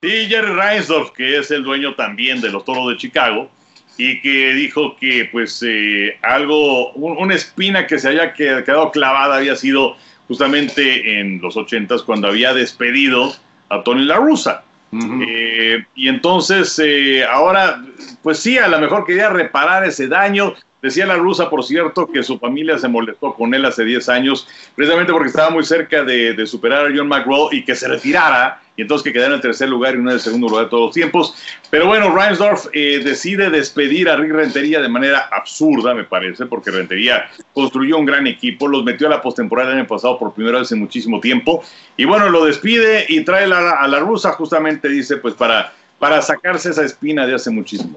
Sí, 0.00 0.26
Jerry 0.28 0.52
Reinsdorf, 0.52 1.10
que 1.10 1.38
es 1.38 1.50
el 1.50 1.64
dueño 1.64 1.96
también 1.96 2.40
de 2.40 2.50
los 2.50 2.64
Toros 2.64 2.90
de 2.90 2.96
Chicago, 2.96 3.50
y 3.98 4.20
que 4.20 4.52
dijo 4.54 4.96
que 5.00 5.28
pues 5.32 5.64
eh, 5.66 6.16
algo, 6.22 6.92
un, 6.92 7.16
una 7.16 7.34
espina 7.34 7.88
que 7.88 7.98
se 7.98 8.06
había 8.06 8.32
quedado 8.34 8.92
clavada 8.92 9.38
había 9.38 9.56
sido 9.56 9.96
justamente 10.28 11.20
en 11.20 11.40
los 11.40 11.56
ochentas 11.56 12.02
cuando 12.02 12.28
había 12.28 12.54
despedido 12.54 13.34
a 13.68 13.82
Tony 13.82 14.04
La 14.04 14.16
Russa. 14.16 14.62
Uh 14.92 14.96
-huh. 14.96 15.24
eh, 15.28 15.84
y 15.94 16.08
entonces, 16.08 16.78
eh, 16.78 17.24
ahora, 17.24 17.84
pues 18.22 18.38
sí, 18.38 18.58
a 18.58 18.68
lo 18.68 18.78
mejor 18.78 19.04
quería 19.04 19.28
reparar 19.28 19.84
ese 19.84 20.06
daño. 20.06 20.54
Decía 20.84 21.06
la 21.06 21.16
rusa, 21.16 21.48
por 21.48 21.64
cierto, 21.64 22.06
que 22.06 22.22
su 22.22 22.38
familia 22.38 22.76
se 22.76 22.88
molestó 22.88 23.32
con 23.32 23.54
él 23.54 23.64
hace 23.64 23.86
10 23.86 24.06
años, 24.10 24.46
precisamente 24.76 25.14
porque 25.14 25.28
estaba 25.28 25.48
muy 25.48 25.64
cerca 25.64 26.04
de, 26.04 26.46
superar 26.46 26.84
a 26.84 26.94
John 26.94 27.08
McGraw 27.08 27.48
y 27.52 27.64
que 27.64 27.74
se 27.74 27.88
retirara, 27.88 28.60
y 28.76 28.82
entonces 28.82 29.02
que 29.02 29.10
quedara 29.10 29.30
en 29.30 29.36
el 29.36 29.40
tercer 29.40 29.70
lugar 29.70 29.94
y 29.94 30.02
no 30.02 30.10
en 30.10 30.16
el 30.16 30.20
segundo 30.20 30.46
lugar 30.46 30.64
de 30.64 30.70
todos 30.70 30.88
los 30.88 30.94
tiempos. 30.94 31.34
Pero 31.70 31.86
bueno, 31.86 32.14
Reinsdorf 32.14 32.66
eh, 32.74 33.00
decide 33.02 33.48
despedir 33.48 34.10
a 34.10 34.16
Rick 34.16 34.32
Rentería 34.32 34.82
de 34.82 34.90
manera 34.90 35.30
absurda, 35.32 35.94
me 35.94 36.04
parece, 36.04 36.44
porque 36.44 36.70
Rentería 36.70 37.30
construyó 37.54 37.96
un 37.96 38.04
gran 38.04 38.26
equipo, 38.26 38.68
los 38.68 38.84
metió 38.84 39.06
a 39.06 39.10
la 39.10 39.22
postemporada 39.22 39.72
el 39.72 39.78
año 39.78 39.86
pasado 39.86 40.18
por 40.18 40.34
primera 40.34 40.58
vez 40.58 40.70
en 40.70 40.80
muchísimo 40.80 41.18
tiempo, 41.18 41.64
y 41.96 42.04
bueno, 42.04 42.28
lo 42.28 42.44
despide 42.44 43.06
y 43.08 43.24
trae 43.24 43.46
la, 43.46 43.70
a 43.70 43.88
la 43.88 44.00
rusa, 44.00 44.32
justamente 44.32 44.90
dice, 44.90 45.16
pues 45.16 45.32
para, 45.32 45.72
para 45.98 46.20
sacarse 46.20 46.68
esa 46.68 46.84
espina 46.84 47.26
de 47.26 47.36
hace 47.36 47.48
muchísimo. 47.48 47.96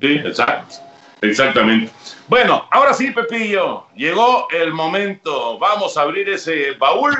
Sí, 0.00 0.12
exacto. 0.24 0.87
Exactamente. 1.20 1.92
Bueno, 2.28 2.66
ahora 2.70 2.94
sí, 2.94 3.10
Pepillo, 3.10 3.86
llegó 3.94 4.48
el 4.50 4.72
momento. 4.72 5.58
Vamos 5.58 5.96
a 5.96 6.02
abrir 6.02 6.28
ese 6.28 6.72
baúl. 6.72 7.14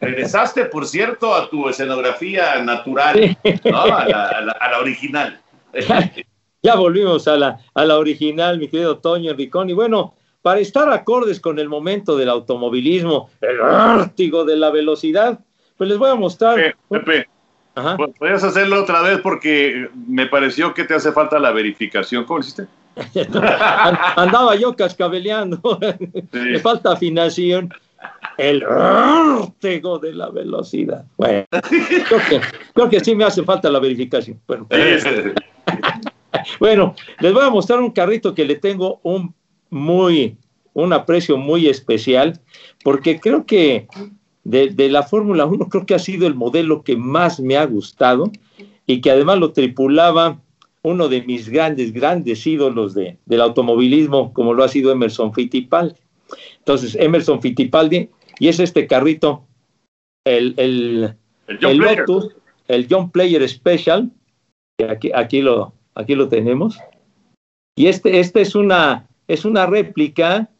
Regresaste, 0.00 0.64
por 0.66 0.86
cierto, 0.86 1.34
a 1.34 1.48
tu 1.48 1.68
escenografía 1.68 2.60
natural, 2.62 3.36
¿no? 3.64 3.82
a, 3.82 3.86
la, 3.86 4.28
a, 4.28 4.40
la, 4.40 4.52
a, 4.52 4.70
la, 4.70 4.78
original. 4.80 5.40
ya 6.62 6.74
volvimos 6.74 7.28
a 7.28 7.36
la, 7.36 7.60
a 7.72 7.84
la 7.84 7.98
original, 7.98 8.58
mi 8.58 8.68
querido 8.68 8.98
Toño 8.98 9.30
Enricón. 9.30 9.70
Y 9.70 9.74
bueno, 9.74 10.14
para 10.42 10.58
estar 10.58 10.90
acordes 10.92 11.38
con 11.38 11.60
el 11.60 11.68
momento 11.68 12.16
del 12.16 12.30
automovilismo, 12.30 13.30
el 13.40 13.58
vértigo 13.58 14.44
de 14.44 14.56
la 14.56 14.70
velocidad, 14.70 15.38
pues 15.76 15.88
les 15.88 15.98
voy 15.98 16.10
a 16.10 16.16
mostrar. 16.16 16.56
Pepe, 16.56 16.76
Pepe 16.88 17.28
Ajá. 17.74 17.96
Podrías 17.96 18.44
hacerlo 18.44 18.82
otra 18.82 19.00
vez 19.02 19.20
porque 19.22 19.88
me 20.06 20.26
pareció 20.26 20.74
que 20.74 20.84
te 20.84 20.94
hace 20.94 21.12
falta 21.12 21.38
la 21.38 21.52
verificación. 21.52 22.24
¿Cómo 22.24 22.38
lo 22.38 22.44
hiciste? 22.44 22.66
Andaba 24.16 24.56
yo 24.56 24.74
cascabeleando. 24.76 25.60
Sí. 26.32 26.38
Me 26.38 26.58
falta 26.58 26.92
afinación. 26.92 27.70
El 28.38 28.64
vértigo 28.64 29.98
de 29.98 30.14
la 30.14 30.30
velocidad. 30.30 31.04
Bueno, 31.16 31.44
creo 31.50 32.20
que, 32.28 32.40
creo 32.74 32.88
que 32.88 33.00
sí 33.00 33.14
me 33.14 33.24
hace 33.24 33.42
falta 33.42 33.70
la 33.70 33.78
verificación. 33.78 34.40
Bueno, 34.46 34.66
bueno, 36.60 36.94
les 37.20 37.32
voy 37.32 37.44
a 37.44 37.50
mostrar 37.50 37.80
un 37.80 37.90
carrito 37.90 38.34
que 38.34 38.44
le 38.44 38.56
tengo 38.56 39.00
un 39.02 39.34
muy, 39.70 40.36
un 40.72 40.92
aprecio 40.92 41.36
muy 41.36 41.68
especial, 41.68 42.40
porque 42.82 43.20
creo 43.20 43.44
que 43.44 43.86
de, 44.44 44.68
de 44.70 44.88
la 44.88 45.02
Fórmula 45.02 45.44
1 45.44 45.68
creo 45.68 45.86
que 45.86 45.94
ha 45.94 45.98
sido 45.98 46.26
el 46.26 46.34
modelo 46.34 46.82
que 46.82 46.96
más 46.96 47.40
me 47.40 47.56
ha 47.56 47.66
gustado 47.66 48.30
y 48.86 49.00
que 49.00 49.10
además 49.10 49.38
lo 49.38 49.52
tripulaba 49.52 50.40
uno 50.82 51.08
de 51.08 51.22
mis 51.22 51.48
grandes, 51.48 51.92
grandes 51.92 52.46
ídolos 52.46 52.94
de, 52.94 53.18
del 53.26 53.40
automovilismo, 53.40 54.32
como 54.32 54.52
lo 54.52 54.64
ha 54.64 54.68
sido 54.68 54.90
Emerson 54.90 55.32
Fittipaldi. 55.32 55.94
Entonces, 56.58 56.96
Emerson 56.96 57.40
Fittipaldi, 57.40 58.10
y 58.38 58.48
es 58.48 58.58
este 58.58 58.86
carrito, 58.86 59.44
el, 60.24 60.54
el, 60.56 61.14
el, 61.46 61.58
John, 61.60 61.70
el. 61.70 61.78
Lotus, 61.78 62.36
el 62.68 62.86
John 62.90 63.10
Player 63.10 63.48
Special, 63.48 64.10
aquí, 64.88 65.10
aquí, 65.14 65.40
lo, 65.40 65.72
aquí 65.94 66.14
lo 66.14 66.28
tenemos, 66.28 66.78
y 67.76 67.86
este, 67.86 68.20
este 68.20 68.40
es, 68.40 68.54
una, 68.54 69.08
es 69.28 69.44
una 69.44 69.66
réplica 69.66 70.50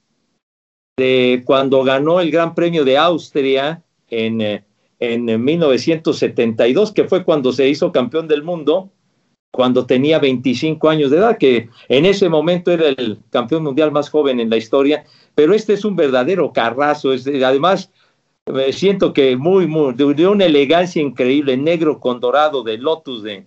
de 0.96 1.42
cuando 1.44 1.82
ganó 1.82 2.20
el 2.20 2.30
Gran 2.30 2.54
Premio 2.54 2.84
de 2.84 2.96
Austria 2.96 3.82
en, 4.08 4.40
eh, 4.40 4.64
en 5.00 5.42
1972, 5.42 6.92
que 6.92 7.04
fue 7.04 7.24
cuando 7.24 7.52
se 7.52 7.68
hizo 7.68 7.92
campeón 7.92 8.28
del 8.28 8.42
mundo, 8.42 8.90
cuando 9.52 9.84
tenía 9.86 10.18
25 10.18 10.88
años 10.88 11.10
de 11.10 11.18
edad, 11.18 11.36
que 11.38 11.68
en 11.88 12.06
ese 12.06 12.28
momento 12.28 12.72
era 12.72 12.88
el 12.88 13.18
campeón 13.30 13.62
mundial 13.62 13.92
más 13.92 14.08
joven 14.08 14.40
en 14.40 14.48
la 14.50 14.56
historia, 14.56 15.04
pero 15.34 15.54
este 15.54 15.74
es 15.74 15.84
un 15.84 15.94
verdadero 15.94 16.52
carrazo, 16.52 17.12
es, 17.12 17.26
además 17.26 17.90
Me 18.46 18.72
siento 18.72 19.12
que 19.12 19.36
muy, 19.36 19.66
muy, 19.68 19.94
de 19.94 20.26
una 20.26 20.46
elegancia 20.46 21.00
increíble, 21.00 21.56
negro 21.56 22.00
con 22.00 22.18
dorado 22.18 22.64
de 22.64 22.78
Lotus 22.78 23.22
de, 23.22 23.46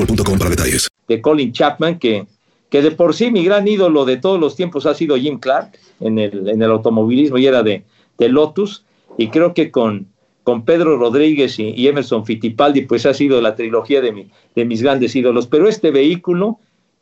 boostmobile.com 0.00 0.38
para 0.38 0.50
detalles. 0.50 0.88
de 1.08 1.20
Colin 1.20 1.52
Chapman, 1.52 1.98
que, 1.98 2.26
que 2.68 2.82
de 2.82 2.90
por 2.92 3.14
sí 3.14 3.30
mi 3.30 3.44
gran 3.44 3.66
ídolo 3.66 4.04
de 4.04 4.16
todos 4.16 4.38
los 4.38 4.56
tiempos 4.56 4.86
ha 4.86 4.94
sido 4.94 5.16
Jim 5.16 5.38
Clark 5.38 5.78
en 6.00 6.18
el, 6.18 6.48
en 6.48 6.62
el 6.62 6.70
automovilismo 6.70 7.38
y 7.38 7.46
era 7.46 7.62
de, 7.62 7.84
de 8.18 8.28
Lotus, 8.28 8.84
y 9.18 9.28
creo 9.28 9.54
que 9.54 9.70
con, 9.70 10.06
con 10.44 10.64
Pedro 10.64 10.96
Rodríguez 10.96 11.58
y, 11.58 11.70
y 11.70 11.88
Emerson 11.88 12.24
Fittipaldi, 12.24 12.82
pues 12.82 13.06
ha 13.06 13.14
sido 13.14 13.40
la 13.40 13.56
trilogía 13.56 14.00
de, 14.00 14.12
mi, 14.12 14.30
de 14.54 14.64
mis 14.64 14.82
grandes 14.82 15.14
ídolos, 15.16 15.46
pero 15.46 15.68
este 15.68 15.90
vehículo 15.90 16.58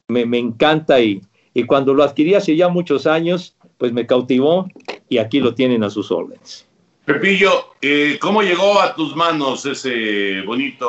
me, 0.09 0.25
me 0.25 0.39
encanta 0.39 1.01
y, 1.01 1.21
y 1.53 1.65
cuando 1.65 1.93
lo 1.93 2.03
adquirí 2.03 2.35
hace 2.35 2.57
ya 2.57 2.69
muchos 2.69 3.07
años, 3.07 3.55
pues 3.77 3.93
me 3.93 4.07
cautivó 4.07 4.69
y 5.09 5.19
aquí 5.19 5.41
lo 5.41 5.55
tienen 5.55 5.85
a 5.85 5.91
sus 5.91 6.11
órdenes. 6.11 6.67
Pepillo, 7.05 7.75
eh, 7.81 8.19
¿cómo 8.21 8.43
llegó 8.43 8.81
a 8.81 8.95
tus 8.95 9.15
manos 9.17 9.65
ese 9.65 10.43
bonito 10.43 10.87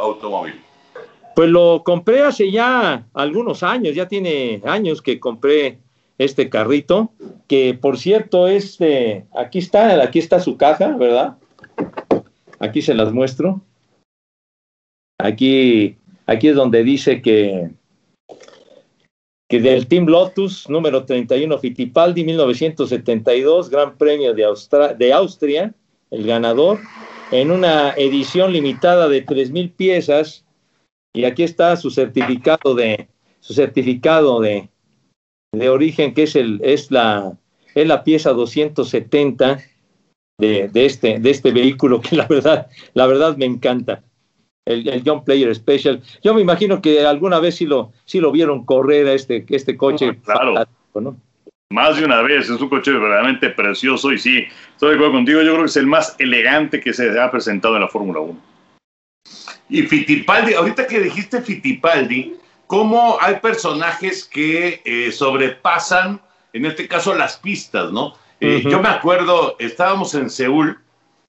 automóvil? 0.00 0.54
Pues 1.34 1.48
lo 1.48 1.82
compré 1.84 2.22
hace 2.22 2.50
ya 2.50 3.06
algunos 3.14 3.62
años, 3.62 3.94
ya 3.94 4.08
tiene 4.08 4.60
años 4.64 5.00
que 5.00 5.18
compré 5.18 5.78
este 6.18 6.50
carrito, 6.50 7.12
que 7.48 7.74
por 7.74 7.98
cierto 7.98 8.48
es 8.48 8.78
de, 8.78 9.24
aquí 9.34 9.58
está, 9.58 10.02
aquí 10.02 10.18
está 10.18 10.40
su 10.40 10.56
caja, 10.56 10.96
¿verdad? 10.96 11.36
Aquí 12.58 12.82
se 12.82 12.94
las 12.94 13.12
muestro. 13.12 13.60
Aquí, 15.18 15.96
aquí 16.26 16.48
es 16.48 16.54
donde 16.54 16.84
dice 16.84 17.22
que, 17.22 17.70
que 19.48 19.60
del 19.60 19.86
Team 19.86 20.06
Lotus, 20.06 20.68
número 20.68 21.04
31 21.04 21.58
Fittipaldi, 21.58 22.24
1972, 22.24 23.70
Gran 23.70 23.96
Premio 23.96 24.34
de, 24.34 24.46
de 24.98 25.12
Austria, 25.12 25.74
el 26.10 26.26
ganador, 26.26 26.80
en 27.30 27.50
una 27.50 27.92
edición 27.92 28.52
limitada 28.52 29.08
de 29.08 29.24
3.000 29.24 29.72
piezas, 29.74 30.44
y 31.14 31.24
aquí 31.24 31.42
está 31.42 31.76
su 31.76 31.90
certificado 31.90 32.74
de 32.74 33.08
su 33.40 33.54
certificado 33.54 34.40
de, 34.40 34.68
de 35.52 35.68
origen 35.68 36.14
que 36.14 36.24
es 36.24 36.36
el 36.36 36.60
es 36.64 36.90
la 36.90 37.36
es 37.74 37.86
la 37.86 38.04
pieza 38.04 38.30
270 38.32 39.58
de, 40.38 40.68
de 40.68 40.86
este 40.86 41.18
de 41.18 41.30
este 41.30 41.50
vehículo 41.52 42.00
que 42.00 42.16
la 42.16 42.26
verdad 42.26 42.68
la 42.94 43.06
verdad 43.06 43.36
me 43.36 43.44
encanta 43.44 44.02
el, 44.64 44.88
el 44.88 45.02
John 45.04 45.24
Player 45.24 45.54
Special 45.54 46.00
yo 46.22 46.34
me 46.34 46.40
imagino 46.40 46.80
que 46.80 47.04
alguna 47.04 47.40
vez 47.40 47.56
sí 47.56 47.66
lo 47.66 47.92
sí 48.04 48.20
lo 48.20 48.30
vieron 48.32 48.64
correr 48.64 49.06
a 49.08 49.12
este 49.14 49.44
este 49.48 49.76
coche 49.76 50.18
Claro. 50.24 50.54
fantástico, 50.54 51.00
¿no? 51.00 51.16
Más 51.72 51.96
de 51.96 52.04
una 52.04 52.20
vez, 52.20 52.50
es 52.50 52.60
un 52.60 52.68
coche 52.68 52.92
verdaderamente 52.92 53.48
precioso 53.48 54.12
y 54.12 54.18
sí, 54.18 54.44
estoy 54.74 54.90
de 54.90 54.94
acuerdo 54.96 55.14
contigo, 55.14 55.40
yo 55.40 55.52
creo 55.52 55.60
que 55.60 55.70
es 55.70 55.76
el 55.78 55.86
más 55.86 56.14
elegante 56.18 56.80
que 56.80 56.92
se 56.92 57.18
ha 57.18 57.30
presentado 57.30 57.76
en 57.76 57.80
la 57.80 57.88
Fórmula 57.88 58.20
1. 58.20 58.38
Y 59.72 59.82
Fittipaldi, 59.82 60.54
ahorita 60.54 60.86
que 60.86 61.00
dijiste 61.00 61.40
Fittipaldi, 61.40 62.34
¿cómo 62.66 63.16
hay 63.20 63.36
personajes 63.36 64.24
que 64.24 64.82
eh, 64.84 65.10
sobrepasan, 65.12 66.20
en 66.52 66.66
este 66.66 66.86
caso, 66.86 67.14
las 67.14 67.38
pistas, 67.38 67.90
¿no? 67.90 68.14
Eh. 68.40 68.62
Yo 68.68 68.80
me 68.82 68.88
acuerdo, 68.90 69.56
estábamos 69.58 70.14
en 70.14 70.28
Seúl, 70.28 70.78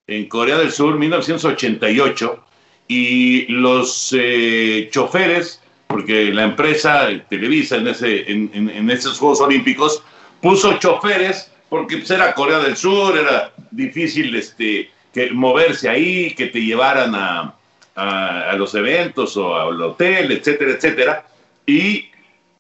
en 0.08 0.28
Corea 0.28 0.58
del 0.58 0.72
Sur, 0.72 0.98
1988, 1.00 2.44
y 2.90 3.46
los 3.48 4.14
eh, 4.18 4.90
choferes, 4.92 5.62
porque 5.88 6.34
la 6.34 6.44
empresa 6.44 7.08
Televisa 7.30 7.78
en, 7.78 7.88
ese, 7.88 8.30
en, 8.32 8.52
en- 8.54 8.70
en 8.70 8.90
esos 8.90 9.18
Juegos 9.20 9.40
Olímpicos 9.42 10.04
puso 10.42 10.78
choferes, 10.80 11.50
porque 11.70 11.98
pues, 11.98 12.12
era 12.12 12.34
Corea 12.34 12.60
del 12.60 12.76
Sur, 12.76 13.18
era 13.18 13.54
difícil 13.72 14.36
este, 14.36 14.90
que 15.14 15.32
moverse 15.32 15.88
ahí, 15.88 16.32
que 16.36 16.48
te 16.48 16.60
llevaran 16.60 17.16
a, 17.16 17.54
a, 17.96 18.54
los 18.58 18.74
eventos 18.76 19.38
o 19.38 19.56
al 19.56 19.82
hotel, 19.82 20.32
etcétera, 20.32 20.72
etcétera. 20.72 21.26
Y 21.66 22.10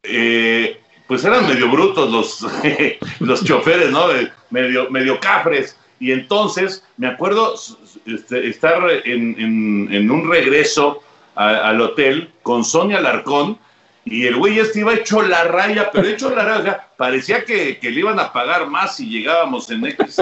eh, 0.03 0.79
pues 1.07 1.23
eran 1.25 1.47
medio 1.47 1.69
brutos 1.69 2.11
los, 2.11 2.45
los 3.19 3.43
choferes, 3.43 3.91
¿no? 3.91 4.07
Medio, 4.49 4.89
medio 4.89 5.19
cafres. 5.19 5.77
Y 5.99 6.11
entonces 6.11 6.84
me 6.97 7.07
acuerdo 7.07 7.55
este, 8.05 8.47
estar 8.47 8.81
en, 9.05 9.89
en- 9.91 10.11
un 10.11 10.29
regreso 10.29 11.01
al 11.36 11.81
hotel 11.81 12.29
con 12.43 12.63
Sonia 12.63 13.01
Larcón 13.01 13.57
y 14.05 14.27
el 14.27 14.36
güey 14.36 14.59
este 14.59 14.81
iba 14.81 14.93
hecho 14.93 15.21
la 15.21 15.45
raya, 15.45 15.89
pero 15.91 16.07
hecho 16.07 16.29
la 16.29 16.43
raya, 16.43 16.88
parecía 16.97 17.45
que, 17.45 17.79
que 17.79 17.89
le 17.89 18.01
iban 18.01 18.19
a 18.19 18.31
pagar 18.34 18.67
más 18.67 18.97
si 18.97 19.07
llegábamos 19.09 19.71
en 19.71 19.86
X, 19.86 20.17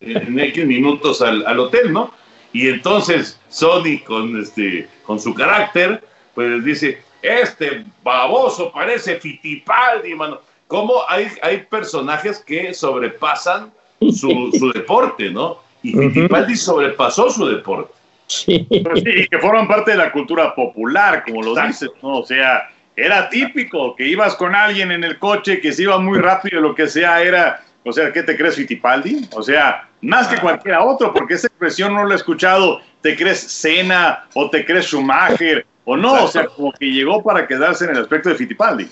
en 0.00 0.38
X 0.38 0.64
minutos 0.64 1.20
al, 1.20 1.44
al 1.46 1.58
hotel, 1.58 1.92
¿no? 1.92 2.14
Y 2.54 2.68
entonces 2.68 3.38
Sony 3.48 3.98
con, 4.06 4.40
este, 4.40 4.88
con 5.02 5.20
su 5.20 5.34
carácter, 5.34 6.02
pues 6.34 6.64
dice, 6.64 7.02
este 7.20 7.84
baboso 8.02 8.70
parece 8.72 9.16
Fittipaldi, 9.16 10.14
mano. 10.14 10.40
¿Cómo 10.68 11.02
hay, 11.08 11.28
hay 11.42 11.58
personajes 11.64 12.38
que 12.38 12.72
sobrepasan 12.72 13.72
su, 14.00 14.50
su 14.58 14.72
deporte, 14.72 15.30
¿no? 15.30 15.58
Y 15.82 15.92
Fittipaldi 15.92 16.54
sobrepasó 16.56 17.28
su 17.28 17.44
deporte. 17.46 17.92
Sí. 18.28 18.66
y 18.70 19.26
que 19.26 19.38
forman 19.38 19.66
parte 19.66 19.90
de 19.90 19.98
la 19.98 20.12
cultura 20.12 20.54
popular, 20.54 21.24
como 21.26 21.42
lo 21.42 21.54
dices, 21.66 21.90
¿no? 22.02 22.20
O 22.20 22.24
sea, 22.24 22.70
era 22.94 23.28
típico 23.28 23.96
que 23.96 24.06
ibas 24.06 24.36
con 24.36 24.54
alguien 24.54 24.92
en 24.92 25.02
el 25.02 25.18
coche 25.18 25.60
que 25.60 25.72
se 25.72 25.82
iba 25.82 25.98
muy 25.98 26.20
rápido, 26.20 26.60
lo 26.60 26.74
que 26.74 26.86
sea, 26.86 27.20
era, 27.20 27.64
o 27.84 27.92
sea, 27.92 28.12
¿qué 28.12 28.22
te 28.22 28.36
crees 28.36 28.56
Fittipaldi? 28.56 29.28
O 29.32 29.42
sea, 29.42 29.88
más 30.00 30.28
que 30.28 30.40
cualquiera 30.40 30.82
otro, 30.82 31.12
porque 31.12 31.34
esa 31.34 31.48
expresión 31.48 31.94
no 31.94 32.04
la 32.04 32.14
he 32.14 32.16
escuchado, 32.16 32.80
¿te 33.00 33.16
crees 33.16 33.40
Senna 33.40 34.24
o 34.34 34.50
te 34.50 34.64
crees 34.64 34.86
Schumacher? 34.86 35.66
O 35.84 35.96
no, 35.96 36.24
o 36.24 36.28
sea, 36.28 36.46
como 36.46 36.72
que 36.72 36.86
llegó 36.86 37.22
para 37.22 37.46
quedarse 37.46 37.84
en 37.84 37.90
el 37.90 38.02
aspecto 38.02 38.30
de 38.30 38.36
Fittipaldi. 38.36 38.88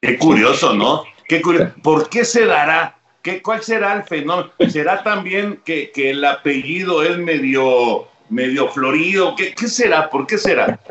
Qué 0.00 0.18
curioso, 0.18 0.74
¿no? 0.74 1.04
Qué 1.28 1.40
curioso. 1.40 1.72
¿Por 1.82 2.08
qué 2.08 2.24
se 2.24 2.44
dará 2.44 2.96
¿qué, 3.24 3.42
¿cuál 3.42 3.62
será 3.62 3.94
el 3.94 4.04
fenómeno? 4.04 4.52
¿Será 4.68 5.02
también 5.02 5.60
que, 5.64 5.90
que 5.90 6.10
el 6.10 6.24
apellido 6.24 7.02
es 7.02 7.18
medio, 7.18 8.06
medio 8.28 8.68
florido? 8.68 9.34
¿Qué, 9.34 9.54
¿Qué 9.54 9.66
será? 9.66 10.08
¿Por 10.10 10.28
qué 10.28 10.38
será? 10.38 10.78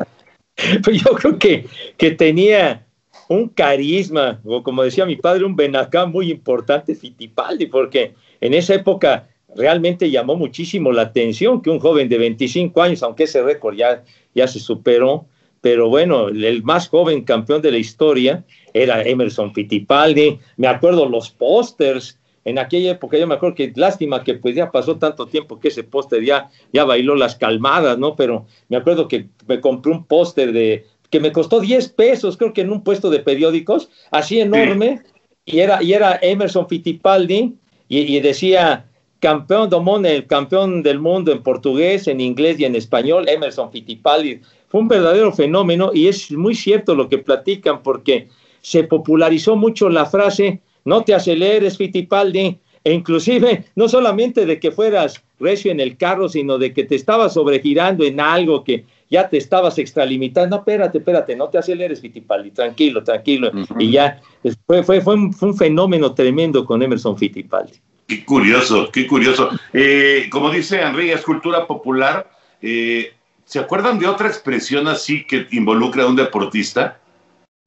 Pues 0.84 1.02
yo 1.02 1.10
creo 1.16 1.36
que, 1.36 1.66
que 1.98 2.12
tenía 2.12 2.83
un 3.28 3.48
carisma, 3.48 4.40
o 4.44 4.62
como 4.62 4.82
decía 4.82 5.06
mi 5.06 5.16
padre, 5.16 5.44
un 5.44 5.56
benacá 5.56 6.06
muy 6.06 6.30
importante, 6.30 6.94
Fittipaldi, 6.94 7.66
porque 7.66 8.14
en 8.40 8.54
esa 8.54 8.74
época 8.74 9.28
realmente 9.56 10.10
llamó 10.10 10.36
muchísimo 10.36 10.92
la 10.92 11.02
atención 11.02 11.62
que 11.62 11.70
un 11.70 11.78
joven 11.78 12.08
de 12.08 12.18
25 12.18 12.82
años, 12.82 13.02
aunque 13.02 13.24
ese 13.24 13.42
récord 13.42 13.76
ya, 13.76 14.02
ya 14.34 14.46
se 14.46 14.60
superó, 14.60 15.26
pero 15.60 15.88
bueno, 15.88 16.28
el 16.28 16.62
más 16.62 16.88
joven 16.88 17.24
campeón 17.24 17.62
de 17.62 17.70
la 17.70 17.78
historia 17.78 18.44
era 18.74 19.02
Emerson 19.02 19.54
Fittipaldi. 19.54 20.38
Me 20.58 20.66
acuerdo 20.66 21.08
los 21.08 21.30
pósters 21.30 22.18
en 22.44 22.58
aquella 22.58 22.90
época, 22.90 23.16
yo 23.16 23.26
me 23.26 23.36
acuerdo 23.36 23.54
que 23.54 23.72
lástima 23.74 24.22
que 24.22 24.34
pues 24.34 24.54
ya 24.54 24.70
pasó 24.70 24.98
tanto 24.98 25.26
tiempo 25.26 25.58
que 25.58 25.68
ese 25.68 25.82
póster 25.82 26.22
ya, 26.22 26.50
ya 26.72 26.84
bailó 26.84 27.14
las 27.14 27.36
calmadas, 27.36 27.98
¿no? 27.98 28.14
Pero 28.14 28.44
me 28.68 28.76
acuerdo 28.76 29.08
que 29.08 29.28
me 29.48 29.60
compré 29.62 29.92
un 29.92 30.04
póster 30.04 30.52
de 30.52 30.84
que 31.14 31.20
me 31.20 31.30
costó 31.30 31.60
10 31.60 31.90
pesos, 31.90 32.36
creo 32.36 32.52
que 32.52 32.62
en 32.62 32.72
un 32.72 32.82
puesto 32.82 33.08
de 33.08 33.20
periódicos, 33.20 33.88
así 34.10 34.40
enorme, 34.40 35.00
y, 35.44 35.60
era, 35.60 35.80
y 35.80 35.92
era 35.92 36.18
Emerson 36.20 36.68
Fittipaldi, 36.68 37.54
y, 37.88 38.16
y 38.16 38.18
decía 38.18 38.90
campeón 39.20 39.70
domón, 39.70 40.06
el 40.06 40.26
campeón 40.26 40.82
del 40.82 40.98
mundo 40.98 41.30
en 41.30 41.40
portugués, 41.40 42.08
en 42.08 42.20
inglés 42.20 42.58
y 42.58 42.64
en 42.64 42.74
español, 42.74 43.28
Emerson 43.28 43.70
Fittipaldi. 43.70 44.40
Fue 44.66 44.80
un 44.80 44.88
verdadero 44.88 45.30
fenómeno 45.30 45.92
y 45.94 46.08
es 46.08 46.32
muy 46.32 46.56
cierto 46.56 46.96
lo 46.96 47.08
que 47.08 47.18
platican 47.18 47.84
porque 47.84 48.26
se 48.60 48.82
popularizó 48.82 49.54
mucho 49.54 49.88
la 49.88 50.06
frase 50.06 50.62
no 50.84 51.04
te 51.04 51.14
aceleres 51.14 51.78
Fittipaldi 51.78 52.58
e 52.82 52.92
inclusive 52.92 53.66
no 53.76 53.88
solamente 53.88 54.46
de 54.46 54.58
que 54.58 54.72
fueras 54.72 55.22
recio 55.38 55.70
en 55.70 55.78
el 55.78 55.96
carro, 55.96 56.28
sino 56.28 56.58
de 56.58 56.72
que 56.72 56.82
te 56.82 56.96
estabas 56.96 57.34
sobregirando 57.34 58.02
en 58.02 58.18
algo 58.18 58.64
que 58.64 58.84
ya 59.10 59.28
te 59.28 59.36
estabas 59.36 59.78
extralimitando. 59.78 60.56
No, 60.56 60.60
espérate, 60.62 60.98
espérate, 60.98 61.36
no 61.36 61.48
te 61.48 61.58
aceleres, 61.58 62.00
Fittipaldi, 62.00 62.50
tranquilo, 62.50 63.02
tranquilo. 63.02 63.50
Y 63.78 63.92
ya 63.92 64.20
fue, 64.66 64.82
fue, 64.82 65.00
fue, 65.00 65.14
un, 65.14 65.32
fue 65.32 65.50
un 65.50 65.56
fenómeno 65.56 66.14
tremendo 66.14 66.64
con 66.64 66.82
Emerson 66.82 67.16
Fittipaldi. 67.16 67.74
Qué 68.06 68.24
curioso, 68.24 68.90
qué 68.92 69.06
curioso. 69.06 69.50
Eh, 69.72 70.28
como 70.30 70.50
dice 70.50 70.80
Henry, 70.80 71.10
es 71.10 71.22
cultura 71.22 71.66
popular. 71.66 72.30
Eh, 72.60 73.12
¿Se 73.44 73.58
acuerdan 73.58 73.98
de 73.98 74.06
otra 74.06 74.28
expresión 74.28 74.88
así 74.88 75.26
que 75.26 75.46
involucra 75.52 76.04
a 76.04 76.06
un 76.06 76.16
deportista? 76.16 76.98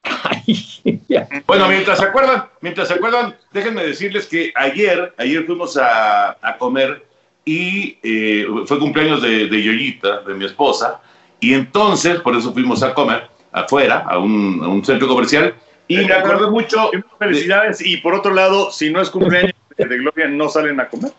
bueno, 1.47 1.67
mientras 1.67 1.99
se 1.99 2.05
acuerdan, 2.05 2.45
mientras 2.61 2.87
se 2.87 2.93
acuerdan, 2.95 3.35
déjenme 3.51 3.83
decirles 3.83 4.27
que 4.27 4.51
ayer, 4.55 5.13
ayer 5.17 5.45
fuimos 5.45 5.77
a, 5.77 6.37
a 6.41 6.57
comer 6.57 7.05
y 7.47 7.97
eh, 8.03 8.45
fue 8.65 8.77
cumpleaños 8.77 9.21
de, 9.21 9.47
de, 9.47 9.63
Yoyita, 9.63 10.21
de 10.21 10.33
mi 10.33 10.45
esposa, 10.45 10.99
y 11.39 11.53
entonces, 11.53 12.19
por 12.21 12.35
eso 12.35 12.53
fuimos 12.53 12.83
a 12.83 12.93
comer 12.93 13.29
afuera, 13.51 14.05
a 14.07 14.17
un, 14.17 14.59
a 14.63 14.67
un 14.67 14.83
centro 14.83 15.07
comercial, 15.07 15.55
y 15.87 15.97
me 15.97 16.13
acuerdo 16.13 16.51
mucho. 16.51 16.91
Felicidades, 17.17 17.85
y 17.85 17.97
por 17.97 18.13
otro 18.13 18.33
lado, 18.33 18.71
si 18.71 18.89
no 18.89 19.01
es 19.01 19.09
cumpleaños 19.09 19.53
de 19.77 19.97
Gloria, 19.97 20.27
¿no 20.27 20.49
salen 20.49 20.79
a 20.79 20.87
comer? 20.89 21.13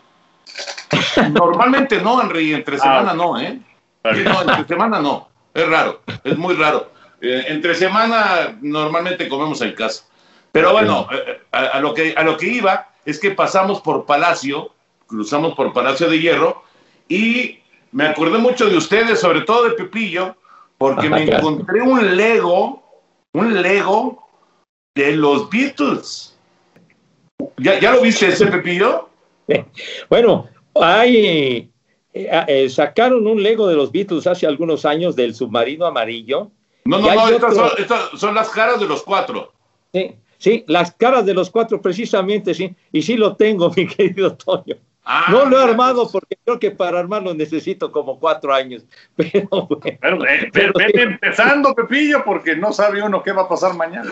Normalmente 1.31 2.01
no, 2.01 2.21
Henry, 2.21 2.53
entre 2.53 2.77
semana 2.77 3.11
ah, 3.11 3.15
no, 3.15 3.39
¿eh? 3.39 3.59
No, 4.03 4.41
entre 4.41 4.67
semana 4.67 4.99
no, 4.99 5.29
es 5.53 5.67
raro, 5.67 6.01
es 6.23 6.37
muy 6.37 6.55
raro. 6.55 6.91
Eh, 7.21 7.45
entre 7.47 7.75
semana 7.75 8.57
normalmente 8.61 9.27
comemos 9.27 9.61
en 9.61 9.73
casa. 9.73 10.03
Pero 10.51 10.71
bueno, 10.71 11.07
eh, 11.11 11.41
a, 11.51 11.59
a, 11.59 11.79
lo 11.79 11.93
que, 11.93 12.13
a 12.15 12.23
lo 12.23 12.37
que 12.37 12.47
iba 12.47 12.89
es 13.05 13.19
que 13.19 13.31
pasamos 13.31 13.81
por 13.81 14.05
Palacio, 14.05 14.71
cruzamos 15.07 15.55
por 15.55 15.73
Palacio 15.73 16.09
de 16.09 16.19
Hierro 16.19 16.63
y 17.07 17.58
me 17.91 18.07
acordé 18.07 18.37
mucho 18.37 18.69
de 18.69 18.77
ustedes, 18.77 19.19
sobre 19.19 19.41
todo 19.41 19.65
de 19.65 19.71
Pepillo, 19.71 20.35
porque 20.77 21.09
me 21.09 21.23
encontré 21.31 21.81
un 21.81 22.15
Lego, 22.15 22.83
un 23.33 23.61
Lego 23.61 24.27
de 24.95 25.15
los 25.15 25.49
Beatles. 25.49 26.37
¿Ya, 27.57 27.79
ya 27.79 27.93
lo 27.93 28.01
viste 28.01 28.27
ese 28.27 28.47
Pepillo? 28.47 29.07
Bueno, 30.09 30.47
hay, 30.75 31.71
eh, 32.13 32.29
eh, 32.47 32.69
sacaron 32.69 33.25
un 33.25 33.41
Lego 33.41 33.67
de 33.67 33.75
los 33.75 33.91
Beatles 33.91 34.27
hace 34.27 34.45
algunos 34.45 34.85
años 34.85 35.15
del 35.15 35.33
submarino 35.33 35.87
amarillo. 35.87 36.51
No, 36.85 36.99
no, 36.99 37.13
no, 37.13 37.29
estas, 37.29 37.53
otro... 37.53 37.69
son, 37.69 37.81
estas 37.81 38.09
son 38.19 38.35
las 38.35 38.49
caras 38.49 38.79
de 38.79 38.87
los 38.87 39.01
cuatro. 39.01 39.51
Sí, 39.91 40.15
sí, 40.37 40.63
las 40.67 40.91
caras 40.91 41.25
de 41.25 41.33
los 41.33 41.49
cuatro, 41.49 41.81
precisamente, 41.81 42.53
sí. 42.53 42.75
Y 42.91 43.01
sí 43.01 43.17
lo 43.17 43.35
tengo, 43.35 43.71
mi 43.75 43.87
querido 43.87 44.35
Toño. 44.35 44.75
Ah, 45.11 45.25
no 45.31 45.45
lo 45.45 45.59
he 45.59 45.63
armado 45.63 46.07
porque 46.07 46.37
creo 46.45 46.59
que 46.59 46.69
para 46.69 46.99
armarlo 46.99 47.33
necesito 47.33 47.91
como 47.91 48.19
cuatro 48.19 48.53
años. 48.53 48.85
Pero 49.15 49.47
bueno. 49.49 49.97
Pero, 49.99 50.25
eh, 50.25 50.49
pero 50.53 50.71
vete 50.75 51.01
empezando, 51.01 51.73
Pepillo, 51.73 52.23
porque 52.23 52.55
no 52.55 52.71
sabe 52.71 53.01
uno 53.01 53.23
qué 53.23 53.31
va 53.31 53.41
a 53.41 53.49
pasar 53.49 53.73
mañana. 53.73 54.07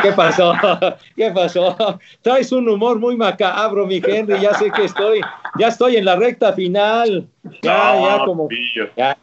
¿Qué 0.00 0.12
pasó? 0.12 0.54
¿Qué 1.16 1.32
pasó? 1.32 1.98
Traes 2.22 2.52
un 2.52 2.68
humor 2.68 3.00
muy 3.00 3.16
macabro, 3.16 3.84
mi 3.84 3.96
Henry. 3.96 4.38
Ya 4.40 4.54
sé 4.54 4.70
que 4.70 4.84
estoy, 4.84 5.20
ya 5.58 5.68
estoy 5.68 5.96
en 5.96 6.04
la 6.04 6.14
recta 6.14 6.52
final. 6.52 7.26
Ya, 7.60 7.94
no, 7.94 8.06
ya 8.06 8.24
como. 8.24 8.48
Ya, 8.96 9.16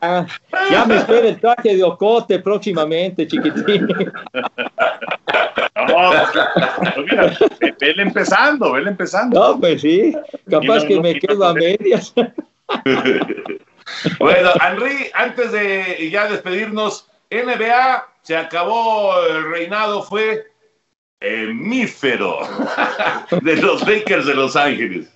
ya 0.69 0.85
me 0.85 0.97
espera 0.97 1.29
el 1.29 1.39
traje 1.39 1.77
de 1.77 1.83
Ocote 1.83 2.39
próximamente, 2.39 3.25
chiquitín. 3.25 3.87
No, 5.88 6.12
pues 6.93 7.05
mira, 7.10 7.38
vele 7.80 8.03
empezando, 8.03 8.74
vele 8.74 8.89
empezando. 8.89 9.39
No, 9.39 9.60
pues 9.60 9.82
sí, 9.82 10.16
capaz 10.49 10.84
no, 10.84 10.88
que 10.88 10.95
no, 10.95 11.01
me 11.01 11.20
quedo 11.20 11.45
a 11.45 11.53
medias. 11.53 12.14
bueno, 14.20 14.51
Henry, 14.62 15.10
antes 15.14 15.51
de 15.51 16.10
ya 16.12 16.28
despedirnos, 16.28 17.07
NBA 17.32 18.07
se 18.22 18.38
acabó 18.38 19.14
el 19.28 19.51
reinado, 19.51 20.03
fue 20.03 20.45
hemífero 21.20 22.39
de 23.41 23.57
los 23.57 23.88
Lakers 23.88 24.26
de 24.26 24.36
Los 24.36 24.55
Ángeles. 24.55 25.10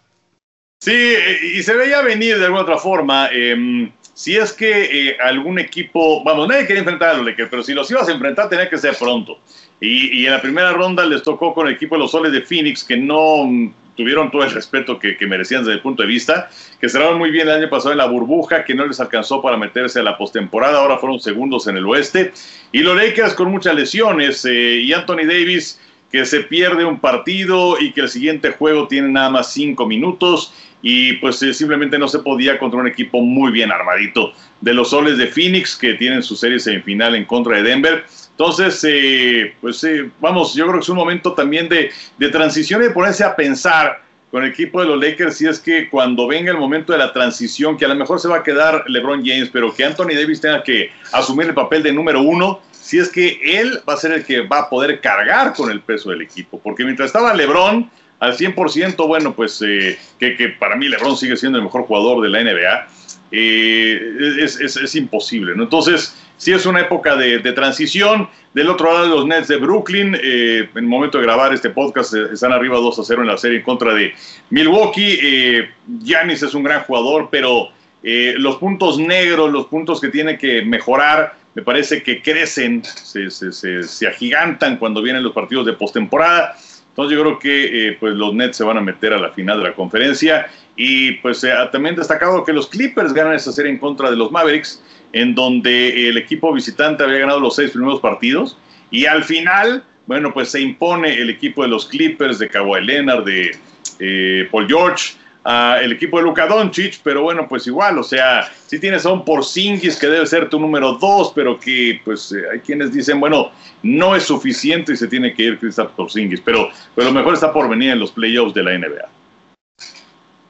Sí, 0.83 1.15
y 1.55 1.63
se 1.63 1.77
veía 1.77 2.01
venir 2.01 2.37
de 2.37 2.43
alguna 2.43 2.63
otra 2.63 2.77
forma. 2.77 3.29
Eh, 3.31 3.89
si 4.13 4.35
es 4.35 4.51
que 4.51 5.11
eh, 5.11 5.17
algún 5.23 5.57
equipo, 5.57 6.21
vamos, 6.25 6.45
nadie 6.49 6.67
quería 6.67 6.81
enfrentar 6.81 7.11
a 7.11 7.13
los 7.13 7.25
Lakers, 7.25 7.47
pero 7.49 7.63
si 7.63 7.73
los 7.73 7.89
ibas 7.89 8.09
a 8.09 8.11
enfrentar 8.11 8.49
tenía 8.49 8.69
que 8.69 8.77
ser 8.77 8.93
pronto. 8.97 9.39
Y, 9.79 10.19
y, 10.19 10.25
en 10.25 10.33
la 10.33 10.41
primera 10.41 10.73
ronda 10.73 11.05
les 11.05 11.23
tocó 11.23 11.53
con 11.53 11.67
el 11.67 11.75
equipo 11.75 11.95
de 11.95 11.99
los 11.99 12.11
Soles 12.11 12.33
de 12.33 12.41
Phoenix, 12.41 12.83
que 12.83 12.97
no 12.97 13.49
tuvieron 13.95 14.29
todo 14.29 14.43
el 14.43 14.51
respeto 14.51 14.99
que, 14.99 15.15
que, 15.15 15.25
merecían 15.25 15.61
desde 15.61 15.75
el 15.75 15.81
punto 15.81 16.01
de 16.01 16.09
vista, 16.09 16.49
que 16.81 16.89
cerraron 16.89 17.17
muy 17.17 17.31
bien 17.31 17.47
el 17.47 17.55
año 17.55 17.69
pasado 17.69 17.93
en 17.93 17.99
la 17.99 18.07
burbuja, 18.07 18.65
que 18.65 18.75
no 18.75 18.85
les 18.85 18.99
alcanzó 18.99 19.41
para 19.41 19.55
meterse 19.55 20.01
a 20.01 20.03
la 20.03 20.17
postemporada, 20.17 20.79
ahora 20.79 20.97
fueron 20.97 21.17
segundos 21.21 21.65
en 21.67 21.77
el 21.77 21.85
oeste. 21.85 22.33
Y 22.73 22.79
los 22.79 22.97
Lakers 22.97 23.35
con 23.35 23.49
muchas 23.49 23.73
lesiones, 23.73 24.43
eh, 24.43 24.81
y 24.81 24.91
Anthony 24.91 25.25
Davis 25.25 25.79
que 26.13 26.25
se 26.27 26.41
pierde 26.41 26.85
un 26.85 26.99
partido 26.99 27.81
y 27.81 27.91
que 27.91 28.01
el 28.01 28.07
siguiente 28.07 28.51
juego 28.51 28.87
tiene 28.87 29.09
nada 29.09 29.31
más 29.31 29.51
cinco 29.51 29.87
minutos 29.87 30.53
y 30.85 31.13
pues 31.13 31.41
eh, 31.41 31.53
simplemente 31.53 31.97
no 31.97 32.09
se 32.09 32.19
podía 32.19 32.59
contra 32.59 32.79
un 32.79 32.87
equipo 32.87 33.21
muy 33.21 33.51
bien 33.51 33.71
armadito 33.71 34.33
de 34.59 34.73
los 34.73 34.89
soles 34.89 35.17
de 35.17 35.27
Phoenix 35.27 35.77
que 35.77 35.93
tienen 35.93 36.21
su 36.21 36.35
serie 36.35 36.59
semifinal 36.59 37.15
en 37.15 37.25
contra 37.25 37.55
de 37.55 37.63
Denver. 37.63 38.05
Entonces, 38.31 38.83
eh, 38.87 39.55
pues 39.61 39.81
eh, 39.85 40.09
vamos, 40.19 40.53
yo 40.53 40.65
creo 40.65 40.79
que 40.79 40.83
es 40.83 40.89
un 40.89 40.97
momento 40.97 41.33
también 41.33 41.69
de, 41.69 41.89
de 42.17 42.29
transición 42.29 42.81
y 42.81 42.87
de 42.87 42.91
ponerse 42.91 43.23
a 43.23 43.33
pensar 43.35 44.03
con 44.29 44.43
el 44.43 44.49
equipo 44.49 44.81
de 44.81 44.87
los 44.87 44.99
Lakers 44.99 45.37
si 45.37 45.47
es 45.47 45.59
que 45.59 45.89
cuando 45.89 46.27
venga 46.27 46.51
el 46.51 46.57
momento 46.57 46.91
de 46.91 46.99
la 46.99 47.13
transición, 47.13 47.77
que 47.77 47.85
a 47.85 47.87
lo 47.87 47.95
mejor 47.95 48.19
se 48.19 48.27
va 48.27 48.37
a 48.37 48.43
quedar 48.43 48.83
LeBron 48.87 49.23
James, 49.23 49.49
pero 49.53 49.73
que 49.73 49.85
Anthony 49.85 50.15
Davis 50.15 50.41
tenga 50.41 50.63
que 50.63 50.91
asumir 51.13 51.47
el 51.47 51.53
papel 51.53 51.83
de 51.83 51.93
número 51.93 52.21
uno, 52.21 52.59
si 52.71 52.97
es 52.97 53.09
que 53.09 53.39
él 53.43 53.79
va 53.87 53.93
a 53.93 53.97
ser 53.97 54.11
el 54.11 54.25
que 54.25 54.41
va 54.41 54.61
a 54.61 54.69
poder 54.69 54.99
cargar 54.99 55.53
con 55.53 55.69
el 55.69 55.81
peso 55.81 56.09
del 56.09 56.23
equipo, 56.23 56.59
porque 56.59 56.83
mientras 56.83 57.07
estaba 57.07 57.33
LeBron 57.33 57.89
al 58.23 58.37
100%, 58.37 59.05
bueno, 59.05 59.33
pues 59.33 59.61
eh, 59.61 59.97
que, 60.17 60.55
para 60.59 60.75
mí 60.75 60.87
LeBron 60.87 61.17
sigue 61.17 61.35
siendo 61.35 61.57
el 61.57 61.63
mejor 61.65 61.83
jugador 61.83 62.21
de 62.23 62.29
la 62.29 62.43
NBA, 62.43 62.87
eh, 63.35 64.43
es, 64.43 64.95
imposible, 64.95 65.55
¿no? 65.55 65.63
Entonces, 65.63 66.15
sí 66.37 66.51
es 66.51 66.67
una 66.67 66.81
época 66.81 67.15
de, 67.15 67.39
transición. 67.53 68.29
Del 68.53 68.69
otro 68.69 68.93
lado, 68.93 69.07
los 69.07 69.25
Nets 69.25 69.47
de 69.47 69.57
Brooklyn, 69.57 70.15
eh, 70.21 70.69
en 70.71 70.77
el 70.77 70.83
momento 70.83 71.17
de 71.17 71.23
grabar 71.23 71.51
este 71.51 71.71
podcast, 71.71 72.13
eh, 72.13 72.27
están 72.33 72.53
arriba 72.53 72.77
2 72.77 72.99
a 72.99 73.03
0 73.03 73.21
en 73.23 73.27
la 73.27 73.37
serie 73.37 73.57
en 73.57 73.63
contra 73.63 73.93
de 73.93 74.13
Milwaukee. 74.51 75.67
Giannis 76.03 76.43
es 76.43 76.53
un 76.53 76.63
gran 76.63 76.83
jugador, 76.83 77.29
pero 77.31 77.69
los 78.03 78.57
puntos 78.57 78.99
negros, 78.99 79.51
los 79.51 79.65
puntos 79.65 79.99
que 79.99 80.09
tiene 80.09 80.37
que 80.37 80.61
mejorar, 80.61 81.35
me 81.55 81.63
parece 81.63 82.03
que 82.03 82.21
crecen, 82.21 82.83
se, 82.83 83.31
se, 83.31 83.83
se 83.83 84.07
agigantan 84.07 84.77
cuando 84.77 85.01
vienen 85.01 85.23
los 85.23 85.33
partidos 85.33 85.65
de 85.65 85.73
postemporada. 85.73 86.55
Entonces 86.93 87.17
yo 87.17 87.23
creo 87.23 87.39
que 87.39 87.87
eh, 87.87 87.97
pues 87.99 88.13
los 88.13 88.35
Nets 88.35 88.57
se 88.57 88.63
van 88.63 88.77
a 88.77 88.81
meter 88.81 89.13
a 89.13 89.17
la 89.17 89.31
final 89.31 89.57
de 89.57 89.69
la 89.69 89.73
conferencia. 89.73 90.45
Y 90.75 91.13
pues 91.13 91.43
eh, 91.43 91.51
también 91.71 91.95
destacado 91.95 92.43
que 92.43 92.53
los 92.53 92.67
Clippers 92.67 93.13
ganan 93.13 93.33
esa 93.33 93.51
serie 93.51 93.71
en 93.71 93.79
contra 93.79 94.11
de 94.11 94.15
los 94.15 94.31
Mavericks, 94.31 94.79
en 95.11 95.33
donde 95.33 96.07
el 96.09 96.17
equipo 96.17 96.53
visitante 96.53 97.03
había 97.03 97.19
ganado 97.19 97.39
los 97.39 97.55
seis 97.55 97.71
primeros 97.71 97.99
partidos. 97.99 98.57
Y 98.91 99.07
al 99.07 99.23
final, 99.23 99.83
bueno, 100.05 100.31
pues 100.33 100.49
se 100.49 100.61
impone 100.61 101.15
el 101.15 101.31
equipo 101.31 101.63
de 101.63 101.69
los 101.69 101.87
Clippers, 101.87 102.37
de 102.37 102.47
Kawhi 102.47 102.83
Leonard, 102.83 103.23
de, 103.25 103.57
eh, 103.99 104.47
Paul 104.51 104.67
George, 104.67 105.15
el 105.45 105.91
equipo 105.91 106.17
de 106.17 106.23
Luka 106.23 106.47
Doncic, 106.47 106.99
pero 107.03 107.21
bueno, 107.21 107.47
pues 107.47 107.67
igual, 107.67 107.97
o 107.97 108.03
sea, 108.03 108.49
si 108.65 108.79
tienes 108.79 109.05
a 109.05 109.11
un 109.11 109.25
Porzingis 109.25 109.97
que 109.97 110.07
debe 110.07 110.25
ser 110.25 110.49
tu 110.49 110.59
número 110.59 110.93
dos, 110.93 111.33
pero 111.35 111.59
que 111.59 111.99
pues 112.05 112.31
eh, 112.31 112.43
hay 112.51 112.59
quienes 112.59 112.93
dicen, 112.93 113.19
bueno, 113.19 113.51
no 113.81 114.15
es 114.15 114.23
suficiente 114.23 114.93
y 114.93 114.97
se 114.97 115.07
tiene 115.07 115.33
que 115.33 115.43
ir 115.43 115.59
Kristaps 115.59 115.93
Porzingis, 115.95 116.41
pero, 116.41 116.69
pero 116.95 117.09
lo 117.09 117.13
mejor 117.13 117.33
está 117.33 117.51
por 117.51 117.69
venir 117.69 117.91
en 117.91 117.99
los 117.99 118.11
playoffs 118.11 118.53
de 118.53 118.63
la 118.63 118.77
NBA. 118.77 119.09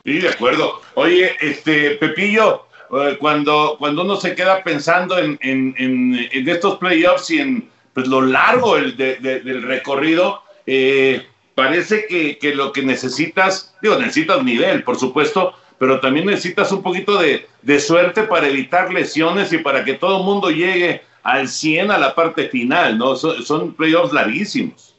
Sí, 0.05 0.19
de 0.19 0.29
acuerdo. 0.29 0.81
Oye, 0.95 1.35
este, 1.39 1.91
Pepillo, 1.91 2.67
eh, 2.91 3.17
cuando, 3.19 3.77
cuando 3.79 4.03
uno 4.03 4.17
se 4.17 4.35
queda 4.35 4.63
pensando 4.63 5.17
en, 5.17 5.39
en, 5.41 6.47
estos 6.47 6.77
playoffs 6.77 7.31
y 7.31 7.39
en 7.39 7.69
pues, 7.93 8.07
lo 8.07 8.21
largo 8.21 8.75
del, 8.75 8.95
de, 8.95 9.15
del 9.15 9.63
recorrido, 9.63 10.43
eh, 10.67 11.25
parece 11.55 12.05
que, 12.07 12.37
que, 12.37 12.55
lo 12.55 12.71
que 12.71 12.83
necesitas, 12.83 13.75
digo, 13.81 13.95
necesitas 13.97 14.43
nivel, 14.43 14.83
por 14.83 14.97
supuesto, 14.97 15.53
pero 15.77 15.99
también 15.99 16.25
necesitas 16.25 16.71
un 16.71 16.81
poquito 16.81 17.17
de, 17.17 17.47
de 17.61 17.79
suerte 17.79 18.23
para 18.23 18.47
evitar 18.47 18.91
lesiones 18.91 19.51
y 19.53 19.57
para 19.57 19.83
que 19.83 19.93
todo 19.93 20.19
el 20.19 20.23
mundo 20.23 20.49
llegue 20.49 21.01
al 21.23 21.47
100 21.47 21.91
a 21.91 21.97
la 21.97 22.15
parte 22.15 22.49
final, 22.49 22.97
¿no? 22.97 23.15
Son, 23.15 23.43
son 23.43 23.73
playoffs 23.73 24.13
larguísimos. 24.13 24.95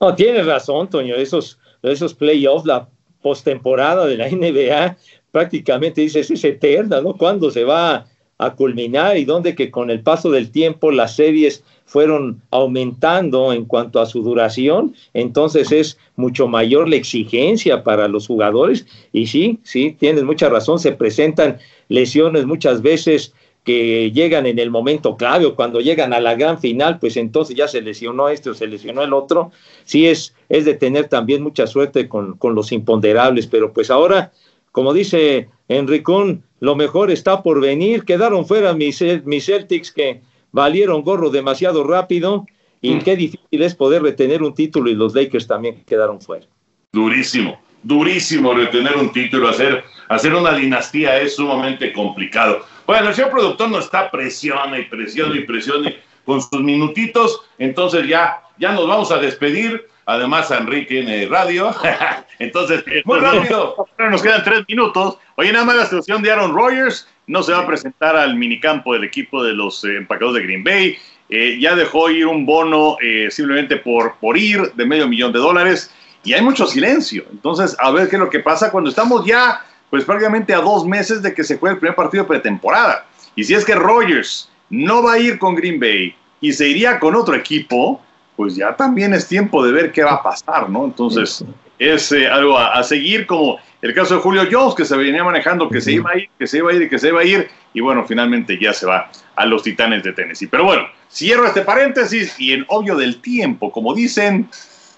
No, 0.00 0.14
tienes 0.14 0.46
razón, 0.46 0.88
Toño, 0.88 1.14
esos, 1.14 1.58
esos 1.82 2.14
playoffs, 2.14 2.66
la 2.66 2.88
postemporada 3.22 4.06
de 4.06 4.16
la 4.16 4.28
NBA 4.28 4.96
prácticamente 5.30 6.02
dices 6.02 6.30
es 6.30 6.44
eterna, 6.44 7.00
¿no? 7.00 7.14
¿Cuándo 7.14 7.50
se 7.50 7.64
va 7.64 8.06
a 8.38 8.54
culminar 8.54 9.16
y 9.16 9.24
dónde 9.24 9.54
que 9.54 9.70
con 9.70 9.90
el 9.90 10.00
paso 10.00 10.30
del 10.30 10.50
tiempo 10.50 10.90
las 10.90 11.16
series 11.16 11.62
fueron 11.84 12.40
aumentando 12.50 13.52
en 13.52 13.64
cuanto 13.64 14.00
a 14.00 14.06
su 14.06 14.22
duración, 14.22 14.94
entonces 15.12 15.70
es 15.70 15.98
mucho 16.16 16.48
mayor 16.48 16.88
la 16.88 16.96
exigencia 16.96 17.84
para 17.84 18.08
los 18.08 18.26
jugadores 18.26 18.86
y 19.12 19.26
sí, 19.26 19.58
sí, 19.62 19.96
tienes 19.98 20.24
mucha 20.24 20.48
razón, 20.48 20.78
se 20.78 20.92
presentan 20.92 21.58
lesiones 21.88 22.46
muchas 22.46 22.82
veces 22.82 23.34
que 23.64 24.12
llegan 24.12 24.44
en 24.44 24.58
el 24.58 24.70
momento 24.70 25.16
clave 25.16 25.46
o 25.46 25.56
cuando 25.56 25.80
llegan 25.80 26.12
a 26.12 26.20
la 26.20 26.34
gran 26.34 26.60
final, 26.60 26.98
pues 26.98 27.16
entonces 27.16 27.56
ya 27.56 27.66
se 27.66 27.80
lesionó 27.80 28.28
este 28.28 28.50
o 28.50 28.54
se 28.54 28.66
lesionó 28.66 29.02
el 29.02 29.14
otro. 29.14 29.52
Sí 29.84 30.06
es, 30.06 30.34
es 30.50 30.66
de 30.66 30.74
tener 30.74 31.08
también 31.08 31.42
mucha 31.42 31.66
suerte 31.66 32.06
con, 32.06 32.36
con 32.36 32.54
los 32.54 32.72
imponderables, 32.72 33.46
pero 33.46 33.72
pues 33.72 33.90
ahora, 33.90 34.32
como 34.74 34.92
dice 34.92 35.50
Enricón, 35.68 36.42
lo 36.58 36.74
mejor 36.74 37.12
está 37.12 37.44
por 37.44 37.60
venir. 37.60 38.04
Quedaron 38.04 38.44
fuera 38.44 38.74
mis, 38.74 39.00
mis 39.24 39.46
Celtics 39.46 39.92
que 39.92 40.20
valieron 40.50 41.02
gorro 41.02 41.30
demasiado 41.30 41.84
rápido 41.84 42.44
y 42.80 42.96
mm. 42.96 43.02
qué 43.02 43.14
difícil 43.14 43.62
es 43.62 43.72
poder 43.76 44.02
retener 44.02 44.42
un 44.42 44.52
título 44.52 44.90
y 44.90 44.96
los 44.96 45.14
Lakers 45.14 45.46
también 45.46 45.84
quedaron 45.86 46.20
fuera. 46.20 46.46
Durísimo, 46.92 47.56
durísimo 47.84 48.52
retener 48.52 48.96
un 48.96 49.12
título, 49.12 49.48
hacer, 49.48 49.84
hacer 50.08 50.34
una 50.34 50.56
dinastía 50.56 51.20
es 51.20 51.36
sumamente 51.36 51.92
complicado. 51.92 52.64
Bueno, 52.84 53.10
el 53.10 53.14
señor 53.14 53.30
productor 53.30 53.70
no 53.70 53.78
está 53.78 54.10
presiona 54.10 54.76
y 54.76 54.86
presiona 54.86 55.36
y 55.36 55.44
presiona 55.44 55.94
con 56.24 56.42
sus 56.42 56.60
minutitos, 56.60 57.42
entonces 57.58 58.08
ya, 58.08 58.42
ya 58.58 58.72
nos 58.72 58.88
vamos 58.88 59.12
a 59.12 59.18
despedir. 59.18 59.86
Además, 60.06 60.50
Enrique 60.50 61.00
en 61.00 61.30
radio. 61.30 61.74
entonces, 62.38 62.84
muy 63.04 63.18
rápido. 63.18 63.86
Nos 63.98 64.22
quedan 64.22 64.44
tres 64.44 64.64
minutos. 64.68 65.18
Oye, 65.36 65.52
nada 65.52 65.64
más 65.64 65.76
la 65.76 65.84
situación 65.84 66.22
de 66.22 66.30
Aaron 66.30 66.54
Rodgers. 66.54 67.08
No 67.26 67.42
se 67.42 67.52
va 67.52 67.60
a 67.60 67.66
presentar 67.66 68.16
al 68.16 68.36
minicampo 68.36 68.92
del 68.92 69.04
equipo 69.04 69.42
de 69.42 69.54
los 69.54 69.82
eh, 69.84 69.96
empacados 69.96 70.34
de 70.34 70.42
Green 70.42 70.62
Bay. 70.62 70.96
Eh, 71.30 71.58
ya 71.58 71.74
dejó 71.74 72.10
ir 72.10 72.26
un 72.26 72.44
bono 72.44 72.98
eh, 73.02 73.30
simplemente 73.30 73.78
por, 73.78 74.16
por 74.16 74.36
ir 74.36 74.72
de 74.74 74.84
medio 74.84 75.08
millón 75.08 75.32
de 75.32 75.38
dólares. 75.38 75.90
Y 76.22 76.34
hay 76.34 76.42
mucho 76.42 76.66
silencio. 76.66 77.24
Entonces, 77.32 77.76
a 77.78 77.90
ver 77.90 78.08
qué 78.08 78.16
es 78.16 78.20
lo 78.20 78.28
que 78.28 78.40
pasa 78.40 78.70
cuando 78.70 78.90
estamos 78.90 79.24
ya 79.24 79.64
pues 79.94 80.04
prácticamente 80.04 80.52
a 80.52 80.60
dos 80.60 80.84
meses 80.84 81.22
de 81.22 81.32
que 81.32 81.44
se 81.44 81.56
juegue 81.56 81.74
el 81.74 81.78
primer 81.78 81.94
partido 81.94 82.24
de 82.24 82.28
pretemporada. 82.28 83.06
Y 83.36 83.44
si 83.44 83.54
es 83.54 83.64
que 83.64 83.76
Rogers 83.76 84.50
no 84.68 85.04
va 85.04 85.12
a 85.12 85.18
ir 85.20 85.38
con 85.38 85.54
Green 85.54 85.78
Bay 85.78 86.14
y 86.40 86.52
se 86.52 86.68
iría 86.68 86.98
con 86.98 87.14
otro 87.14 87.34
equipo, 87.36 88.02
pues 88.36 88.56
ya 88.56 88.74
también 88.74 89.14
es 89.14 89.28
tiempo 89.28 89.64
de 89.64 89.72
ver 89.72 89.92
qué 89.92 90.02
va 90.02 90.14
a 90.14 90.22
pasar, 90.22 90.68
¿no? 90.68 90.84
Entonces, 90.84 91.44
es 91.78 92.12
eh, 92.12 92.28
algo 92.28 92.58
a, 92.58 92.82
seguir, 92.82 93.26
como 93.26 93.58
el 93.82 93.94
caso 93.94 94.16
de 94.16 94.20
Julio 94.20 94.42
Jones, 94.50 94.74
que 94.74 94.84
se 94.84 94.96
venía 94.96 95.22
manejando 95.24 95.68
que 95.68 95.80
se 95.80 95.92
iba 95.92 96.10
a 96.10 96.18
ir, 96.18 96.28
que 96.38 96.46
se 96.46 96.58
iba 96.58 96.70
a 96.70 96.74
ir 96.74 96.82
y 96.82 96.88
que 96.88 96.98
se 96.98 97.08
iba 97.08 97.20
a 97.20 97.24
ir, 97.24 97.48
y 97.72 97.80
bueno, 97.80 98.04
finalmente 98.06 98.58
ya 98.60 98.72
se 98.72 98.86
va 98.86 99.10
a 99.36 99.46
los 99.46 99.62
Titanes 99.62 100.02
de 100.02 100.12
Tennessee. 100.12 100.46
Pero 100.46 100.64
bueno, 100.64 100.84
cierro 101.10 101.46
este 101.46 101.62
paréntesis 101.62 102.38
y 102.38 102.52
en 102.52 102.64
obvio 102.68 102.96
del 102.96 103.20
tiempo, 103.20 103.70
como 103.70 103.94
dicen, 103.94 104.48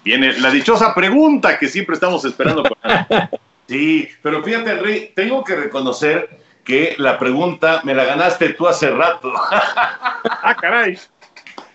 viene 0.05 0.39
la 0.39 0.51
dichosa 0.51 0.95
pregunta 0.95 1.59
que 1.59 1.69
siempre 1.69 1.95
estamos 1.95 2.25
esperando. 2.25 2.63
Con 2.63 2.77
Sí, 3.69 4.09
pero 4.23 4.45
fíjate, 4.45 4.71
Henry, 4.71 5.13
tengo 5.15 5.43
que 5.43 5.57
reconocer 5.57 6.39
que 6.65 6.95
la 6.99 7.19
pregunta 7.19 7.81
me 7.85 7.95
la 7.95 8.05
ganaste 8.05 8.51
tú 8.51 8.69
hace 8.69 8.91
rato. 8.91 9.33
ah, 9.51 10.57
caray. 10.61 10.99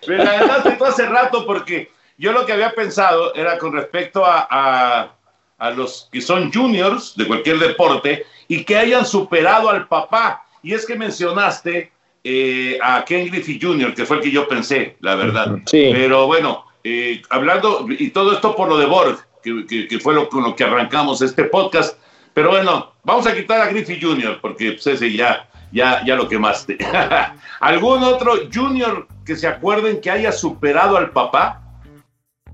Me 0.06 0.18
la 0.18 0.32
ganaste 0.40 0.72
tú 0.72 0.84
hace 0.84 1.06
rato 1.06 1.46
porque 1.46 1.90
yo 2.18 2.32
lo 2.32 2.44
que 2.46 2.52
había 2.52 2.72
pensado 2.72 3.34
era 3.34 3.58
con 3.58 3.72
respecto 3.72 4.24
a, 4.24 5.14
a, 5.58 5.70
los 5.70 6.08
que 6.10 6.20
son 6.20 6.52
juniors 6.52 7.16
de 7.16 7.26
cualquier 7.26 7.58
deporte 7.58 8.26
y 8.48 8.64
que 8.64 8.76
hayan 8.76 9.06
superado 9.06 9.70
al 9.70 9.86
papá. 9.86 10.44
Y 10.62 10.74
es 10.74 10.86
que 10.86 10.96
mencionaste 10.96 11.92
eh, 12.24 12.78
a 12.82 13.04
Ken 13.04 13.26
Griffey 13.28 13.58
Jr., 13.60 13.94
que 13.94 14.04
fue 14.04 14.16
el 14.16 14.22
que 14.22 14.30
yo 14.30 14.46
pensé, 14.48 14.96
la 15.00 15.14
verdad. 15.14 15.58
Sí. 15.66 15.90
Pero 15.92 16.26
bueno, 16.26 16.66
eh, 16.84 17.22
hablando, 17.30 17.86
y 17.88 18.10
todo 18.10 18.32
esto 18.32 18.54
por 18.54 18.68
lo 18.68 18.76
de 18.76 18.86
Borg, 18.86 19.18
que, 19.42 19.98
fue 20.00 20.14
lo, 20.14 20.28
con 20.28 20.42
lo 20.42 20.54
que 20.54 20.64
arrancamos 20.64 21.20
este 21.22 21.44
podcast. 21.44 21.98
Pero 22.34 22.50
bueno, 22.50 22.92
vamos 23.02 23.26
a 23.26 23.34
quitar 23.34 23.60
a 23.60 23.66
Griffey 23.66 24.00
Jr., 24.00 24.38
porque 24.40 24.72
pues, 24.72 24.86
ese 24.86 25.12
ya, 25.12 25.48
ya, 25.72 26.04
ya 26.04 26.14
lo 26.16 26.28
quemaste. 26.28 26.78
¿Algún 27.60 28.02
otro 28.02 28.34
Junior 28.52 29.06
que 29.24 29.36
se 29.36 29.46
acuerden 29.46 30.00
que 30.00 30.10
haya 30.10 30.32
superado 30.32 30.96
al 30.96 31.10
papá? 31.10 31.60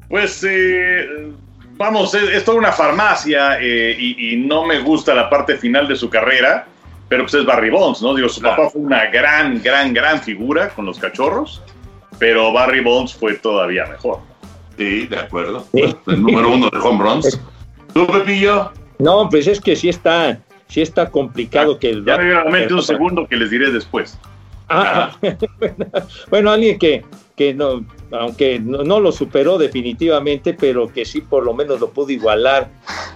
Pues 0.08 0.44
eh, 0.48 1.30
vamos, 1.76 2.14
es, 2.14 2.44
toda 2.44 2.58
una 2.58 2.72
farmacia 2.72 3.58
eh, 3.60 3.96
y, 3.98 4.36
no 4.36 4.64
me 4.64 4.78
gusta 4.80 5.14
la 5.14 5.28
parte 5.28 5.56
final 5.56 5.88
de 5.88 5.96
su 5.96 6.08
carrera, 6.08 6.66
pero 7.08 7.24
pues 7.24 7.34
es 7.34 7.44
Barry 7.44 7.70
Bonds, 7.70 8.02
¿no? 8.02 8.14
Digo, 8.14 8.28
su 8.28 8.40
papá 8.40 8.70
fue 8.70 8.80
una 8.80 9.06
gran, 9.06 9.62
gran, 9.62 9.92
gran 9.92 10.20
figura 10.20 10.70
con 10.70 10.86
los 10.86 10.98
cachorros, 10.98 11.62
pero 12.18 12.52
Barry 12.52 12.80
Bonds 12.80 13.14
fue 13.14 13.34
todavía 13.34 13.86
mejor. 13.86 14.20
Sí, 14.76 15.06
de 15.06 15.18
acuerdo. 15.18 15.66
El 15.72 16.22
número 16.22 16.52
uno 16.52 16.70
de 16.70 16.78
home 16.78 17.02
runs. 17.02 17.40
¿Tú, 17.92 18.06
Pepillo? 18.06 18.70
No, 18.98 19.28
pues 19.28 19.46
es 19.46 19.60
que 19.60 19.74
sí 19.74 19.88
está, 19.88 20.38
sí 20.68 20.80
está 20.80 21.10
complicado 21.10 21.78
que 21.78 21.90
el. 21.90 22.04
Ya 22.04 22.18
me 22.18 22.72
un 22.72 22.82
segundo 22.82 23.26
que 23.26 23.36
les 23.36 23.50
diré 23.50 23.70
después. 23.70 24.18
Ah, 24.68 25.16
bueno, 26.30 26.50
alguien 26.50 26.78
que, 26.78 27.02
que 27.36 27.54
no, 27.54 27.84
aunque 28.10 28.60
no, 28.60 29.00
lo 29.00 29.12
superó 29.12 29.56
definitivamente, 29.56 30.54
pero 30.54 30.88
que 30.88 31.04
sí 31.04 31.22
por 31.22 31.44
lo 31.44 31.54
menos 31.54 31.80
lo 31.80 31.90
pudo 31.90 32.10
igualar 32.10 32.68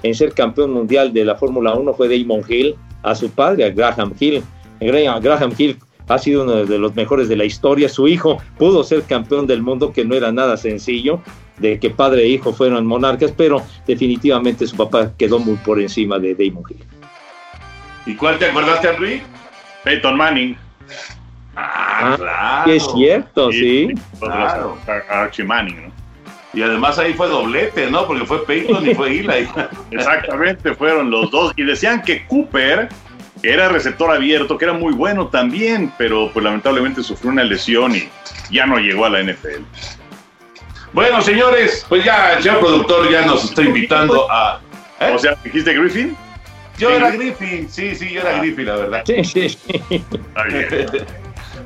en 0.02 0.14
ser 0.14 0.32
campeón 0.32 0.72
mundial 0.72 1.12
de 1.12 1.24
la 1.24 1.34
Fórmula 1.34 1.74
1 1.74 1.92
fue 1.94 2.08
Damon 2.08 2.42
Hill, 2.48 2.74
a 3.02 3.14
su 3.14 3.30
padre, 3.30 3.66
a 3.66 3.70
Graham 3.70 4.14
Hill. 4.18 4.42
Graham 4.80 5.52
Hill 5.56 5.76
ha 6.08 6.18
sido 6.18 6.42
uno 6.42 6.64
de 6.64 6.78
los 6.78 6.94
mejores 6.94 7.28
de 7.28 7.36
la 7.36 7.44
historia. 7.44 7.88
Su 7.88 8.08
hijo 8.08 8.38
pudo 8.58 8.82
ser 8.82 9.02
campeón 9.02 9.46
del 9.46 9.62
mundo, 9.62 9.92
que 9.92 10.04
no 10.04 10.14
era 10.14 10.32
nada 10.32 10.56
sencillo, 10.56 11.20
de 11.58 11.78
que 11.78 11.90
padre 11.90 12.22
e 12.22 12.28
hijo 12.28 12.52
fueron 12.52 12.86
monarcas, 12.86 13.32
pero 13.32 13.62
definitivamente 13.86 14.66
su 14.66 14.76
papá 14.76 15.12
quedó 15.16 15.38
muy 15.38 15.56
por 15.56 15.80
encima 15.80 16.18
de 16.18 16.34
Damon 16.34 16.64
Hill. 16.68 16.84
¿Y 18.06 18.14
cuál 18.14 18.38
te 18.38 18.46
acordaste, 18.46 18.88
Henry? 18.88 19.22
Peyton 19.84 20.16
Manning. 20.16 20.56
Ah, 21.54 22.14
ah 22.14 22.14
claro. 22.16 22.72
es 22.72 22.86
cierto, 22.94 23.52
sí. 23.52 23.94
Claro. 24.18 24.78
Archie 25.08 25.44
Manning, 25.44 25.88
¿no? 25.88 25.92
Y 26.54 26.62
además 26.62 26.98
ahí 26.98 27.14
fue 27.14 27.28
doblete, 27.28 27.90
¿no? 27.90 28.06
Porque 28.06 28.26
fue 28.26 28.44
Peyton 28.44 28.88
y 28.88 28.94
fue 28.94 29.18
Eli. 29.18 29.48
Exactamente, 29.90 30.74
fueron 30.74 31.10
los 31.10 31.30
dos. 31.30 31.52
Y 31.56 31.62
decían 31.62 32.02
que 32.02 32.26
Cooper 32.26 32.88
que 33.42 33.52
era 33.52 33.68
receptor 33.68 34.10
abierto, 34.10 34.56
que 34.56 34.64
era 34.64 34.72
muy 34.72 34.92
bueno 34.92 35.26
también, 35.26 35.92
pero 35.98 36.30
pues 36.32 36.44
lamentablemente 36.44 37.02
sufrió 37.02 37.32
una 37.32 37.42
lesión 37.42 37.94
y 37.94 38.08
ya 38.50 38.66
no 38.66 38.78
llegó 38.78 39.04
a 39.04 39.10
la 39.10 39.22
NFL. 39.22 39.62
Bueno, 40.92 41.20
señores, 41.20 41.84
pues 41.88 42.04
ya 42.04 42.34
el 42.34 42.42
señor 42.42 42.60
productor 42.60 43.10
ya 43.10 43.26
nos 43.26 43.44
está 43.44 43.62
invitando 43.62 44.30
a... 44.30 44.60
¿eh? 45.00 45.12
O 45.12 45.18
sea, 45.18 45.36
¿dijiste 45.42 45.74
Griffin? 45.74 46.16
Yo 46.82 46.90
era 46.90 47.12
Griffin, 47.12 47.70
sí, 47.70 47.94
sí, 47.94 48.10
yo 48.10 48.22
era 48.22 48.36
ah. 48.36 48.38
Griffin, 48.40 48.66
la 48.66 48.74
verdad. 48.74 49.02
Sí, 49.06 49.22
sí, 49.22 49.48
sí. 49.48 49.58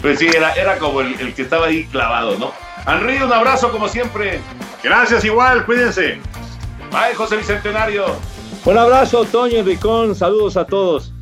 pues 0.03 0.19
sí, 0.19 0.27
era, 0.27 0.53
era 0.53 0.77
como 0.77 1.01
el, 1.01 1.19
el, 1.19 1.33
que 1.33 1.41
estaba 1.41 1.69
ahí 1.69 1.87
clavado, 1.87 2.37
¿no? 2.37 2.53
Henry, 2.87 3.23
un 3.23 3.33
abrazo 3.33 3.73
como 3.73 3.89
siempre. 3.89 4.41
Gracias 4.83 5.25
igual, 5.25 5.65
cuídense. 5.65 6.21
Bye, 6.91 7.15
José 7.15 7.39
Bicentenario. 7.39 8.05
Un 8.67 8.77
abrazo, 8.77 9.25
Toño 9.25 9.57
Enricón, 9.57 10.15
saludos 10.15 10.59
a 10.59 10.67
todos. 10.67 11.15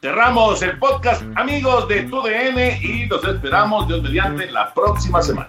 Cerramos 0.00 0.60
el 0.62 0.76
podcast, 0.80 1.22
amigos 1.36 1.86
de 1.86 2.02
TUDN, 2.02 2.82
y 2.82 3.06
los 3.06 3.22
esperamos, 3.22 3.86
Dios 3.86 4.02
mediante, 4.02 4.50
la 4.50 4.74
próxima 4.74 5.22
semana. 5.22 5.48